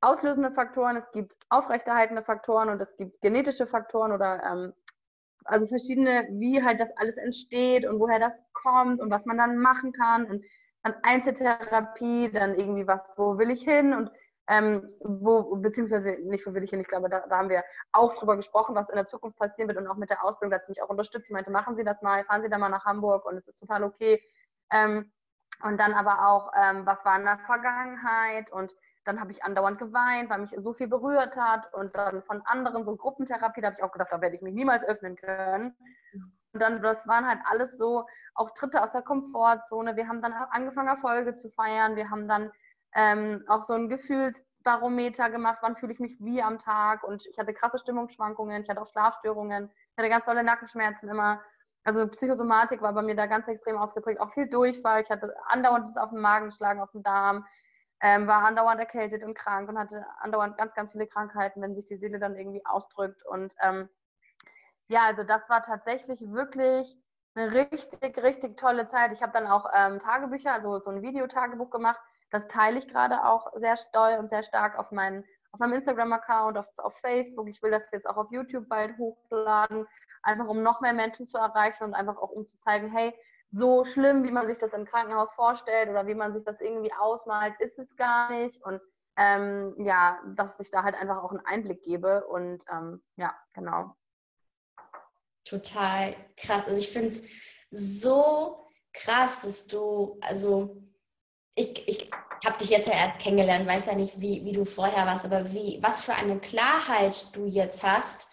auslösende 0.01 0.51
Faktoren, 0.51 0.97
es 0.97 1.11
gibt 1.11 1.35
aufrechterhaltende 1.49 2.23
Faktoren 2.23 2.69
und 2.69 2.81
es 2.81 2.95
gibt 2.97 3.19
genetische 3.21 3.67
Faktoren 3.67 4.11
oder 4.11 4.43
ähm, 4.43 4.73
also 5.45 5.65
verschiedene, 5.65 6.27
wie 6.31 6.63
halt 6.63 6.79
das 6.79 6.95
alles 6.97 7.17
entsteht 7.17 7.85
und 7.85 7.99
woher 7.99 8.19
das 8.19 8.41
kommt 8.53 8.99
und 8.99 9.09
was 9.09 9.25
man 9.25 9.37
dann 9.37 9.57
machen 9.57 9.93
kann. 9.93 10.25
Und 10.25 10.45
an 10.83 10.95
Einzeltherapie, 11.03 12.31
dann 12.31 12.55
irgendwie 12.55 12.87
was, 12.87 13.03
wo 13.17 13.37
will 13.37 13.51
ich 13.51 13.63
hin? 13.63 13.93
Und 13.93 14.11
ähm, 14.49 14.87
wo, 15.01 15.57
beziehungsweise 15.57 16.17
nicht, 16.23 16.45
wo 16.47 16.53
will 16.53 16.63
ich 16.63 16.69
hin, 16.69 16.79
ich 16.79 16.87
glaube, 16.87 17.09
da, 17.09 17.27
da, 17.27 17.37
haben 17.37 17.49
wir 17.49 17.63
auch 17.91 18.15
drüber 18.15 18.37
gesprochen, 18.37 18.75
was 18.75 18.89
in 18.89 18.95
der 18.95 19.05
Zukunft 19.05 19.37
passieren 19.37 19.67
wird 19.67 19.77
und 19.77 19.87
auch 19.87 19.97
mit 19.97 20.09
der 20.09 20.23
Ausbildung, 20.23 20.51
da 20.51 20.57
hat 20.57 20.65
sie 20.65 20.71
mich 20.71 20.81
auch 20.81 20.89
unterstützt, 20.89 21.27
sie 21.27 21.33
meinte, 21.33 21.51
machen 21.51 21.75
Sie 21.75 21.83
das 21.83 22.01
mal, 22.01 22.23
fahren 22.23 22.41
Sie 22.41 22.49
da 22.49 22.57
mal 22.57 22.69
nach 22.69 22.85
Hamburg 22.85 23.25
und 23.25 23.35
es 23.35 23.47
ist 23.47 23.59
total 23.59 23.83
okay. 23.83 24.21
Ähm, 24.71 25.11
und 25.63 25.79
dann 25.79 25.93
aber 25.93 26.27
auch, 26.27 26.51
ähm, 26.55 26.85
was 26.85 27.03
war 27.03 27.17
in 27.17 27.25
der 27.25 27.39
Vergangenheit? 27.39 28.51
Und 28.51 28.73
dann 29.05 29.19
habe 29.19 29.31
ich 29.31 29.43
andauernd 29.43 29.79
geweint, 29.79 30.29
weil 30.29 30.39
mich 30.39 30.55
so 30.57 30.73
viel 30.73 30.87
berührt 30.87 31.35
hat. 31.35 31.73
Und 31.73 31.95
dann 31.95 32.21
von 32.23 32.41
anderen 32.45 32.85
so 32.85 32.95
Gruppentherapie, 32.95 33.61
da 33.61 33.67
habe 33.67 33.75
ich 33.77 33.83
auch 33.83 33.91
gedacht, 33.91 34.11
da 34.11 34.21
werde 34.21 34.35
ich 34.35 34.41
mich 34.41 34.53
niemals 34.53 34.87
öffnen 34.87 35.15
können. 35.15 35.75
Und 36.57 36.61
dann, 36.61 36.81
das 36.81 37.07
waren 37.07 37.27
halt 37.27 37.37
alles 37.47 37.77
so 37.77 38.07
auch 38.33 38.49
Tritte 38.55 38.83
aus 38.83 38.91
der 38.91 39.03
Komfortzone. 39.03 39.95
Wir 39.95 40.07
haben 40.07 40.23
dann 40.23 40.33
angefangen, 40.33 40.87
Erfolge 40.87 41.35
zu 41.35 41.51
feiern. 41.51 41.95
Wir 41.95 42.09
haben 42.09 42.27
dann 42.27 42.51
ähm, 42.95 43.43
auch 43.47 43.61
so 43.61 43.73
ein 43.73 43.89
Gefühlsbarometer 43.89 45.29
gemacht, 45.29 45.59
wann 45.61 45.75
fühle 45.75 45.93
ich 45.93 45.99
mich 45.99 46.15
wie 46.19 46.41
am 46.41 46.57
Tag. 46.57 47.03
Und 47.03 47.27
ich 47.27 47.37
hatte 47.37 47.53
krasse 47.53 47.77
Stimmungsschwankungen, 47.77 48.63
ich 48.63 48.69
hatte 48.69 48.81
auch 48.81 48.87
Schlafstörungen, 48.87 49.69
ich 49.91 49.97
hatte 49.99 50.09
ganz 50.09 50.25
tolle 50.25 50.43
Nackenschmerzen 50.43 51.07
immer. 51.09 51.41
Also 51.83 52.07
Psychosomatik 52.07 52.81
war 52.81 52.93
bei 52.93 53.03
mir 53.03 53.15
da 53.15 53.27
ganz 53.27 53.47
extrem 53.47 53.77
ausgeprägt, 53.77 54.19
auch 54.19 54.31
viel 54.31 54.49
Durchfall. 54.49 55.03
Ich 55.03 55.11
hatte 55.11 55.35
andauernd 55.49 55.85
das 55.85 55.95
auf 55.95 56.09
dem 56.09 56.21
Magen 56.21 56.47
geschlagen, 56.47 56.81
auf 56.81 56.89
dem 56.89 57.03
Darm, 57.03 57.45
ähm, 58.01 58.25
war 58.25 58.43
andauernd 58.43 58.79
erkältet 58.79 59.23
und 59.23 59.35
krank 59.35 59.69
und 59.69 59.77
hatte 59.77 60.07
andauernd 60.21 60.57
ganz, 60.57 60.73
ganz 60.73 60.93
viele 60.93 61.05
Krankheiten, 61.05 61.61
wenn 61.61 61.75
sich 61.75 61.85
die 61.85 61.97
Seele 61.97 62.17
dann 62.17 62.35
irgendwie 62.35 62.65
ausdrückt. 62.65 63.23
Und 63.27 63.53
ähm, 63.61 63.89
ja, 64.89 65.05
also 65.05 65.23
das 65.23 65.49
war 65.49 65.61
tatsächlich 65.61 66.21
wirklich 66.31 66.97
eine 67.35 67.51
richtig, 67.51 68.23
richtig 68.23 68.57
tolle 68.57 68.87
Zeit. 68.87 69.11
Ich 69.11 69.21
habe 69.21 69.33
dann 69.33 69.47
auch 69.47 69.69
ähm, 69.73 69.99
Tagebücher, 69.99 70.53
also 70.53 70.79
so 70.79 70.89
ein 70.89 71.01
Videotagebuch 71.01 71.69
gemacht. 71.69 71.99
Das 72.31 72.47
teile 72.47 72.79
ich 72.79 72.87
gerade 72.87 73.23
auch 73.25 73.51
sehr 73.55 73.75
doll 73.93 74.17
und 74.19 74.29
sehr 74.29 74.43
stark 74.43 74.77
auf, 74.77 74.91
meinen, 74.91 75.23
auf 75.51 75.59
meinem 75.59 75.73
Instagram-Account, 75.73 76.57
auf, 76.57 76.67
auf 76.77 76.97
Facebook. 76.99 77.47
Ich 77.47 77.61
will 77.61 77.71
das 77.71 77.89
jetzt 77.91 78.07
auch 78.07 78.17
auf 78.17 78.31
YouTube 78.31 78.67
bald 78.67 78.97
hochladen, 78.97 79.85
einfach 80.23 80.47
um 80.47 80.63
noch 80.63 80.81
mehr 80.81 80.93
Menschen 80.93 81.27
zu 81.27 81.37
erreichen 81.37 81.83
und 81.83 81.93
einfach 81.93 82.17
auch 82.17 82.31
um 82.31 82.45
zu 82.45 82.57
zeigen, 82.57 82.89
hey, 82.91 83.13
so 83.51 83.85
schlimm, 83.85 84.23
wie 84.23 84.31
man 84.31 84.47
sich 84.47 84.57
das 84.57 84.73
im 84.73 84.85
Krankenhaus 84.85 85.31
vorstellt 85.33 85.89
oder 85.89 86.07
wie 86.07 86.15
man 86.15 86.33
sich 86.33 86.43
das 86.43 86.59
irgendwie 86.59 86.91
ausmalt, 86.93 87.53
ist 87.59 87.79
es 87.79 87.95
gar 87.95 88.31
nicht. 88.31 88.61
Und 88.63 88.81
ähm, 89.15 89.73
ja, 89.85 90.19
dass 90.35 90.59
ich 90.59 90.71
da 90.71 90.83
halt 90.83 90.95
einfach 90.95 91.23
auch 91.23 91.31
einen 91.31 91.45
Einblick 91.45 91.81
gebe. 91.83 92.25
Und 92.27 92.63
ähm, 92.71 93.01
ja, 93.15 93.33
genau 93.53 93.95
total 95.47 96.15
krass. 96.35 96.63
Also 96.65 96.77
ich 96.77 96.89
finde 96.89 97.09
es 97.09 97.23
so 97.71 98.67
krass, 98.93 99.41
dass 99.41 99.67
du, 99.67 100.17
also 100.21 100.81
ich, 101.55 101.87
ich 101.87 102.09
habe 102.45 102.57
dich 102.59 102.69
jetzt 102.69 102.87
ja 102.87 102.93
erst 102.93 103.19
kennengelernt, 103.19 103.67
weiß 103.67 103.87
ja 103.87 103.95
nicht, 103.95 104.19
wie, 104.19 104.43
wie 104.45 104.51
du 104.51 104.65
vorher 104.65 105.05
warst, 105.05 105.25
aber 105.25 105.51
wie, 105.53 105.79
was 105.81 106.01
für 106.01 106.13
eine 106.13 106.39
Klarheit 106.39 107.35
du 107.35 107.45
jetzt 107.45 107.83
hast 107.83 108.27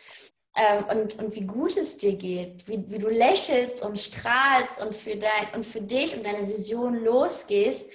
ähm, 0.56 0.84
und, 0.90 1.18
und 1.18 1.34
wie 1.34 1.46
gut 1.46 1.76
es 1.76 1.96
dir 1.96 2.16
geht, 2.16 2.68
wie, 2.68 2.84
wie 2.90 2.98
du 2.98 3.08
lächelst 3.08 3.82
und 3.82 3.98
strahlst 3.98 4.80
und 4.80 4.94
für, 4.94 5.16
dein, 5.16 5.54
und 5.54 5.64
für 5.64 5.80
dich 5.80 6.16
und 6.16 6.24
deine 6.24 6.46
Vision 6.48 7.02
losgehst 7.02 7.90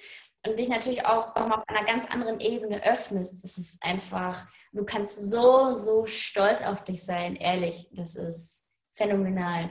und 0.45 0.57
dich 0.57 0.69
natürlich 0.69 1.05
auch 1.05 1.35
auf 1.35 1.63
einer 1.67 1.85
ganz 1.85 2.07
anderen 2.07 2.39
Ebene 2.39 2.83
öffnest. 2.83 3.43
Das 3.43 3.57
ist 3.57 3.77
einfach, 3.81 4.47
du 4.71 4.83
kannst 4.83 5.29
so, 5.29 5.73
so 5.73 6.05
stolz 6.05 6.61
auf 6.61 6.83
dich 6.83 7.03
sein, 7.03 7.35
ehrlich. 7.35 7.89
Das 7.91 8.15
ist 8.15 8.68
phänomenal. 8.99 9.69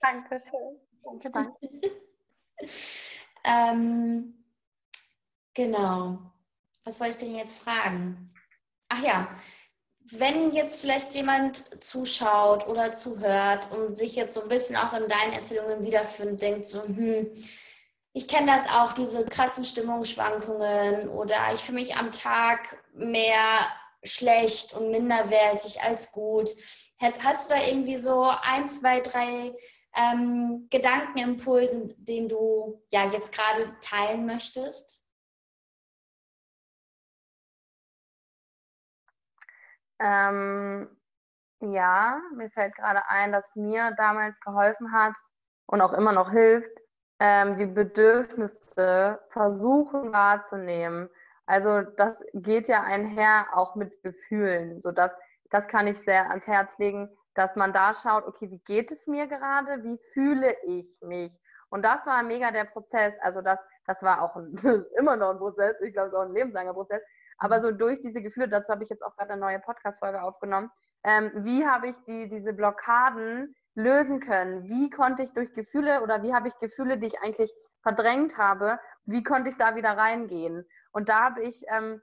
Dankeschön. 0.00 0.80
Danke, 1.02 1.30
danke. 1.30 1.68
ähm, 3.44 4.44
genau. 5.54 6.30
Was 6.84 7.00
wollte 7.00 7.16
ich 7.16 7.24
denn 7.24 7.36
jetzt 7.36 7.58
fragen? 7.58 8.32
Ach 8.88 9.02
ja, 9.02 9.36
wenn 10.12 10.52
jetzt 10.52 10.80
vielleicht 10.80 11.14
jemand 11.14 11.82
zuschaut 11.82 12.68
oder 12.68 12.92
zuhört 12.92 13.72
und 13.72 13.96
sich 13.96 14.14
jetzt 14.14 14.34
so 14.34 14.42
ein 14.42 14.48
bisschen 14.48 14.76
auch 14.76 14.92
in 14.92 15.08
deinen 15.08 15.32
Erzählungen 15.32 15.82
wiederfindet, 15.82 16.42
denkt 16.42 16.68
so, 16.68 16.84
hm, 16.84 17.30
ich 18.16 18.28
kenne 18.28 18.46
das 18.46 18.70
auch, 18.70 18.92
diese 18.92 19.24
krassen 19.26 19.64
Stimmungsschwankungen 19.64 21.08
oder 21.08 21.52
ich 21.52 21.60
fühle 21.60 21.80
mich 21.80 21.96
am 21.96 22.12
Tag 22.12 22.80
mehr 22.92 23.68
schlecht 24.04 24.72
und 24.74 24.92
minderwertig 24.92 25.82
als 25.82 26.12
gut. 26.12 26.48
Hast 27.00 27.50
du 27.50 27.54
da 27.56 27.60
irgendwie 27.60 27.98
so 27.98 28.22
ein, 28.42 28.70
zwei, 28.70 29.00
drei 29.00 29.56
ähm, 29.96 30.68
Gedankenimpulsen, 30.70 31.92
den 31.98 32.28
du 32.28 32.80
ja 32.90 33.10
jetzt 33.10 33.32
gerade 33.32 33.76
teilen 33.80 34.26
möchtest? 34.26 35.02
Ähm, 39.98 40.88
ja, 41.60 42.20
mir 42.36 42.50
fällt 42.50 42.76
gerade 42.76 43.08
ein, 43.08 43.32
dass 43.32 43.44
mir 43.56 43.92
damals 43.96 44.38
geholfen 44.40 44.92
hat 44.92 45.16
und 45.66 45.80
auch 45.80 45.92
immer 45.92 46.12
noch 46.12 46.30
hilft, 46.30 46.83
ähm, 47.20 47.56
die 47.56 47.66
Bedürfnisse 47.66 49.20
versuchen 49.28 50.12
wahrzunehmen. 50.12 51.08
Also 51.46 51.82
das 51.82 52.16
geht 52.32 52.68
ja 52.68 52.82
einher 52.82 53.46
auch 53.52 53.74
mit 53.74 54.02
Gefühlen, 54.02 54.80
sodass 54.82 55.12
das 55.50 55.68
kann 55.68 55.86
ich 55.86 55.98
sehr 56.00 56.30
ans 56.30 56.46
Herz 56.46 56.78
legen, 56.78 57.10
dass 57.34 57.56
man 57.56 57.72
da 57.72 57.92
schaut, 57.92 58.26
okay, 58.26 58.50
wie 58.50 58.60
geht 58.60 58.90
es 58.90 59.06
mir 59.06 59.26
gerade, 59.26 59.82
wie 59.82 59.98
fühle 60.12 60.56
ich 60.64 61.00
mich? 61.02 61.38
Und 61.68 61.84
das 61.84 62.06
war 62.06 62.22
mega 62.22 62.50
der 62.50 62.64
Prozess. 62.64 63.14
Also 63.20 63.42
das, 63.42 63.58
das 63.86 64.02
war 64.02 64.22
auch 64.22 64.36
ein, 64.36 64.54
immer 64.98 65.16
noch 65.16 65.30
ein 65.30 65.38
Prozess, 65.38 65.76
ich 65.80 65.92
glaube, 65.92 66.08
es 66.08 66.12
ist 66.12 66.18
auch 66.18 66.26
ein 66.26 66.32
lebenslanger 66.34 66.72
Prozess. 66.72 67.02
Aber 67.38 67.60
so 67.60 67.72
durch 67.72 68.00
diese 68.00 68.22
Gefühle, 68.22 68.48
dazu 68.48 68.72
habe 68.72 68.84
ich 68.84 68.90
jetzt 68.90 69.02
auch 69.02 69.16
gerade 69.16 69.32
eine 69.32 69.40
neue 69.40 69.58
Podcast-Folge 69.58 70.22
aufgenommen. 70.22 70.70
Ähm, 71.02 71.32
wie 71.34 71.66
habe 71.66 71.88
ich 71.88 71.96
die, 72.06 72.28
diese 72.28 72.52
Blockaden 72.52 73.54
lösen 73.74 74.20
können? 74.20 74.64
Wie 74.68 74.90
konnte 74.90 75.22
ich 75.22 75.32
durch 75.32 75.52
Gefühle 75.54 76.02
oder 76.02 76.22
wie 76.22 76.34
habe 76.34 76.48
ich 76.48 76.58
Gefühle, 76.58 76.98
die 76.98 77.06
ich 77.06 77.20
eigentlich 77.20 77.52
verdrängt 77.82 78.38
habe, 78.38 78.78
wie 79.04 79.22
konnte 79.22 79.50
ich 79.50 79.56
da 79.56 79.76
wieder 79.76 79.96
reingehen? 79.96 80.66
Und 80.92 81.08
da 81.08 81.24
habe 81.24 81.42
ich, 81.42 81.64
ähm, 81.68 82.00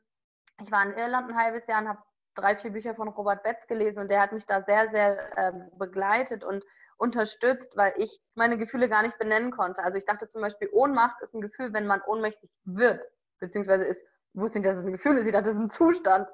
ich 0.61 0.71
war 0.71 0.83
in 0.83 0.93
Irland 0.93 1.29
ein 1.29 1.37
halbes 1.37 1.65
Jahr 1.67 1.81
und 1.81 1.89
habe 1.89 2.03
drei, 2.35 2.55
vier 2.55 2.71
Bücher 2.71 2.95
von 2.95 3.07
Robert 3.07 3.43
Betz 3.43 3.67
gelesen 3.67 3.99
und 3.99 4.09
der 4.09 4.21
hat 4.21 4.31
mich 4.31 4.45
da 4.45 4.61
sehr, 4.61 4.89
sehr 4.89 5.37
ähm, 5.37 5.69
begleitet 5.77 6.43
und 6.43 6.63
unterstützt, 6.97 7.75
weil 7.75 7.93
ich 7.97 8.21
meine 8.35 8.57
Gefühle 8.57 8.87
gar 8.87 9.01
nicht 9.01 9.17
benennen 9.17 9.51
konnte. 9.51 9.83
Also 9.83 9.97
ich 9.97 10.05
dachte 10.05 10.27
zum 10.27 10.41
Beispiel, 10.41 10.69
Ohnmacht 10.71 11.19
ist 11.21 11.33
ein 11.33 11.41
Gefühl, 11.41 11.73
wenn 11.73 11.87
man 11.87 12.01
ohnmächtig 12.03 12.51
wird, 12.63 13.03
beziehungsweise 13.39 13.85
ist 13.85 14.05
wusste 14.33 14.59
nicht, 14.59 14.67
dass 14.69 14.77
es 14.77 14.85
ein 14.85 14.91
Gefühl 14.91 15.17
ist, 15.17 15.27
ich 15.27 15.33
dachte, 15.33 15.45
das 15.45 15.55
ist 15.55 15.61
ein 15.61 15.67
Zustand. 15.67 16.27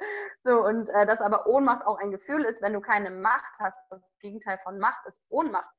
So, 0.43 0.63
und 0.63 0.89
äh, 0.89 1.05
dass 1.05 1.19
aber 1.19 1.47
Ohnmacht 1.47 1.85
auch 1.85 1.97
ein 1.97 2.11
Gefühl 2.11 2.43
ist, 2.43 2.61
wenn 2.61 2.73
du 2.73 2.81
keine 2.81 3.09
Macht 3.11 3.53
hast. 3.59 3.77
Das 3.89 4.01
Gegenteil 4.19 4.59
von 4.63 4.79
Macht 4.79 5.05
ist 5.07 5.17
Ohnmacht. 5.29 5.69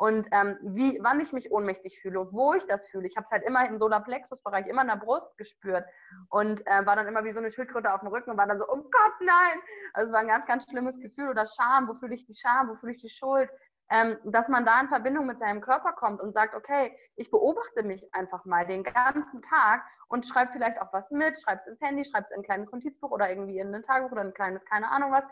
Und 0.00 0.28
ähm, 0.30 0.56
wie, 0.62 0.96
wann 1.02 1.18
ich 1.18 1.32
mich 1.32 1.50
ohnmächtig 1.50 1.98
fühle 2.00 2.32
wo 2.32 2.54
ich 2.54 2.64
das 2.66 2.86
fühle. 2.86 3.08
Ich 3.08 3.16
habe 3.16 3.24
es 3.24 3.32
halt 3.32 3.42
immer 3.42 3.66
im 3.68 3.80
Solarplexus-Bereich, 3.80 4.68
immer 4.68 4.82
in 4.82 4.88
der 4.88 4.96
Brust 4.96 5.36
gespürt 5.36 5.84
und 6.30 6.64
äh, 6.68 6.86
war 6.86 6.94
dann 6.94 7.08
immer 7.08 7.24
wie 7.24 7.32
so 7.32 7.40
eine 7.40 7.50
Schildkröte 7.50 7.92
auf 7.92 8.00
dem 8.00 8.08
Rücken 8.08 8.30
und 8.30 8.36
war 8.36 8.46
dann 8.46 8.60
so, 8.60 8.68
oh 8.68 8.76
Gott, 8.76 9.14
nein! 9.20 9.58
Also 9.94 10.08
es 10.08 10.12
war 10.12 10.20
ein 10.20 10.28
ganz, 10.28 10.46
ganz 10.46 10.70
schlimmes 10.70 11.00
Gefühl 11.00 11.30
oder 11.30 11.46
Scham. 11.46 11.88
Wo 11.88 11.94
fühle 11.94 12.14
ich 12.14 12.24
die 12.26 12.34
Scham? 12.34 12.68
Wo 12.68 12.76
fühle 12.76 12.92
ich 12.92 13.02
die 13.02 13.08
Schuld? 13.08 13.50
Ähm, 13.90 14.18
dass 14.24 14.48
man 14.48 14.64
da 14.64 14.80
in 14.80 14.88
Verbindung 14.88 15.26
mit 15.26 15.38
seinem 15.38 15.60
Körper 15.60 15.92
kommt 15.92 16.20
und 16.20 16.32
sagt, 16.32 16.54
okay, 16.54 16.96
ich 17.16 17.30
beobachte 17.30 17.82
mich 17.82 18.12
einfach 18.14 18.44
mal 18.44 18.66
den 18.66 18.82
ganzen 18.84 19.42
Tag 19.42 19.82
und 20.08 20.26
schreibe 20.26 20.52
vielleicht 20.52 20.80
auch 20.80 20.92
was 20.92 21.10
mit, 21.10 21.40
schreibe 21.40 21.60
es 21.62 21.66
ins 21.68 21.80
Handy, 21.80 22.04
schreibe 22.04 22.24
es 22.24 22.30
in 22.30 22.40
ein 22.40 22.44
kleines 22.44 22.70
Notizbuch 22.70 23.10
oder 23.10 23.28
irgendwie 23.30 23.58
in 23.58 23.74
ein 23.74 23.82
Tagebuch 23.82 24.12
oder 24.12 24.22
ein 24.22 24.34
kleines, 24.34 24.64
keine 24.64 24.90
Ahnung 24.90 25.12
was. 25.12 25.24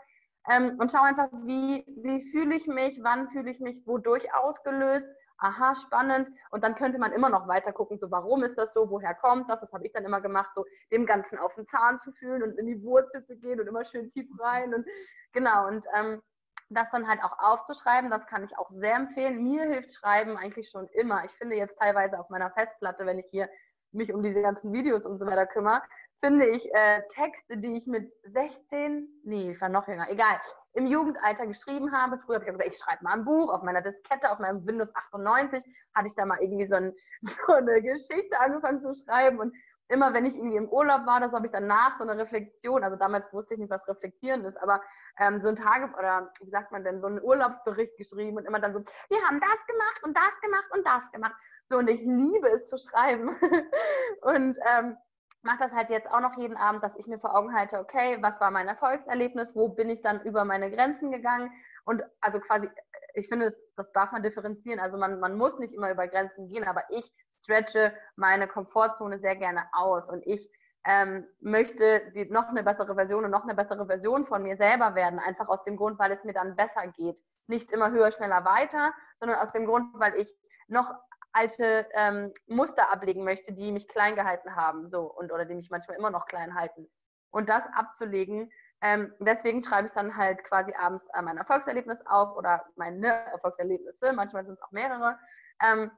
Ähm, 0.49 0.77
und 0.79 0.91
schaue 0.91 1.03
einfach, 1.03 1.29
wie, 1.43 1.85
wie 2.01 2.21
fühle 2.31 2.55
ich 2.55 2.67
mich, 2.67 2.99
wann 3.03 3.29
fühle 3.29 3.51
ich 3.51 3.59
mich 3.59 3.85
wodurch 3.85 4.33
ausgelöst. 4.33 5.07
Aha, 5.39 5.75
spannend. 5.75 6.29
Und 6.49 6.63
dann 6.63 6.73
könnte 6.73 6.97
man 6.97 7.11
immer 7.11 7.29
noch 7.29 7.47
weiter 7.47 7.71
gucken, 7.71 7.99
so 7.99 8.09
warum 8.09 8.43
ist 8.43 8.57
das 8.57 8.73
so, 8.73 8.89
woher 8.89 9.13
kommt 9.13 9.49
das? 9.49 9.59
Das 9.59 9.71
habe 9.71 9.85
ich 9.85 9.93
dann 9.93 10.05
immer 10.05 10.19
gemacht, 10.21 10.49
so 10.55 10.65
dem 10.91 11.05
Ganzen 11.05 11.37
auf 11.37 11.53
den 11.53 11.67
Zahn 11.67 11.99
zu 11.99 12.11
fühlen 12.13 12.41
und 12.41 12.57
in 12.57 12.65
die 12.65 12.81
Wurzel 12.81 13.23
zu 13.23 13.37
gehen 13.37 13.59
und 13.59 13.67
immer 13.67 13.83
schön 13.83 14.09
tief 14.09 14.27
rein. 14.39 14.73
Und 14.73 14.87
genau, 15.33 15.67
und 15.67 15.85
ähm, 15.95 16.23
das 16.69 16.89
dann 16.91 17.07
halt 17.07 17.23
auch 17.23 17.37
aufzuschreiben, 17.39 18.09
das 18.09 18.25
kann 18.27 18.43
ich 18.43 18.57
auch 18.57 18.69
sehr 18.71 18.95
empfehlen. 18.95 19.43
Mir 19.43 19.63
hilft 19.63 19.93
Schreiben 19.93 20.37
eigentlich 20.37 20.69
schon 20.69 20.87
immer. 20.89 21.23
Ich 21.25 21.31
finde 21.31 21.55
jetzt 21.55 21.77
teilweise 21.77 22.19
auf 22.19 22.29
meiner 22.29 22.51
Festplatte, 22.51 23.05
wenn 23.05 23.19
ich 23.19 23.27
hier 23.29 23.49
mich 23.91 24.13
um 24.13 24.21
diese 24.21 24.41
ganzen 24.41 24.73
Videos 24.73 25.05
und 25.05 25.17
so 25.17 25.25
weiter 25.25 25.47
kümmere, 25.47 25.81
finde 26.19 26.47
ich 26.47 26.73
äh, 26.73 27.01
Texte, 27.09 27.57
die 27.57 27.77
ich 27.77 27.85
mit 27.85 28.11
16, 28.23 29.07
nee, 29.23 29.51
ich 29.51 29.61
war 29.61 29.69
noch 29.69 29.87
jünger, 29.87 30.09
egal, 30.09 30.39
im 30.73 30.87
Jugendalter 30.87 31.45
geschrieben 31.45 31.91
habe. 31.91 32.17
Früher 32.17 32.35
habe 32.35 32.45
ich 32.45 32.51
gesagt, 32.51 32.69
ich 32.69 32.77
schreibe 32.77 33.03
mal 33.03 33.13
ein 33.13 33.25
Buch. 33.25 33.51
Auf 33.51 33.63
meiner 33.63 33.81
Diskette, 33.81 34.31
auf 34.31 34.39
meinem 34.39 34.65
Windows 34.65 34.93
98 34.95 35.63
hatte 35.93 36.07
ich 36.07 36.15
da 36.15 36.25
mal 36.25 36.39
irgendwie 36.39 36.67
so, 36.67 36.75
ein, 36.75 36.93
so 37.21 37.53
eine 37.53 37.81
Geschichte 37.81 38.39
angefangen 38.39 38.81
zu 38.81 38.93
schreiben 38.93 39.39
und 39.39 39.55
immer 39.89 40.13
wenn 40.13 40.25
ich 40.25 40.35
irgendwie 40.35 40.57
im 40.57 40.69
Urlaub 40.69 41.05
war, 41.05 41.19
das 41.19 41.33
habe 41.33 41.47
ich 41.47 41.51
danach 41.51 41.97
so 41.97 42.03
eine 42.03 42.17
Reflexion, 42.17 42.83
also 42.83 42.97
damals 42.97 43.31
wusste 43.33 43.53
ich 43.53 43.59
nicht, 43.59 43.69
was 43.69 43.87
Reflektieren 43.87 44.43
ist, 44.45 44.57
aber 44.57 44.81
ähm, 45.19 45.41
so 45.41 45.49
ein 45.49 45.55
Tage 45.55 45.93
oder 45.97 46.31
wie 46.41 46.49
sagt 46.49 46.71
man 46.71 46.83
denn, 46.83 46.99
so 46.99 47.07
einen 47.07 47.21
Urlaubsbericht 47.21 47.97
geschrieben 47.97 48.37
und 48.37 48.45
immer 48.45 48.59
dann 48.59 48.73
so, 48.73 48.79
wir 48.79 49.21
haben 49.27 49.39
das 49.39 49.65
gemacht 49.65 50.03
und 50.03 50.17
das 50.17 50.41
gemacht 50.41 50.67
und 50.71 50.85
das 50.85 51.11
gemacht. 51.11 51.35
So, 51.69 51.77
und 51.77 51.89
ich 51.89 52.01
liebe 52.01 52.49
es 52.49 52.67
zu 52.67 52.77
schreiben. 52.77 53.35
und 54.21 54.57
ähm, 54.75 54.97
mache 55.43 55.59
das 55.59 55.71
halt 55.71 55.89
jetzt 55.89 56.09
auch 56.11 56.19
noch 56.19 56.37
jeden 56.37 56.57
Abend, 56.57 56.83
dass 56.83 56.95
ich 56.97 57.07
mir 57.07 57.19
vor 57.19 57.35
Augen 57.35 57.53
halte, 57.53 57.79
okay, 57.79 58.17
was 58.21 58.39
war 58.41 58.51
mein 58.51 58.67
Erfolgserlebnis, 58.67 59.55
wo 59.55 59.69
bin 59.69 59.89
ich 59.89 60.01
dann 60.01 60.21
über 60.23 60.45
meine 60.45 60.69
Grenzen 60.69 61.11
gegangen 61.11 61.51
und 61.85 62.03
also 62.21 62.39
quasi, 62.39 62.69
ich 63.13 63.27
finde, 63.29 63.51
das, 63.51 63.55
das 63.75 63.91
darf 63.93 64.11
man 64.11 64.23
differenzieren, 64.23 64.79
also 64.79 64.97
man, 64.97 65.19
man 65.19 65.37
muss 65.37 65.57
nicht 65.57 65.73
immer 65.73 65.91
über 65.91 66.07
Grenzen 66.07 66.49
gehen, 66.49 66.65
aber 66.65 66.83
ich 66.89 67.13
stretche 67.47 67.93
meine 68.17 68.47
Komfortzone 68.47 69.19
sehr 69.19 69.37
gerne 69.37 69.63
aus 69.71 70.07
und 70.09 70.25
ich 70.27 70.51
ähm, 70.85 71.25
möchte 71.39 72.11
die, 72.11 72.25
noch 72.25 72.47
eine 72.49 72.63
bessere 72.63 72.93
Version 72.95 73.25
und 73.25 73.31
noch 73.31 73.43
eine 73.43 73.55
bessere 73.55 73.85
Version 73.85 74.25
von 74.25 74.43
mir 74.43 74.57
selber 74.57 74.95
werden, 74.95 75.19
einfach 75.19 75.47
aus 75.47 75.63
dem 75.63 75.75
Grund, 75.75 75.97
weil 75.97 76.11
es 76.11 76.23
mir 76.23 76.33
dann 76.33 76.55
besser 76.55 76.87
geht. 76.87 77.21
Nicht 77.47 77.71
immer 77.71 77.91
höher, 77.91 78.11
schneller, 78.11 78.45
weiter, 78.45 78.93
sondern 79.19 79.39
aus 79.39 79.51
dem 79.51 79.65
Grund, 79.65 79.87
weil 79.99 80.15
ich 80.15 80.33
noch 80.67 80.93
alte 81.33 81.85
ähm, 81.93 82.33
Muster 82.47 82.91
ablegen 82.91 83.23
möchte, 83.23 83.53
die 83.53 83.71
mich 83.71 83.87
klein 83.87 84.15
gehalten 84.15 84.55
haben, 84.55 84.89
so 84.89 85.01
und 85.01 85.31
oder 85.31 85.45
die 85.45 85.55
mich 85.55 85.69
manchmal 85.69 85.97
immer 85.97 86.09
noch 86.09 86.25
klein 86.25 86.55
halten. 86.55 86.89
Und 87.31 87.49
das 87.49 87.63
abzulegen, 87.73 88.51
ähm, 88.81 89.13
deswegen 89.19 89.63
schreibe 89.63 89.87
ich 89.87 89.93
dann 89.93 90.15
halt 90.15 90.43
quasi 90.43 90.73
abends 90.73 91.05
äh, 91.13 91.21
mein 91.21 91.37
Erfolgserlebnis 91.37 91.99
auf 92.05 92.35
oder 92.35 92.65
meine 92.75 93.07
Erfolgserlebnisse, 93.31 94.13
manchmal 94.13 94.45
sind 94.45 94.53
es 94.53 94.61
auch 94.61 94.71
mehrere. 94.71 95.19
Ähm, 95.61 95.91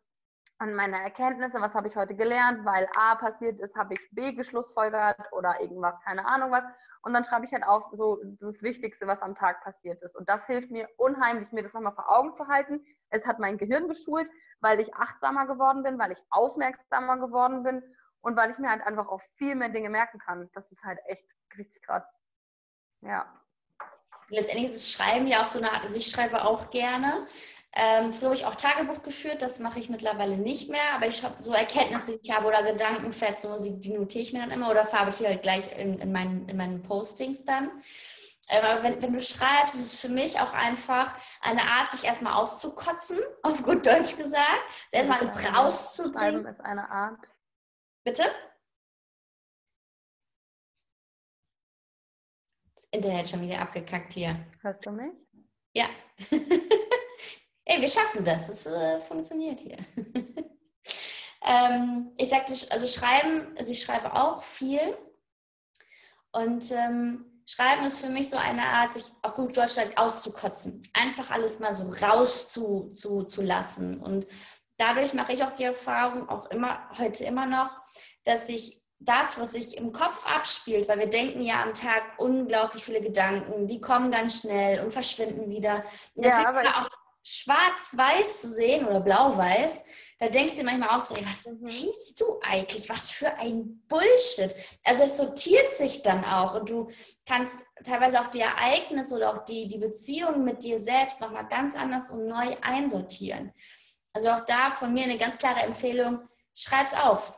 an 0.59 0.73
meine 0.73 1.01
Erkenntnisse, 1.01 1.61
was 1.61 1.73
habe 1.73 1.87
ich 1.87 1.95
heute 1.95 2.15
gelernt, 2.15 2.65
weil 2.65 2.87
A 2.97 3.15
passiert 3.15 3.59
ist, 3.59 3.75
habe 3.75 3.93
ich 3.93 4.09
B 4.11 4.33
geschlussfolgert 4.33 5.31
oder 5.31 5.59
irgendwas, 5.61 5.99
keine 6.01 6.25
Ahnung 6.27 6.51
was. 6.51 6.63
Und 7.01 7.13
dann 7.13 7.23
schreibe 7.23 7.45
ich 7.45 7.53
halt 7.53 7.63
auf, 7.63 7.85
so 7.93 8.19
das 8.23 8.61
Wichtigste, 8.61 9.07
was 9.07 9.21
am 9.21 9.35
Tag 9.35 9.63
passiert 9.63 10.01
ist. 10.01 10.15
Und 10.17 10.27
das 10.27 10.45
hilft 10.47 10.69
mir 10.69 10.89
unheimlich, 10.97 11.49
mir 11.53 11.63
das 11.63 11.73
nochmal 11.73 11.93
vor 11.93 12.11
Augen 12.11 12.35
zu 12.35 12.47
halten. 12.47 12.85
Es 13.09 13.25
hat 13.25 13.39
mein 13.39 13.57
Gehirn 13.57 13.87
geschult, 13.87 14.29
weil 14.59 14.81
ich 14.81 14.93
achtsamer 14.93 15.47
geworden 15.47 15.81
bin, 15.81 15.97
weil 15.97 16.11
ich 16.11 16.19
aufmerksamer 16.29 17.17
geworden 17.17 17.63
bin 17.63 17.81
und 18.19 18.35
weil 18.35 18.51
ich 18.51 18.57
mir 18.57 18.69
halt 18.69 18.85
einfach 18.85 19.07
auch 19.07 19.21
viel 19.37 19.55
mehr 19.55 19.69
Dinge 19.69 19.89
merken 19.89 20.19
kann. 20.19 20.49
Das 20.53 20.73
ist 20.73 20.83
halt 20.83 20.99
echt 21.05 21.25
richtig 21.57 21.83
krass. 21.83 22.05
Ja. 22.99 23.33
Letztendlich 24.27 24.71
ist 24.71 24.75
das 24.75 24.91
Schreiben 24.91 25.25
ja 25.25 25.41
auch 25.41 25.47
so 25.47 25.59
eine 25.59 25.71
Art, 25.71 25.85
also 25.85 25.95
ich 25.95 26.11
schreibe 26.11 26.43
auch 26.43 26.69
gerne, 26.69 27.25
ähm, 27.73 28.11
früher 28.11 28.29
habe 28.29 28.35
ich 28.35 28.45
auch 28.45 28.55
Tagebuch 28.55 29.03
geführt, 29.03 29.41
das 29.41 29.59
mache 29.59 29.79
ich 29.79 29.89
mittlerweile 29.89 30.37
nicht 30.37 30.69
mehr, 30.69 30.93
aber 30.95 31.07
ich 31.07 31.23
habe 31.23 31.41
so 31.43 31.53
Erkenntnisse, 31.53 32.13
die 32.13 32.19
ich 32.23 32.35
habe 32.35 32.47
oder 32.47 32.63
Gedankenfetzen, 32.63 33.79
die 33.79 33.93
notiere 33.93 34.23
ich 34.23 34.33
mir 34.33 34.39
dann 34.39 34.51
immer 34.51 34.71
oder 34.71 34.85
fahre 34.85 35.11
ich 35.11 35.19
halt 35.19 35.43
gleich 35.43 35.77
in, 35.77 35.99
in, 35.99 36.11
meinen, 36.11 36.49
in 36.49 36.57
meinen 36.57 36.81
Postings 36.81 37.45
dann. 37.45 37.69
Ähm, 38.49 38.65
aber 38.65 38.83
wenn, 38.83 39.01
wenn 39.01 39.13
du 39.13 39.21
schreibst, 39.21 39.75
ist 39.75 39.93
es 39.93 39.99
für 39.99 40.09
mich 40.09 40.39
auch 40.39 40.53
einfach 40.53 41.15
eine 41.41 41.61
Art, 41.61 41.91
sich 41.91 42.03
erstmal 42.03 42.33
auszukotzen, 42.33 43.19
auf 43.43 43.61
gut 43.63 43.85
Deutsch 43.85 44.17
gesagt. 44.17 44.87
Erstmal 44.91 45.19
alles 45.19 45.53
rauszubringen. 45.53 46.41
Schreiben 46.41 46.45
ist 46.47 46.61
eine 46.61 46.89
Art. 46.89 47.19
Bitte? 48.03 48.23
Das 52.75 52.85
Internet 52.89 53.29
schon 53.29 53.41
wieder 53.41 53.61
abgekackt 53.61 54.13
hier. 54.13 54.43
Hörst 54.61 54.83
du 54.83 54.91
mich? 54.91 55.13
Ja. 55.73 55.85
Ey, 57.71 57.79
wir 57.79 57.87
schaffen 57.87 58.25
das. 58.25 58.49
Es 58.49 58.65
äh, 58.65 58.99
funktioniert 58.99 59.59
hier. 59.59 59.77
ähm, 61.45 62.11
ich 62.17 62.29
sagte, 62.29 62.51
also 62.71 62.87
schreiben, 62.87 63.55
also 63.59 63.71
ich 63.71 63.79
schreibe 63.79 64.11
auch 64.15 64.41
viel. 64.41 64.97
Und 66.31 66.71
ähm, 66.71 67.43
Schreiben 67.45 67.85
ist 67.85 67.99
für 67.99 68.09
mich 68.09 68.27
so 68.31 68.37
eine 68.37 68.65
Art, 68.65 68.95
sich 68.95 69.05
auf 69.21 69.35
gut 69.35 69.55
Deutsch 69.55 69.77
auszukotzen. 69.97 70.81
Einfach 70.93 71.29
alles 71.29 71.59
mal 71.59 71.75
so 71.75 71.91
raus 72.03 72.51
zu, 72.51 72.89
zu, 72.89 73.21
zu 73.21 73.43
lassen. 73.43 74.01
Und 74.01 74.25
dadurch 74.77 75.13
mache 75.13 75.33
ich 75.33 75.43
auch 75.43 75.53
die 75.53 75.65
Erfahrung, 75.65 76.27
auch 76.27 76.49
immer, 76.49 76.89
heute 76.97 77.23
immer 77.23 77.45
noch, 77.45 77.69
dass 78.23 78.49
ich 78.49 78.81
das, 78.97 79.39
was 79.39 79.51
sich 79.51 79.77
im 79.77 79.93
Kopf 79.93 80.25
abspielt, 80.25 80.87
weil 80.87 80.97
wir 80.97 81.09
denken 81.09 81.41
ja 81.41 81.61
am 81.61 81.75
Tag 81.75 82.15
unglaublich 82.17 82.83
viele 82.83 83.01
Gedanken, 83.01 83.67
die 83.67 83.79
kommen 83.79 84.09
ganz 84.09 84.39
schnell 84.39 84.83
und 84.83 84.91
verschwinden 84.91 85.51
wieder. 85.51 85.83
Und 86.15 86.25
das 86.25 86.33
ja, 86.33 86.49
aber 86.49 86.61
auch 86.61 86.89
schwarz-weiß 87.29 88.41
zu 88.41 88.53
sehen 88.53 88.87
oder 88.87 89.01
blau-weiß, 89.01 89.83
da 90.19 90.29
denkst 90.29 90.57
du 90.57 90.63
manchmal 90.63 90.97
auch 90.97 91.01
so, 91.01 91.15
ey, 91.15 91.25
was 91.25 91.45
mhm. 91.45 91.63
denkst 91.63 92.15
du 92.17 92.39
eigentlich? 92.41 92.89
Was 92.89 93.11
für 93.11 93.31
ein 93.35 93.83
Bullshit. 93.87 94.53
Also 94.83 95.03
es 95.03 95.17
sortiert 95.17 95.73
sich 95.73 96.01
dann 96.01 96.25
auch 96.25 96.55
und 96.55 96.69
du 96.69 96.89
kannst 97.27 97.63
teilweise 97.83 98.19
auch 98.19 98.29
die 98.29 98.41
Ereignisse 98.41 99.15
oder 99.15 99.33
auch 99.33 99.45
die, 99.45 99.67
die 99.67 99.77
Beziehungen 99.77 100.43
mit 100.43 100.63
dir 100.63 100.81
selbst 100.81 101.21
nochmal 101.21 101.47
ganz 101.47 101.75
anders 101.75 102.09
und 102.09 102.27
neu 102.27 102.55
einsortieren. 102.61 103.53
Also 104.13 104.29
auch 104.29 104.45
da 104.45 104.71
von 104.71 104.91
mir 104.93 105.03
eine 105.03 105.17
ganz 105.17 105.37
klare 105.37 105.61
Empfehlung, 105.61 106.27
schreib's 106.55 106.93
auf. 106.95 107.33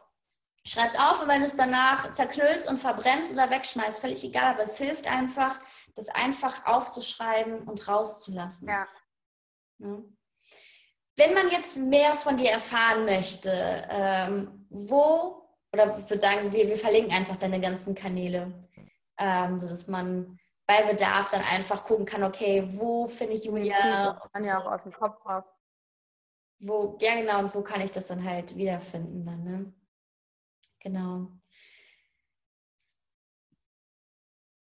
Schreib's 0.63 0.97
auf 0.97 1.21
und 1.21 1.27
wenn 1.27 1.41
du 1.41 1.47
es 1.47 1.55
danach 1.55 2.13
zerknüllst 2.13 2.69
und 2.69 2.77
verbrennst 2.77 3.33
oder 3.33 3.49
wegschmeißt, 3.49 3.99
völlig 3.99 4.23
egal, 4.23 4.53
aber 4.53 4.63
es 4.63 4.77
hilft 4.77 5.07
einfach, 5.07 5.59
das 5.95 6.07
einfach 6.09 6.65
aufzuschreiben 6.65 7.67
und 7.67 7.87
rauszulassen. 7.87 8.69
Ja. 8.69 8.87
Ja. 9.81 10.03
Wenn 11.17 11.33
man 11.33 11.49
jetzt 11.49 11.77
mehr 11.77 12.13
von 12.13 12.37
dir 12.37 12.51
erfahren 12.51 13.05
möchte, 13.05 13.51
ähm, 13.89 14.65
wo, 14.69 15.49
oder 15.73 15.97
ich 15.97 16.09
würde 16.09 16.21
sagen, 16.21 16.53
wir, 16.53 16.67
wir 16.67 16.77
verlinken 16.77 17.13
einfach 17.13 17.37
deine 17.37 17.59
ganzen 17.59 17.93
Kanäle, 17.93 18.69
ähm, 19.17 19.59
sodass 19.59 19.87
man 19.87 20.39
bei 20.67 20.83
Bedarf 20.83 21.31
dann 21.31 21.41
einfach 21.41 21.83
gucken 21.83 22.05
kann, 22.05 22.23
okay, 22.23 22.67
wo 22.71 23.07
finde 23.07 23.33
ich 23.33 23.43
Julia? 23.43 24.13
Das 24.13 24.31
kann 24.31 24.43
ja 24.43 24.59
auch 24.61 24.71
aus 24.71 24.83
dem 24.83 24.93
Kopf 24.93 25.25
raus. 25.25 25.51
Wo, 26.59 26.97
ja, 27.01 27.15
genau, 27.15 27.39
und 27.39 27.53
wo 27.55 27.61
kann 27.61 27.81
ich 27.81 27.91
das 27.91 28.05
dann 28.05 28.23
halt 28.23 28.55
wiederfinden 28.55 29.25
dann, 29.25 29.43
ne? 29.43 29.73
Genau. 30.79 31.27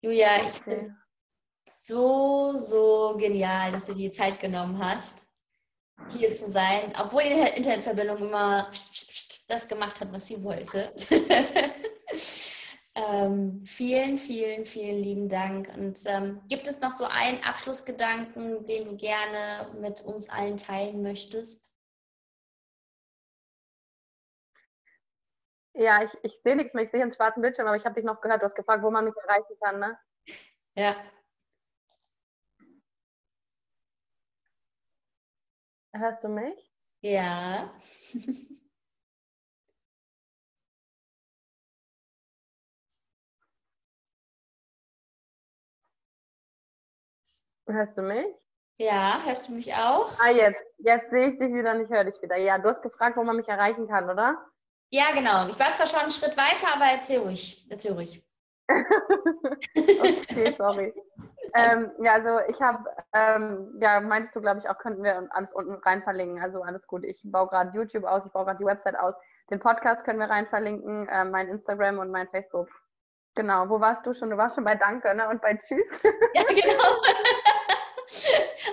Julia, 0.00 0.46
ich 0.46 0.62
bin 0.62 0.96
so, 1.82 2.56
so 2.58 3.16
genial, 3.18 3.72
dass 3.72 3.86
du 3.86 3.94
dir 3.94 4.10
die 4.10 4.16
Zeit 4.16 4.38
genommen 4.40 4.78
hast, 4.78 5.26
hier 6.10 6.34
zu 6.36 6.50
sein, 6.50 6.92
obwohl 6.98 7.22
die 7.22 7.56
Internetverbindung 7.56 8.18
immer 8.18 8.70
das 9.48 9.66
gemacht 9.68 10.00
hat, 10.00 10.12
was 10.12 10.26
sie 10.26 10.42
wollte. 10.42 10.94
ähm, 12.94 13.64
vielen, 13.64 14.16
vielen, 14.16 14.64
vielen 14.64 15.02
lieben 15.02 15.28
Dank. 15.28 15.72
Und 15.76 15.98
ähm, 16.06 16.40
gibt 16.48 16.68
es 16.68 16.80
noch 16.80 16.92
so 16.92 17.04
einen 17.04 17.42
Abschlussgedanken, 17.42 18.64
den 18.66 18.84
du 18.84 18.96
gerne 18.96 19.74
mit 19.80 20.02
uns 20.02 20.28
allen 20.28 20.56
teilen 20.56 21.02
möchtest? 21.02 21.72
Ja, 25.74 26.04
ich, 26.04 26.12
ich 26.22 26.40
sehe 26.42 26.54
nichts 26.54 26.74
mehr, 26.74 26.84
ich 26.84 26.90
sehe 26.90 27.02
einen 27.02 27.12
schwarzen 27.12 27.40
Bildschirm, 27.40 27.66
aber 27.66 27.76
ich 27.76 27.84
habe 27.84 27.94
dich 27.94 28.04
noch 28.04 28.20
gehört, 28.20 28.42
du 28.42 28.46
hast 28.46 28.54
gefragt, 28.54 28.84
wo 28.84 28.90
man 28.90 29.04
mich 29.04 29.14
erreichen 29.16 29.56
kann, 29.60 29.80
ne? 29.80 29.98
Ja, 30.74 30.96
Hörst 35.94 36.24
du 36.24 36.28
mich? 36.28 36.72
Ja. 37.02 37.70
Hörst 47.68 47.96
du 47.96 48.02
mich? 48.02 48.26
Ja, 48.78 49.22
hörst 49.24 49.48
du 49.48 49.52
mich 49.52 49.72
auch? 49.74 50.18
Ah, 50.18 50.30
jetzt. 50.30 50.58
Jetzt 50.78 51.10
sehe 51.10 51.28
ich 51.28 51.38
dich 51.38 51.54
wieder 51.54 51.72
und 51.74 51.82
ich 51.82 51.90
höre 51.90 52.04
dich 52.04 52.20
wieder. 52.20 52.36
Ja, 52.36 52.58
du 52.58 52.68
hast 52.68 52.82
gefragt, 52.82 53.16
wo 53.16 53.22
man 53.22 53.36
mich 53.36 53.48
erreichen 53.48 53.86
kann, 53.86 54.10
oder? 54.10 54.44
Ja, 54.90 55.12
genau. 55.12 55.48
Ich 55.48 55.58
war 55.58 55.72
zwar 55.74 55.86
schon 55.86 56.00
einen 56.00 56.10
Schritt 56.10 56.36
weiter, 56.36 56.74
aber 56.74 56.86
erzähl 56.86 57.20
ruhig. 57.20 57.64
Erzähl 57.70 57.92
ruhig. 57.92 58.22
okay, 58.68 60.54
sorry. 60.58 60.92
Ähm, 61.54 61.90
ja, 62.02 62.14
also 62.14 62.40
ich 62.48 62.60
habe, 62.60 62.84
ähm, 63.12 63.78
ja, 63.80 64.00
meinst 64.00 64.34
du, 64.34 64.40
glaube 64.40 64.58
ich, 64.58 64.68
auch 64.68 64.78
könnten 64.78 65.02
wir 65.02 65.28
alles 65.30 65.52
unten 65.52 65.74
rein 65.74 66.02
verlinken. 66.02 66.42
Also 66.42 66.62
alles 66.62 66.86
gut. 66.86 67.04
Ich 67.04 67.22
baue 67.24 67.48
gerade 67.48 67.76
YouTube 67.76 68.04
aus, 68.04 68.26
ich 68.26 68.32
baue 68.32 68.44
gerade 68.44 68.58
die 68.58 68.66
Website 68.66 68.98
aus. 68.98 69.14
Den 69.50 69.60
Podcast 69.60 70.04
können 70.04 70.18
wir 70.18 70.30
rein 70.30 70.46
verlinken, 70.46 71.08
äh, 71.08 71.24
mein 71.24 71.48
Instagram 71.48 71.98
und 71.98 72.10
mein 72.10 72.28
Facebook. 72.28 72.68
Genau, 73.34 73.68
wo 73.68 73.80
warst 73.80 74.04
du 74.06 74.12
schon? 74.12 74.30
Du 74.30 74.36
warst 74.36 74.56
schon 74.56 74.64
bei 74.64 74.74
Danke 74.74 75.14
ne? 75.14 75.28
und 75.28 75.40
bei 75.40 75.56
Tschüss. 75.56 76.02
ja, 76.34 76.42
genau. 76.48 77.02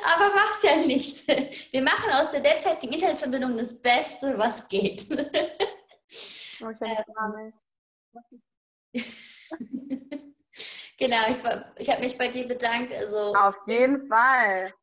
Aber 0.04 0.36
macht 0.36 0.64
ja 0.64 0.76
nichts. 0.76 1.26
Wir 1.28 1.82
machen 1.82 2.12
aus 2.12 2.32
der 2.32 2.42
derzeitigen 2.42 2.94
Internetverbindung 2.94 3.58
das 3.58 3.82
Beste, 3.82 4.38
was 4.38 4.68
geht. 4.68 5.06
Oh, 6.62 6.70
ich 6.70 6.82
ähm, 8.92 10.19
genau, 11.00 11.18
ich, 11.30 11.38
ich 11.78 11.90
habe 11.90 12.02
mich 12.02 12.18
bei 12.18 12.28
dir 12.28 12.48
bedankt. 12.48 12.94
Also 12.94 13.34
Auf 13.34 13.58
jeden 13.68 14.08
Fall. 14.08 14.74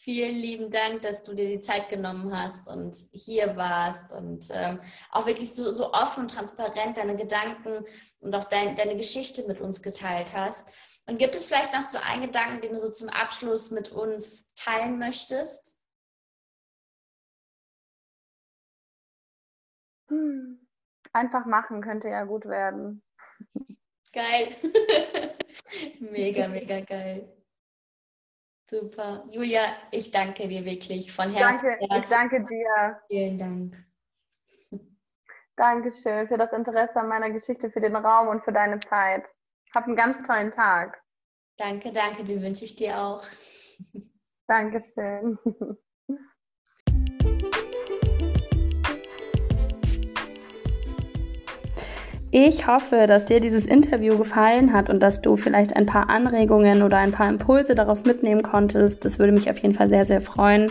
Vielen 0.00 0.36
lieben 0.36 0.70
Dank, 0.70 1.02
dass 1.02 1.24
du 1.24 1.34
dir 1.34 1.48
die 1.48 1.60
Zeit 1.60 1.88
genommen 1.88 2.32
hast 2.32 2.68
und 2.68 2.94
hier 3.12 3.56
warst 3.56 4.12
und 4.12 4.48
ähm, 4.52 4.80
auch 5.10 5.26
wirklich 5.26 5.52
so, 5.52 5.72
so 5.72 5.92
offen 5.92 6.22
und 6.22 6.30
transparent 6.30 6.96
deine 6.96 7.16
Gedanken 7.16 7.84
und 8.20 8.34
auch 8.34 8.44
dein, 8.44 8.76
deine 8.76 8.96
Geschichte 8.96 9.42
mit 9.48 9.60
uns 9.60 9.82
geteilt 9.82 10.32
hast. 10.34 10.70
Und 11.06 11.18
gibt 11.18 11.34
es 11.34 11.46
vielleicht 11.46 11.74
noch 11.74 11.82
so 11.82 11.98
einen 11.98 12.22
Gedanken, 12.22 12.60
den 12.60 12.74
du 12.74 12.78
so 12.78 12.90
zum 12.90 13.08
Abschluss 13.08 13.72
mit 13.72 13.88
uns 13.88 14.54
teilen 14.54 15.00
möchtest? 15.00 15.74
Hm. 20.08 20.66
Einfach 21.12 21.44
machen 21.44 21.80
könnte 21.82 22.08
ja 22.08 22.24
gut 22.24 22.44
werden. 22.44 23.02
Geil. 24.12 24.54
mega, 26.00 26.48
mega 26.48 26.80
geil. 26.80 27.28
Super. 28.70 29.24
Julia, 29.30 29.76
ich 29.90 30.10
danke 30.10 30.46
dir 30.46 30.64
wirklich 30.64 31.10
von 31.10 31.32
Herzen. 31.32 31.76
Danke, 31.80 31.96
ich 31.98 32.06
danke 32.06 32.46
dir. 32.46 33.00
Vielen 33.08 33.38
Dank. 33.38 33.84
Dankeschön 35.56 36.28
für 36.28 36.36
das 36.36 36.52
Interesse 36.52 36.96
an 36.96 37.08
meiner 37.08 37.30
Geschichte, 37.30 37.70
für 37.70 37.80
den 37.80 37.96
Raum 37.96 38.28
und 38.28 38.44
für 38.44 38.52
deine 38.52 38.78
Zeit. 38.78 39.24
Hab 39.74 39.86
einen 39.86 39.96
ganz 39.96 40.26
tollen 40.26 40.50
Tag. 40.50 41.02
Danke, 41.56 41.92
danke, 41.92 42.24
den 42.24 42.42
wünsche 42.42 42.64
ich 42.64 42.76
dir 42.76 42.98
auch. 43.00 43.24
Dankeschön. 44.46 45.38
Ich 52.30 52.66
hoffe, 52.66 53.06
dass 53.06 53.24
dir 53.24 53.40
dieses 53.40 53.64
Interview 53.64 54.18
gefallen 54.18 54.74
hat 54.74 54.90
und 54.90 55.00
dass 55.00 55.22
du 55.22 55.36
vielleicht 55.38 55.74
ein 55.76 55.86
paar 55.86 56.10
Anregungen 56.10 56.82
oder 56.82 56.98
ein 56.98 57.12
paar 57.12 57.28
Impulse 57.28 57.74
daraus 57.74 58.04
mitnehmen 58.04 58.42
konntest. 58.42 59.04
Das 59.04 59.18
würde 59.18 59.32
mich 59.32 59.50
auf 59.50 59.58
jeden 59.58 59.74
Fall 59.74 59.88
sehr, 59.88 60.04
sehr 60.04 60.20
freuen. 60.20 60.70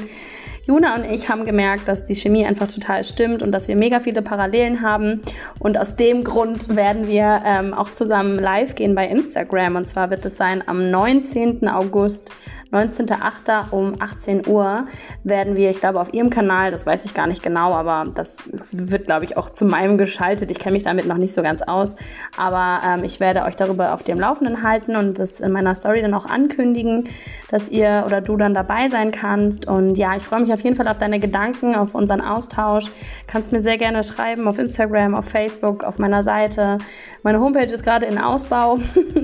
Juna 0.67 0.95
und 0.95 1.05
ich 1.05 1.29
haben 1.29 1.45
gemerkt, 1.45 1.87
dass 1.87 2.03
die 2.03 2.13
Chemie 2.13 2.45
einfach 2.45 2.67
total 2.67 3.05
stimmt 3.05 3.41
und 3.41 3.53
dass 3.53 3.69
wir 3.69 3.77
mega 3.77 4.01
viele 4.01 4.21
Parallelen 4.21 4.81
haben. 4.81 5.21
Und 5.59 5.77
aus 5.77 5.95
dem 5.95 6.25
Grund 6.25 6.75
werden 6.75 7.07
wir 7.07 7.41
ähm, 7.45 7.73
auch 7.73 7.91
zusammen 7.91 8.37
live 8.37 8.75
gehen 8.75 8.93
bei 8.93 9.07
Instagram. 9.07 9.77
Und 9.77 9.87
zwar 9.87 10.09
wird 10.09 10.25
es 10.25 10.35
sein 10.35 10.61
am 10.67 10.91
19. 10.91 11.69
August 11.69 12.33
19.08. 12.71 13.71
um 13.71 13.95
18 13.99 14.47
Uhr 14.47 14.85
werden 15.23 15.55
wir, 15.55 15.69
ich 15.69 15.79
glaube, 15.79 16.01
auf 16.01 16.13
ihrem 16.13 16.29
Kanal, 16.29 16.71
das 16.71 16.85
weiß 16.85 17.05
ich 17.05 17.13
gar 17.13 17.27
nicht 17.27 17.41
genau, 17.41 17.73
aber 17.73 18.11
das, 18.13 18.35
das 18.51 18.77
wird, 18.77 19.05
glaube 19.05 19.25
ich, 19.25 19.37
auch 19.37 19.49
zu 19.49 19.65
meinem 19.65 19.97
geschaltet. 19.97 20.51
Ich 20.51 20.59
kenne 20.59 20.73
mich 20.73 20.83
damit 20.83 21.07
noch 21.07 21.17
nicht 21.17 21.33
so 21.33 21.41
ganz 21.41 21.61
aus, 21.61 21.95
aber 22.37 22.81
ähm, 22.85 23.03
ich 23.03 23.19
werde 23.19 23.43
euch 23.43 23.55
darüber 23.55 23.93
auf 23.93 24.03
dem 24.03 24.19
Laufenden 24.19 24.63
halten 24.63 24.95
und 24.95 25.19
das 25.19 25.39
in 25.39 25.51
meiner 25.51 25.75
Story 25.75 26.01
dann 26.01 26.13
auch 26.13 26.25
ankündigen, 26.25 27.05
dass 27.49 27.69
ihr 27.69 28.03
oder 28.05 28.21
du 28.21 28.35
dann 28.35 28.53
dabei 28.53 28.89
sein 28.89 29.11
kannst. 29.11 29.67
Und 29.67 29.97
ja, 29.97 30.15
ich 30.15 30.23
freue 30.23 30.41
mich 30.41 30.51
auf 30.51 30.56
jeden 30.61 30.75
Fall 30.75 30.87
auf 30.87 30.97
deine 30.97 31.19
Gedanken, 31.19 31.75
auf 31.75 31.95
unseren 31.95 32.21
Austausch. 32.21 32.91
Kannst 33.27 33.51
mir 33.51 33.61
sehr 33.61 33.77
gerne 33.77 34.03
schreiben 34.03 34.47
auf 34.47 34.59
Instagram, 34.59 35.15
auf 35.15 35.25
Facebook, 35.29 35.83
auf 35.83 35.97
meiner 35.97 36.23
Seite. 36.23 36.77
Meine 37.23 37.39
Homepage 37.39 37.65
ist 37.65 37.83
gerade 37.83 38.05
in 38.05 38.17
Ausbau. 38.17 38.79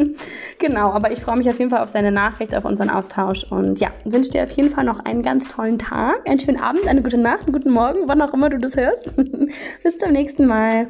genau, 0.60 0.92
aber 0.92 1.12
ich 1.12 1.20
freue 1.20 1.38
mich 1.38 1.50
auf 1.50 1.60
jeden 1.60 1.70
Fall 1.70 1.82
auf 1.82 1.92
deine 1.92 2.12
Nachricht, 2.12 2.56
auf 2.56 2.64
unseren. 2.64 2.94
Austausch. 2.94 3.44
Und 3.50 3.80
ja, 3.80 3.90
wünsche 4.06 4.32
dir 4.32 4.44
auf 4.44 4.52
jeden 4.52 4.70
Fall 4.70 4.86
noch 4.86 5.04
einen 5.04 5.22
ganz 5.22 5.48
tollen 5.48 5.80
Tag, 5.80 6.28
einen 6.28 6.40
schönen 6.40 6.60
Abend, 6.60 6.88
eine 6.88 7.02
gute 7.02 7.18
Nacht, 7.18 7.44
einen 7.44 7.54
guten 7.54 7.72
Morgen, 7.72 8.08
wann 8.08 8.22
auch 8.22 8.34
immer 8.34 8.50
du 8.50 8.60
das 8.60 8.78
hörst. 8.78 9.14
Bis 9.84 9.98
zum 9.98 10.12
nächsten 10.12 10.46
Mal. 10.46 10.88